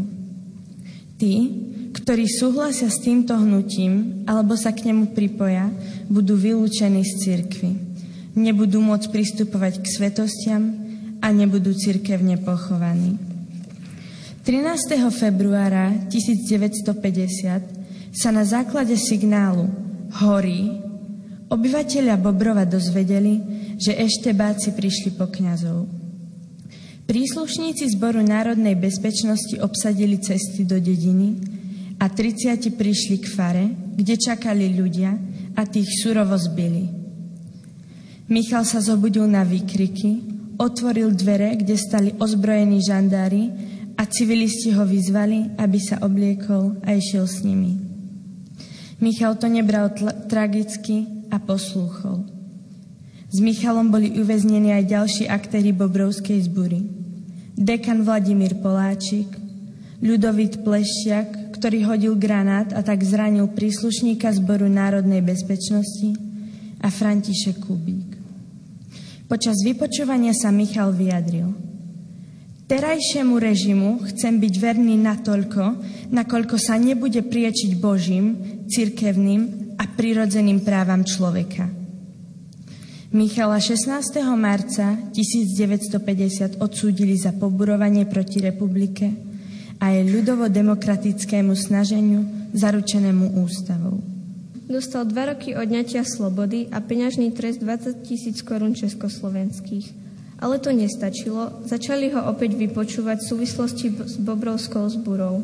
Tí, 1.18 1.34
ktorí 1.90 2.30
súhlasia 2.30 2.86
s 2.86 3.02
týmto 3.02 3.34
hnutím 3.34 4.22
alebo 4.30 4.54
sa 4.54 4.70
k 4.70 4.94
nemu 4.94 5.10
pripoja, 5.10 5.74
budú 6.06 6.38
vylúčení 6.38 7.02
z 7.02 7.12
církvy 7.18 7.87
nebudú 8.38 8.78
môcť 8.78 9.10
pristupovať 9.10 9.82
k 9.82 9.86
svetostiam 9.90 10.62
a 11.18 11.34
nebudú 11.34 11.74
cirkevne 11.74 12.38
pochovaní. 12.38 13.18
13. 14.46 15.02
februára 15.12 15.92
1950 16.08 18.16
sa 18.16 18.32
na 18.32 18.48
základe 18.48 18.96
signálu 18.96 19.68
Horí 20.24 20.80
obyvateľia 21.52 22.16
Bobrova 22.16 22.64
dozvedeli, 22.64 23.44
že 23.76 23.92
eštebáci 23.92 24.72
prišli 24.72 25.20
po 25.20 25.28
kňazov. 25.28 25.98
Príslušníci 27.08 27.88
Zboru 27.96 28.20
národnej 28.20 28.76
bezpečnosti 28.76 29.56
obsadili 29.60 30.20
cesty 30.20 30.64
do 30.64 30.76
dediny 30.76 31.40
a 32.00 32.08
30 32.08 32.76
prišli 32.76 33.16
k 33.20 33.26
fare, 33.28 33.64
kde 33.96 34.20
čakali 34.20 34.76
ľudia 34.76 35.16
a 35.56 35.64
tých 35.64 35.88
surovo 36.04 36.36
zbili. 36.36 36.97
Michal 38.28 38.68
sa 38.68 38.84
zobudil 38.84 39.24
na 39.24 39.40
výkriky, 39.40 40.20
otvoril 40.60 41.16
dvere, 41.16 41.56
kde 41.56 41.80
stali 41.80 42.12
ozbrojení 42.12 42.84
žandári 42.84 43.48
a 43.96 44.04
civilisti 44.04 44.68
ho 44.76 44.84
vyzvali, 44.84 45.56
aby 45.56 45.78
sa 45.80 46.04
obliekol 46.04 46.76
a 46.84 46.92
išiel 46.92 47.24
s 47.24 47.40
nimi. 47.40 47.80
Michal 49.00 49.40
to 49.40 49.48
nebral 49.48 49.88
tragicky 50.28 51.08
a 51.32 51.40
poslúchol. 51.40 52.28
S 53.28 53.44
Michalom 53.44 53.92
boli 53.92 54.16
uväznení 54.16 54.72
aj 54.72 54.84
ďalší 54.88 55.24
aktéry 55.28 55.76
Bobrovskej 55.76 56.48
zbury. 56.48 56.80
Dekan 57.56 58.00
Vladimír 58.00 58.56
Poláčik, 58.60 59.28
Ľudovit 60.00 60.64
Plešiak, 60.64 61.58
ktorý 61.58 61.84
hodil 61.90 62.14
granát 62.14 62.70
a 62.72 62.80
tak 62.86 63.02
zranil 63.02 63.50
príslušníka 63.50 64.30
Zboru 64.30 64.70
národnej 64.70 65.20
bezpečnosti 65.20 66.14
a 66.80 66.88
František 66.88 67.58
Kubík. 67.66 68.07
Počas 69.28 69.60
vypočúvania 69.60 70.32
sa 70.32 70.48
Michal 70.48 70.96
vyjadril. 70.96 71.52
Terajšiemu 72.64 73.36
režimu 73.36 73.90
chcem 74.08 74.40
byť 74.40 74.54
verný 74.56 74.96
natoľko, 74.96 75.64
nakoľko 76.08 76.56
sa 76.56 76.80
nebude 76.80 77.20
priečiť 77.20 77.76
Božím, 77.76 78.40
cirkevným 78.72 79.76
a 79.76 79.84
prirodzeným 79.84 80.64
právam 80.64 81.04
človeka. 81.04 81.68
Michala 83.12 83.60
16. 83.60 84.20
marca 84.36 84.96
1950 85.12 86.60
odsúdili 86.60 87.16
za 87.16 87.36
poburovanie 87.36 88.08
proti 88.08 88.40
republike 88.40 89.12
a 89.76 89.92
jej 89.92 90.08
ľudovo-demokratickému 90.08 91.52
snaženiu 91.52 92.52
zaručenému 92.56 93.44
ústavou. 93.44 94.17
Dostal 94.68 95.08
dva 95.08 95.32
roky 95.32 95.56
odňatia 95.56 96.04
slobody 96.04 96.68
a 96.68 96.84
peňažný 96.84 97.32
trest 97.32 97.64
20 97.64 98.04
tisíc 98.04 98.44
korún 98.44 98.76
československých. 98.76 99.96
Ale 100.44 100.60
to 100.60 100.76
nestačilo, 100.76 101.64
začali 101.64 102.12
ho 102.12 102.28
opäť 102.28 102.52
vypočúvať 102.52 103.16
v 103.16 103.28
súvislosti 103.32 103.86
s 103.96 104.20
Bobrovskou 104.20 104.84
zburou. 104.92 105.40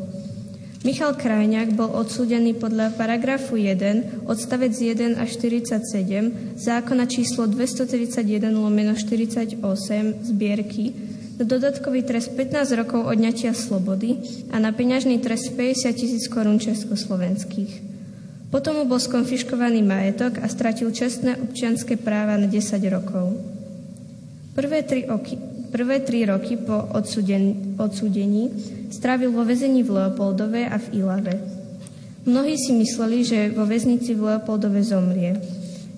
Michal 0.85 1.17
Krajňák 1.17 1.73
bol 1.73 1.89
odsúdený 1.89 2.53
podľa 2.53 2.93
paragrafu 2.93 3.57
1, 3.57 4.29
odstavec 4.29 4.77
1 4.77 5.17
až 5.17 5.29
47 5.41 6.61
zákona 6.61 7.09
číslo 7.09 7.49
231 7.49 8.53
lomeno 8.53 8.93
48 8.93 9.57
zbierky 10.21 10.93
na 11.41 11.49
dodatkový 11.49 12.05
trest 12.05 12.29
15 12.37 12.77
rokov 12.77 13.09
odňatia 13.09 13.57
slobody 13.57 14.21
a 14.53 14.61
na 14.61 14.69
peňažný 14.69 15.17
trest 15.17 15.49
50 15.57 15.97
tisíc 15.97 16.29
korún 16.29 16.61
československých. 16.61 17.94
Potom 18.55 18.79
mu 18.79 18.87
bol 18.87 19.03
skonfiškovaný 19.03 19.83
majetok 19.83 20.39
a 20.39 20.47
stratil 20.47 20.87
čestné 20.87 21.35
občianské 21.35 21.99
práva 21.99 22.39
na 22.39 22.47
10 22.47 22.79
rokov. 22.87 23.35
Prvé 24.55 24.79
tri, 24.87 25.03
oky, 25.03 25.35
prvé 25.75 25.99
tri 25.99 26.23
roky 26.23 26.55
po 26.55 26.87
odsúdení, 26.95 27.75
odsúdení 27.75 28.55
strávil 28.95 29.35
vo 29.35 29.43
väzení 29.43 29.83
v 29.83 29.99
Leopoldove 29.99 30.71
a 30.71 30.79
v 30.79 30.87
Ilave. 31.03 31.35
Mnohí 32.23 32.55
si 32.55 32.71
mysleli, 32.79 33.27
že 33.27 33.51
vo 33.51 33.67
väznici 33.67 34.15
v 34.15 34.23
Leopoldove 34.23 34.79
zomrie. 34.87 35.35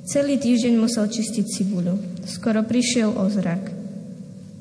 Celý 0.09 0.41
týždeň 0.41 0.81
musel 0.81 1.05
čistiť 1.13 1.45
cibuľu. 1.45 2.25
Skoro 2.25 2.65
prišiel 2.65 3.13
o 3.21 3.29
zrak. 3.29 3.69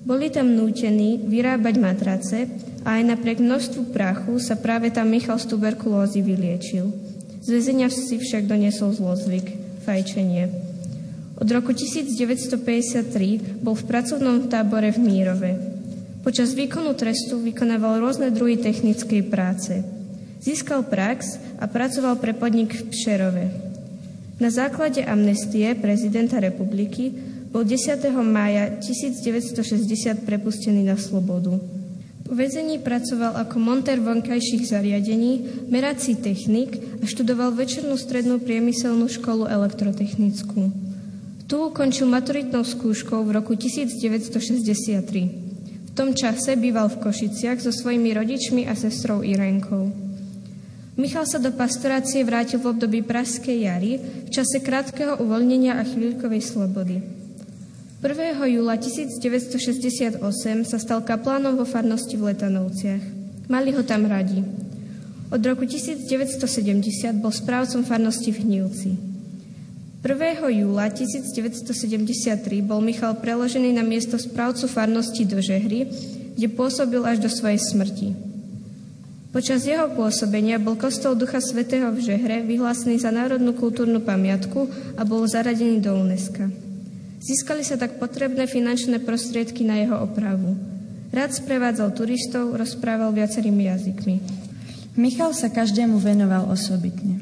Boli 0.04 0.28
tam 0.28 0.52
nútení 0.52 1.24
vyrábať 1.24 1.74
matrace 1.80 2.44
a 2.84 3.00
aj 3.00 3.08
napriek 3.08 3.40
množstvu 3.40 3.88
prachu 3.88 4.36
sa 4.36 4.52
práve 4.52 4.92
tam 4.92 5.08
Michal 5.08 5.40
z 5.40 5.48
tuberkulózy 5.48 6.20
vyliečil. 6.20 7.05
Z 7.46 7.54
väzenia 7.54 7.86
si 7.86 8.18
však 8.18 8.50
doniesol 8.50 8.90
zlozvyk, 8.90 9.54
fajčenie. 9.86 10.50
Od 11.38 11.46
roku 11.46 11.70
1953 11.70 13.62
bol 13.62 13.78
v 13.78 13.86
pracovnom 13.86 14.50
tábore 14.50 14.90
v 14.90 14.98
Mírove. 14.98 15.50
Počas 16.26 16.58
výkonu 16.58 16.98
trestu 16.98 17.38
vykonával 17.38 18.02
rôzne 18.02 18.34
druhy 18.34 18.58
technickej 18.58 19.30
práce. 19.30 19.78
Získal 20.42 20.90
prax 20.90 21.38
a 21.62 21.70
pracoval 21.70 22.18
pre 22.18 22.34
podnik 22.34 22.74
v 22.74 22.90
Pšerove. 22.90 23.44
Na 24.42 24.50
základe 24.50 25.06
amnestie 25.06 25.70
prezidenta 25.78 26.42
republiky 26.42 27.14
bol 27.54 27.62
10. 27.62 28.10
mája 28.26 28.74
1960 28.82 30.26
prepustený 30.26 30.82
na 30.82 30.98
slobodu. 30.98 31.62
Po 32.26 32.34
väzení 32.34 32.82
pracoval 32.82 33.38
ako 33.46 33.62
montér 33.62 34.02
vonkajších 34.02 34.66
zariadení, 34.66 35.62
merací 35.70 36.18
technik 36.18 36.74
a 36.98 37.06
študoval 37.06 37.54
večernú 37.54 37.94
strednú 37.94 38.42
priemyselnú 38.42 39.06
školu 39.06 39.46
elektrotechnickú. 39.46 40.74
Tu 41.46 41.54
ukončil 41.54 42.10
maturitnou 42.10 42.66
skúškou 42.66 43.22
v 43.22 43.30
roku 43.30 43.54
1963. 43.54 44.42
V 45.86 45.90
tom 45.94 46.18
čase 46.18 46.58
býval 46.58 46.90
v 46.90 47.06
Košiciach 47.06 47.62
so 47.62 47.70
svojimi 47.70 48.10
rodičmi 48.10 48.66
a 48.66 48.74
sestrou 48.74 49.22
Irenkou. 49.22 49.94
Michal 50.98 51.30
sa 51.30 51.38
do 51.38 51.54
pastorácie 51.54 52.26
vrátil 52.26 52.58
v 52.58 52.74
období 52.74 53.06
Pražskej 53.06 53.70
jary 53.70 54.02
v 54.02 54.28
čase 54.34 54.58
krátkeho 54.58 55.22
uvoľnenia 55.22 55.78
a 55.78 55.86
chvíľkovej 55.86 56.42
slobody. 56.42 57.15
1. 57.96 58.12
júla 58.52 58.76
1968 58.76 60.20
sa 60.68 60.76
stal 60.76 61.00
kaplánom 61.00 61.56
vo 61.56 61.64
farnosti 61.64 62.20
v 62.20 62.28
Letanovciach. 62.28 63.00
Mali 63.48 63.72
ho 63.72 63.80
tam 63.88 64.04
radi. 64.04 64.44
Od 65.32 65.40
roku 65.40 65.64
1970 65.64 66.04
bol 67.24 67.32
správcom 67.32 67.88
farnosti 67.88 68.36
v 68.36 68.38
Hnilci. 68.44 68.90
1. 70.04 70.12
júla 70.60 70.92
1973 70.92 72.36
bol 72.60 72.84
Michal 72.84 73.16
preložený 73.16 73.72
na 73.72 73.80
miesto 73.80 74.20
správcu 74.20 74.68
farnosti 74.68 75.24
do 75.24 75.40
Žehry, 75.40 75.88
kde 76.36 76.52
pôsobil 76.52 77.00
až 77.00 77.24
do 77.24 77.32
svojej 77.32 77.56
smrti. 77.64 78.12
Počas 79.32 79.64
jeho 79.64 79.88
pôsobenia 79.96 80.60
bol 80.60 80.76
kostol 80.76 81.16
Ducha 81.16 81.40
Svetého 81.40 81.88
v 81.96 82.04
Žehre 82.04 82.44
vyhlásený 82.44 83.00
za 83.00 83.08
národnú 83.08 83.56
kultúrnu 83.56 84.04
pamiatku 84.04 84.68
a 85.00 85.02
bol 85.08 85.24
zaradený 85.24 85.80
do 85.80 85.96
UNESCO. 85.96 86.65
Získali 87.26 87.66
sa 87.66 87.74
tak 87.74 87.98
potrebné 87.98 88.46
finančné 88.46 89.02
prostriedky 89.02 89.66
na 89.66 89.82
jeho 89.82 89.98
opravu. 89.98 90.54
Rád 91.10 91.34
sprevádzal 91.34 91.90
turistov, 91.90 92.54
rozprával 92.54 93.10
viacerými 93.10 93.66
jazykmi. 93.66 94.16
Michal 94.94 95.34
sa 95.34 95.50
každému 95.50 95.98
venoval 95.98 96.46
osobitne. 96.46 97.18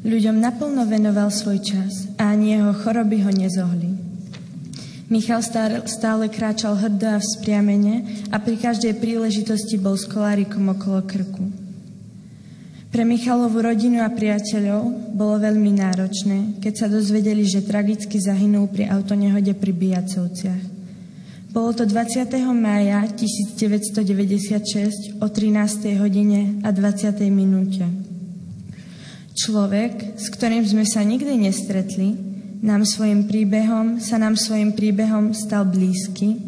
Ľuďom 0.00 0.40
naplno 0.40 0.88
venoval 0.88 1.28
svoj 1.28 1.60
čas 1.60 2.08
a 2.16 2.32
ani 2.32 2.56
jeho 2.56 2.72
choroby 2.72 3.20
ho 3.20 3.32
nezohli. 3.36 3.92
Michal 5.12 5.44
stále, 5.44 6.32
kráčal 6.32 6.80
hrdo 6.80 7.04
a 7.04 7.20
vzpriamene 7.20 8.24
a 8.32 8.40
pri 8.40 8.56
každej 8.56 8.96
príležitosti 8.96 9.76
bol 9.76 10.00
s 10.00 10.08
kolárikom 10.08 10.72
okolo 10.72 11.04
krku. 11.04 11.63
Pre 12.94 13.02
Michalovú 13.02 13.58
rodinu 13.58 14.06
a 14.06 14.08
priateľov 14.14 15.10
bolo 15.18 15.42
veľmi 15.42 15.82
náročné, 15.82 16.62
keď 16.62 16.72
sa 16.78 16.86
dozvedeli, 16.86 17.42
že 17.42 17.66
tragicky 17.66 18.22
zahynul 18.22 18.70
pri 18.70 18.86
autonehode 18.86 19.50
pri 19.58 19.74
Bijacovciach. 19.74 20.62
Bolo 21.50 21.74
to 21.74 21.90
20. 21.90 22.22
mája 22.54 23.02
1996 23.18 25.18
o 25.18 25.26
13. 25.26 25.98
hodine 25.98 26.62
a 26.62 26.70
20. 26.70 27.18
minúte. 27.34 27.82
Človek, 29.42 30.14
s 30.14 30.30
ktorým 30.30 30.62
sme 30.62 30.86
sa 30.86 31.02
nikdy 31.02 31.50
nestretli, 31.50 32.14
nám 32.62 32.86
svojim 32.86 33.26
príbehom, 33.26 33.98
sa 33.98 34.22
nám 34.22 34.38
svojim 34.38 34.70
príbehom 34.70 35.34
stal 35.34 35.66
blízky 35.66 36.38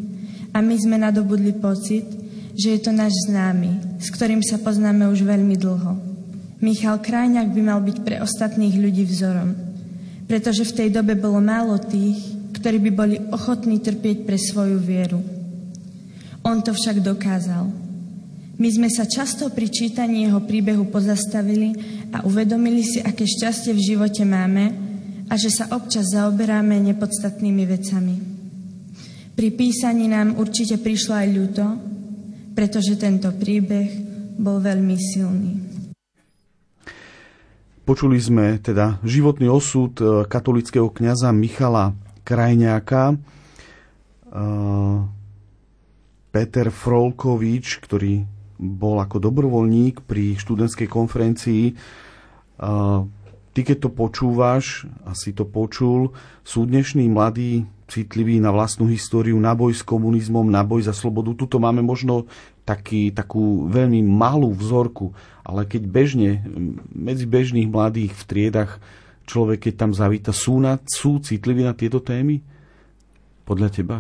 a 0.55 0.63
my 0.63 0.79
sme 0.79 0.95
nadobudli 0.95 1.59
pocit, 1.59 2.07
že 2.55 2.79
je 2.79 2.81
to 2.87 2.95
náš 2.95 3.19
známy, 3.27 3.99
s 3.99 4.15
ktorým 4.15 4.47
sa 4.47 4.63
poznáme 4.63 5.11
už 5.11 5.27
veľmi 5.27 5.59
dlho. 5.59 6.06
Michal 6.57 7.05
Krajňák 7.05 7.53
by 7.53 7.61
mal 7.61 7.81
byť 7.85 7.97
pre 8.01 8.17
ostatných 8.25 8.81
ľudí 8.81 9.05
vzorom, 9.05 9.53
pretože 10.25 10.65
v 10.65 10.77
tej 10.77 10.89
dobe 10.89 11.13
bolo 11.13 11.37
málo 11.45 11.77
tých, 11.77 12.17
ktorí 12.57 12.81
by 12.89 12.91
boli 12.97 13.17
ochotní 13.31 13.79
trpieť 13.85 14.25
pre 14.25 14.41
svoju 14.41 14.81
vieru. 14.81 15.21
On 16.41 16.57
to 16.65 16.73
však 16.73 17.05
dokázal. 17.05 17.69
My 18.57 18.69
sme 18.73 18.89
sa 18.89 19.05
často 19.05 19.53
pri 19.53 19.69
čítaní 19.69 20.25
jeho 20.25 20.41
príbehu 20.41 20.89
pozastavili 20.89 21.77
a 22.09 22.25
uvedomili 22.25 22.81
si, 22.81 23.05
aké 23.05 23.29
šťastie 23.29 23.77
v 23.77 23.87
živote 23.93 24.25
máme, 24.25 24.65
a 25.29 25.35
že 25.37 25.53
sa 25.53 25.69
občas 25.77 26.15
zaoberáme 26.15 26.81
nepodstatnými 26.81 27.65
vecami. 27.69 28.17
Pri 29.37 29.49
písaní 29.53 30.09
nám 30.09 30.41
určite 30.41 30.81
prišlo 30.81 31.13
aj 31.13 31.29
ľúto, 31.29 31.65
pretože 32.57 32.97
tento 32.97 33.29
príbeh 33.37 33.93
bol 34.41 34.63
veľmi 34.65 34.97
silný. 34.97 35.76
Počuli 37.87 38.19
sme 38.19 38.59
teda 38.59 38.99
životný 39.07 39.47
osud 39.47 39.95
e, 40.03 40.27
katolického 40.27 40.91
kňaza 40.91 41.31
Michala 41.31 41.95
Krajňáka. 42.27 43.15
E, 43.15 43.17
Peter 46.35 46.67
Frolkovič, 46.75 47.79
ktorý 47.79 48.27
bol 48.59 48.99
ako 48.99 49.23
dobrovoľník 49.23 50.03
pri 50.03 50.35
študentskej 50.35 50.91
konferencii, 50.91 51.65
e, 51.71 51.75
Ty, 53.57 53.61
keď 53.65 53.89
to 53.89 53.91
počúvaš, 53.95 54.85
asi 55.09 55.33
to 55.33 55.47
počul, 55.49 56.13
sú 56.45 56.69
dnešní 56.69 57.09
mladí 57.09 57.71
citliví 57.87 58.43
na 58.43 58.51
vlastnú 58.51 58.91
históriu, 58.91 59.39
na 59.39 59.55
boj 59.55 59.75
s 59.79 59.83
komunizmom, 59.87 60.47
na 60.47 60.67
boj 60.67 60.87
za 60.87 60.95
slobodu. 60.95 61.35
Tuto 61.39 61.63
máme 61.63 61.81
možno 61.81 62.27
taký, 62.67 63.15
takú 63.15 63.71
veľmi 63.71 64.03
malú 64.03 64.51
vzorku, 64.51 65.15
ale 65.47 65.65
keď 65.65 65.83
bežne, 65.87 66.31
medzi 66.91 67.25
bežných 67.25 67.71
mladých 67.71 68.13
v 68.15 68.23
triedach 68.27 68.83
človek, 69.27 69.71
keď 69.71 69.75
tam 69.87 69.91
zavíta, 69.95 70.35
sú, 70.35 70.59
na, 70.59 70.83
sú 70.83 71.23
citliví 71.23 71.63
na 71.63 71.79
tieto 71.79 72.03
témy? 72.03 72.43
Podľa 73.47 73.69
teba? 73.71 73.97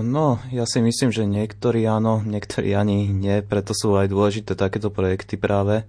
No, 0.00 0.40
ja 0.54 0.64
si 0.64 0.78
myslím, 0.78 1.10
že 1.10 1.26
niektorí 1.26 1.84
áno, 1.84 2.22
niektorí 2.24 2.72
ani 2.72 3.10
nie, 3.10 3.42
preto 3.42 3.74
sú 3.76 3.98
aj 3.98 4.08
dôležité 4.08 4.54
takéto 4.54 4.88
projekty 4.88 5.36
práve, 5.36 5.84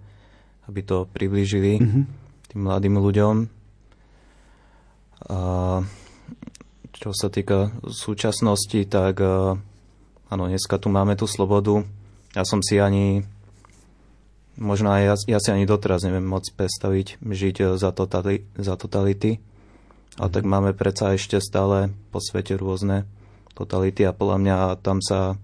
aby 0.68 0.82
to 0.84 1.08
priblížili. 1.08 1.80
Mm-hmm 1.80 2.28
tým 2.48 2.62
mladým 2.64 2.96
ľuďom. 2.98 3.36
A 5.28 5.38
čo 6.96 7.12
sa 7.12 7.28
týka 7.28 7.72
súčasnosti, 7.88 8.88
tak 8.88 9.20
áno, 10.28 10.44
dneska 10.48 10.80
tu 10.80 10.88
máme 10.92 11.16
tú 11.16 11.26
slobodu. 11.26 11.84
Ja 12.36 12.44
som 12.44 12.62
si 12.62 12.78
ani, 12.78 13.26
možno 14.60 14.92
aj 14.92 15.02
ja, 15.02 15.16
ja 15.38 15.40
si 15.42 15.50
ani 15.52 15.66
doteraz 15.66 16.04
neviem 16.04 16.26
moc 16.26 16.46
predstaviť 16.54 17.22
žiť 17.24 17.80
za, 17.80 17.90
totali, 17.96 18.46
za 18.60 18.76
totality. 18.76 19.40
A 20.18 20.30
tak 20.34 20.46
mhm. 20.46 20.50
máme 20.50 20.72
predsa 20.74 21.14
ešte 21.14 21.38
stále 21.38 21.94
po 22.10 22.18
svete 22.18 22.58
rôzne 22.58 23.06
totality 23.58 24.06
a 24.06 24.14
podľa 24.14 24.38
mňa 24.38 24.58
tam 24.86 25.02
sa 25.02 25.42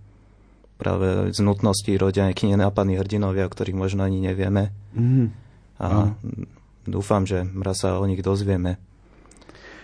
práve 0.77 1.33
z 1.33 1.39
nutností 1.41 1.95
rodia 1.97 2.27
nejakí 2.27 2.45
nenápadní 2.49 2.99
hrdinovia, 2.99 3.47
o 3.47 3.53
ktorých 3.53 3.77
možno 3.77 4.03
ani 4.03 4.19
nevieme. 4.19 4.73
Mm. 4.93 5.31
A 5.79 6.11
dúfam, 6.83 7.23
že 7.23 7.47
raz 7.63 7.81
sa 7.81 7.97
o 7.97 8.05
nich 8.05 8.19
dozvieme. 8.19 8.77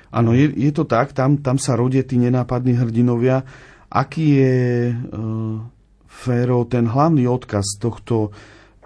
Áno, 0.09 0.33
je, 0.33 0.49
je 0.49 0.71
to 0.73 0.89
tak, 0.89 1.13
tam, 1.13 1.37
tam 1.37 1.61
sa 1.61 1.77
rodia 1.77 2.01
tí 2.01 2.17
nenápadní 2.17 2.73
hrdinovia. 2.73 3.45
Aký 3.89 4.41
je 4.41 4.55
e, 4.89 4.93
Féro 6.09 6.65
ten 6.65 6.89
hlavný 6.89 7.29
odkaz 7.29 7.77
tohto 7.77 8.33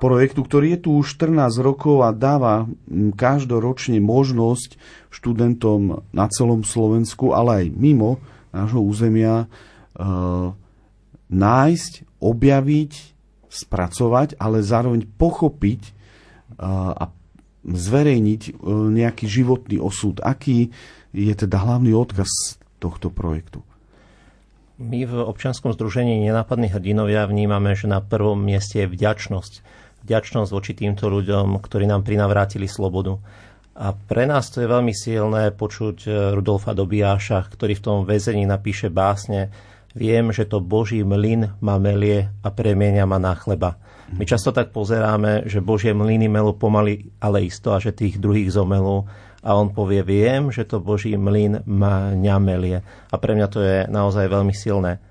projektu, 0.03 0.43
ktorý 0.43 0.75
je 0.75 0.79
tu 0.83 0.89
už 0.99 1.15
14 1.15 1.63
rokov 1.63 2.03
a 2.03 2.11
dáva 2.11 2.67
každoročne 3.15 4.03
možnosť 4.03 4.75
študentom 5.07 6.03
na 6.11 6.27
celom 6.27 6.67
Slovensku, 6.67 7.31
ale 7.31 7.63
aj 7.63 7.65
mimo 7.71 8.19
nášho 8.51 8.83
územia 8.83 9.43
e, 9.43 10.05
nájsť, 11.31 11.93
objaviť, 12.19 12.91
spracovať, 13.47 14.35
ale 14.35 14.59
zároveň 14.59 15.07
pochopiť 15.07 15.81
e, 15.87 15.91
a 16.99 17.07
zverejniť 17.63 18.41
e, 18.47 18.51
nejaký 18.69 19.25
životný 19.25 19.79
osud. 19.79 20.19
Aký 20.19 20.71
je 21.15 21.33
teda 21.33 21.63
hlavný 21.63 21.95
odkaz 21.95 22.59
tohto 22.77 23.09
projektu? 23.09 23.63
My 24.81 25.05
v 25.07 25.23
občianskom 25.23 25.71
združení 25.71 26.19
Nenápadní 26.25 26.67
hrdinovia 26.67 27.29
vnímame, 27.29 27.77
že 27.77 27.87
na 27.87 28.01
prvom 28.03 28.41
mieste 28.41 28.83
je 28.83 28.91
vďačnosť. 28.91 29.53
Vďačnosť 30.03 30.49
voči 30.51 30.73
týmto 30.75 31.07
ľuďom, 31.07 31.61
ktorí 31.61 31.87
nám 31.87 32.03
prinavrátili 32.03 32.67
slobodu. 32.67 33.15
A 33.73 33.95
pre 33.95 34.27
nás 34.29 34.51
to 34.51 34.61
je 34.61 34.67
veľmi 34.69 34.91
silné 34.91 35.55
počuť 35.55 35.97
e, 36.05 36.09
Rudolfa 36.35 36.75
Dobijáša, 36.75 37.47
ktorý 37.47 37.79
v 37.79 37.85
tom 37.85 37.97
väzení 38.03 38.43
napíše 38.43 38.91
básne 38.91 39.49
Viem, 39.93 40.33
že 40.33 40.49
to 40.49 40.57
Boží 40.57 41.05
mlyn 41.05 41.53
ma 41.61 41.77
melie 41.77 42.33
a 42.41 42.49
premienia 42.49 43.05
ma 43.05 43.21
na 43.21 43.37
chleba. 43.37 43.77
My 44.13 44.23
často 44.29 44.53
tak 44.53 44.69
pozeráme, 44.69 45.49
že 45.49 45.63
Božie 45.63 45.89
mlyny 45.89 46.29
melú 46.29 46.53
pomaly, 46.53 47.09
ale 47.17 47.49
isto 47.49 47.73
a 47.73 47.81
že 47.81 47.95
tých 47.95 48.21
druhých 48.21 48.53
zomelú. 48.53 49.09
A 49.43 49.49
on 49.57 49.73
povie, 49.75 50.05
viem, 50.05 50.53
že 50.53 50.63
to 50.63 50.79
Boží 50.79 51.17
mlyn 51.17 51.65
ma 51.67 52.15
ňamelie. 52.15 52.79
A 53.11 53.15
pre 53.19 53.35
mňa 53.35 53.47
to 53.51 53.59
je 53.59 53.77
naozaj 53.91 54.31
veľmi 54.31 54.53
silné. 54.55 55.03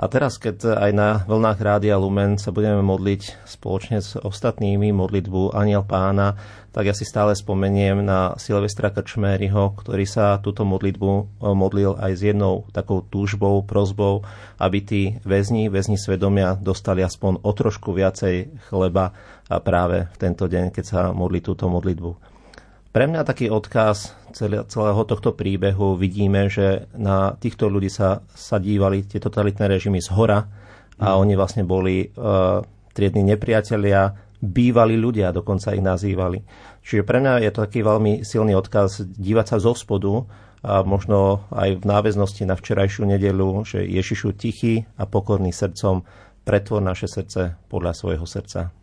A 0.00 0.08
teraz, 0.08 0.40
keď 0.40 0.80
aj 0.80 0.90
na 0.96 1.08
vlnách 1.28 1.60
Rádia 1.60 2.00
Lumen 2.00 2.40
sa 2.40 2.48
budeme 2.48 2.80
modliť 2.80 3.44
spoločne 3.44 4.00
s 4.00 4.16
ostatnými 4.16 4.88
modlitbu 4.88 5.52
Aniel 5.52 5.84
Pána, 5.84 6.32
tak 6.72 6.88
ja 6.88 6.96
si 6.96 7.04
stále 7.04 7.36
spomeniem 7.36 8.00
na 8.00 8.32
Silvestra 8.40 8.88
Krčméryho, 8.88 9.76
ktorý 9.76 10.08
sa 10.08 10.40
túto 10.40 10.64
modlitbu 10.64 11.10
e, 11.12 11.22
modlil 11.52 12.00
aj 12.00 12.12
s 12.16 12.22
jednou 12.32 12.64
takou 12.72 13.04
túžbou, 13.04 13.60
prozbou, 13.68 14.24
aby 14.56 14.78
tí 14.80 15.02
väzni, 15.28 15.68
väzni 15.68 16.00
svedomia 16.00 16.56
dostali 16.56 17.04
aspoň 17.04 17.44
o 17.44 17.50
trošku 17.52 17.92
viacej 17.92 18.48
chleba 18.72 19.12
práve 19.60 20.08
v 20.08 20.16
tento 20.16 20.48
deň, 20.48 20.72
keď 20.72 20.84
sa 20.88 21.00
modli 21.12 21.44
túto 21.44 21.68
modlitbu. 21.68 22.31
Pre 22.92 23.08
mňa 23.08 23.24
taký 23.24 23.48
odkaz 23.48 24.12
celého 24.68 25.02
tohto 25.08 25.32
príbehu 25.32 25.96
vidíme, 25.96 26.52
že 26.52 26.92
na 26.92 27.32
týchto 27.40 27.72
ľudí 27.72 27.88
sa, 27.88 28.20
sa 28.36 28.60
dívali 28.60 29.08
tie 29.08 29.16
totalitné 29.16 29.64
režimy 29.64 30.04
z 30.04 30.12
hora 30.12 30.44
a 31.00 31.16
mm. 31.16 31.20
oni 31.24 31.32
vlastne 31.32 31.64
boli 31.64 32.04
uh, 32.04 32.60
triedni 32.92 33.24
nepriatelia, 33.24 34.12
bývali 34.44 35.00
ľudia, 35.00 35.32
dokonca 35.32 35.72
ich 35.72 35.80
nazývali. 35.80 36.44
Čiže 36.84 37.08
pre 37.08 37.24
mňa 37.24 37.40
je 37.48 37.50
to 37.56 37.64
taký 37.64 37.80
veľmi 37.80 38.28
silný 38.28 38.52
odkaz 38.52 39.00
dívať 39.08 39.56
sa 39.56 39.56
zo 39.56 39.72
spodu 39.72 40.28
a 40.60 40.84
možno 40.84 41.48
aj 41.48 41.80
v 41.80 41.84
náväznosti 41.88 42.44
na 42.44 42.60
včerajšiu 42.60 43.08
nedelu, 43.08 43.64
že 43.64 43.88
Ježišu 43.88 44.36
tichý 44.36 44.84
a 45.00 45.08
pokorný 45.08 45.48
srdcom 45.48 46.04
pretvor 46.44 46.84
naše 46.84 47.08
srdce 47.08 47.56
podľa 47.72 47.96
svojho 47.96 48.28
srdca. 48.28 48.81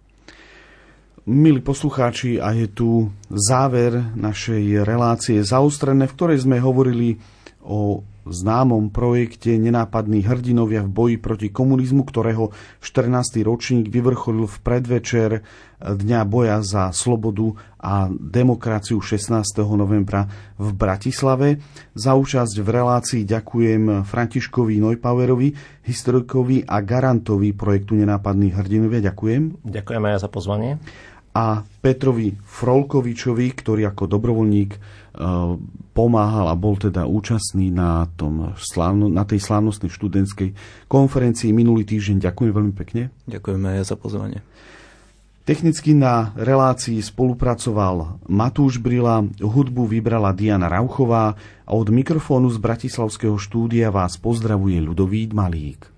Milí 1.30 1.62
poslucháči, 1.62 2.42
a 2.42 2.58
je 2.58 2.66
tu 2.66 3.14
záver 3.30 4.02
našej 4.18 4.82
relácie 4.82 5.38
zaostrené, 5.46 6.10
v 6.10 6.16
ktorej 6.18 6.42
sme 6.42 6.58
hovorili 6.58 7.22
o 7.62 8.02
známom 8.26 8.90
projekte 8.90 9.54
Nenápadní 9.62 10.26
hrdinovia 10.26 10.82
v 10.82 10.90
boji 10.90 11.16
proti 11.22 11.54
komunizmu, 11.54 12.02
ktorého 12.02 12.50
14. 12.82 13.46
ročník 13.46 13.94
vyvrcholil 13.94 14.50
v 14.50 14.58
predvečer 14.58 15.30
Dňa 15.78 16.26
boja 16.26 16.66
za 16.66 16.90
slobodu 16.90 17.54
a 17.78 18.10
demokraciu 18.10 18.98
16. 18.98 19.46
novembra 19.78 20.26
v 20.58 20.74
Bratislave. 20.74 21.62
Za 21.94 22.18
účasť 22.18 22.58
v 22.58 22.70
relácii 22.74 23.22
ďakujem 23.22 24.02
Františkovi 24.02 24.82
Neupauerovi, 24.82 25.54
historikovi 25.86 26.66
a 26.66 26.82
garantovi 26.82 27.54
projektu 27.54 27.94
Nenápadní 27.94 28.50
hrdinovia. 28.50 29.14
Ďakujem. 29.14 29.62
Ďakujem 29.62 30.04
aj 30.10 30.26
za 30.26 30.30
pozvanie 30.34 30.82
a 31.34 31.62
Petrovi 31.62 32.34
Frolkovičovi, 32.34 33.48
ktorý 33.54 33.88
ako 33.90 34.04
dobrovoľník 34.10 34.72
e, 34.74 34.80
pomáhal 35.94 36.48
a 36.50 36.56
bol 36.58 36.76
teda 36.76 37.06
účastný 37.06 37.70
na, 37.70 38.10
tom 38.18 38.58
slávno, 38.58 39.08
na 39.08 39.24
tej 39.24 39.44
slávnostnej 39.44 39.94
študentskej 39.94 40.56
konferencii 40.90 41.54
minulý 41.54 41.86
týždeň. 41.86 42.24
Ďakujem 42.24 42.52
veľmi 42.52 42.74
pekne. 42.74 43.14
Ďakujeme 43.30 43.80
aj 43.80 43.86
za 43.88 43.96
pozvanie. 44.00 44.42
Technicky 45.50 45.98
na 45.98 46.30
relácii 46.38 47.02
spolupracoval 47.02 48.22
Matúš 48.30 48.78
Brila, 48.78 49.26
hudbu 49.42 49.90
vybrala 49.90 50.30
Diana 50.30 50.70
Rauchová 50.70 51.34
a 51.66 51.72
od 51.74 51.90
mikrofónu 51.90 52.54
z 52.54 52.62
Bratislavského 52.62 53.34
štúdia 53.42 53.90
vás 53.90 54.14
pozdravuje 54.22 54.78
Ľudovít 54.78 55.34
Malík. 55.34 55.90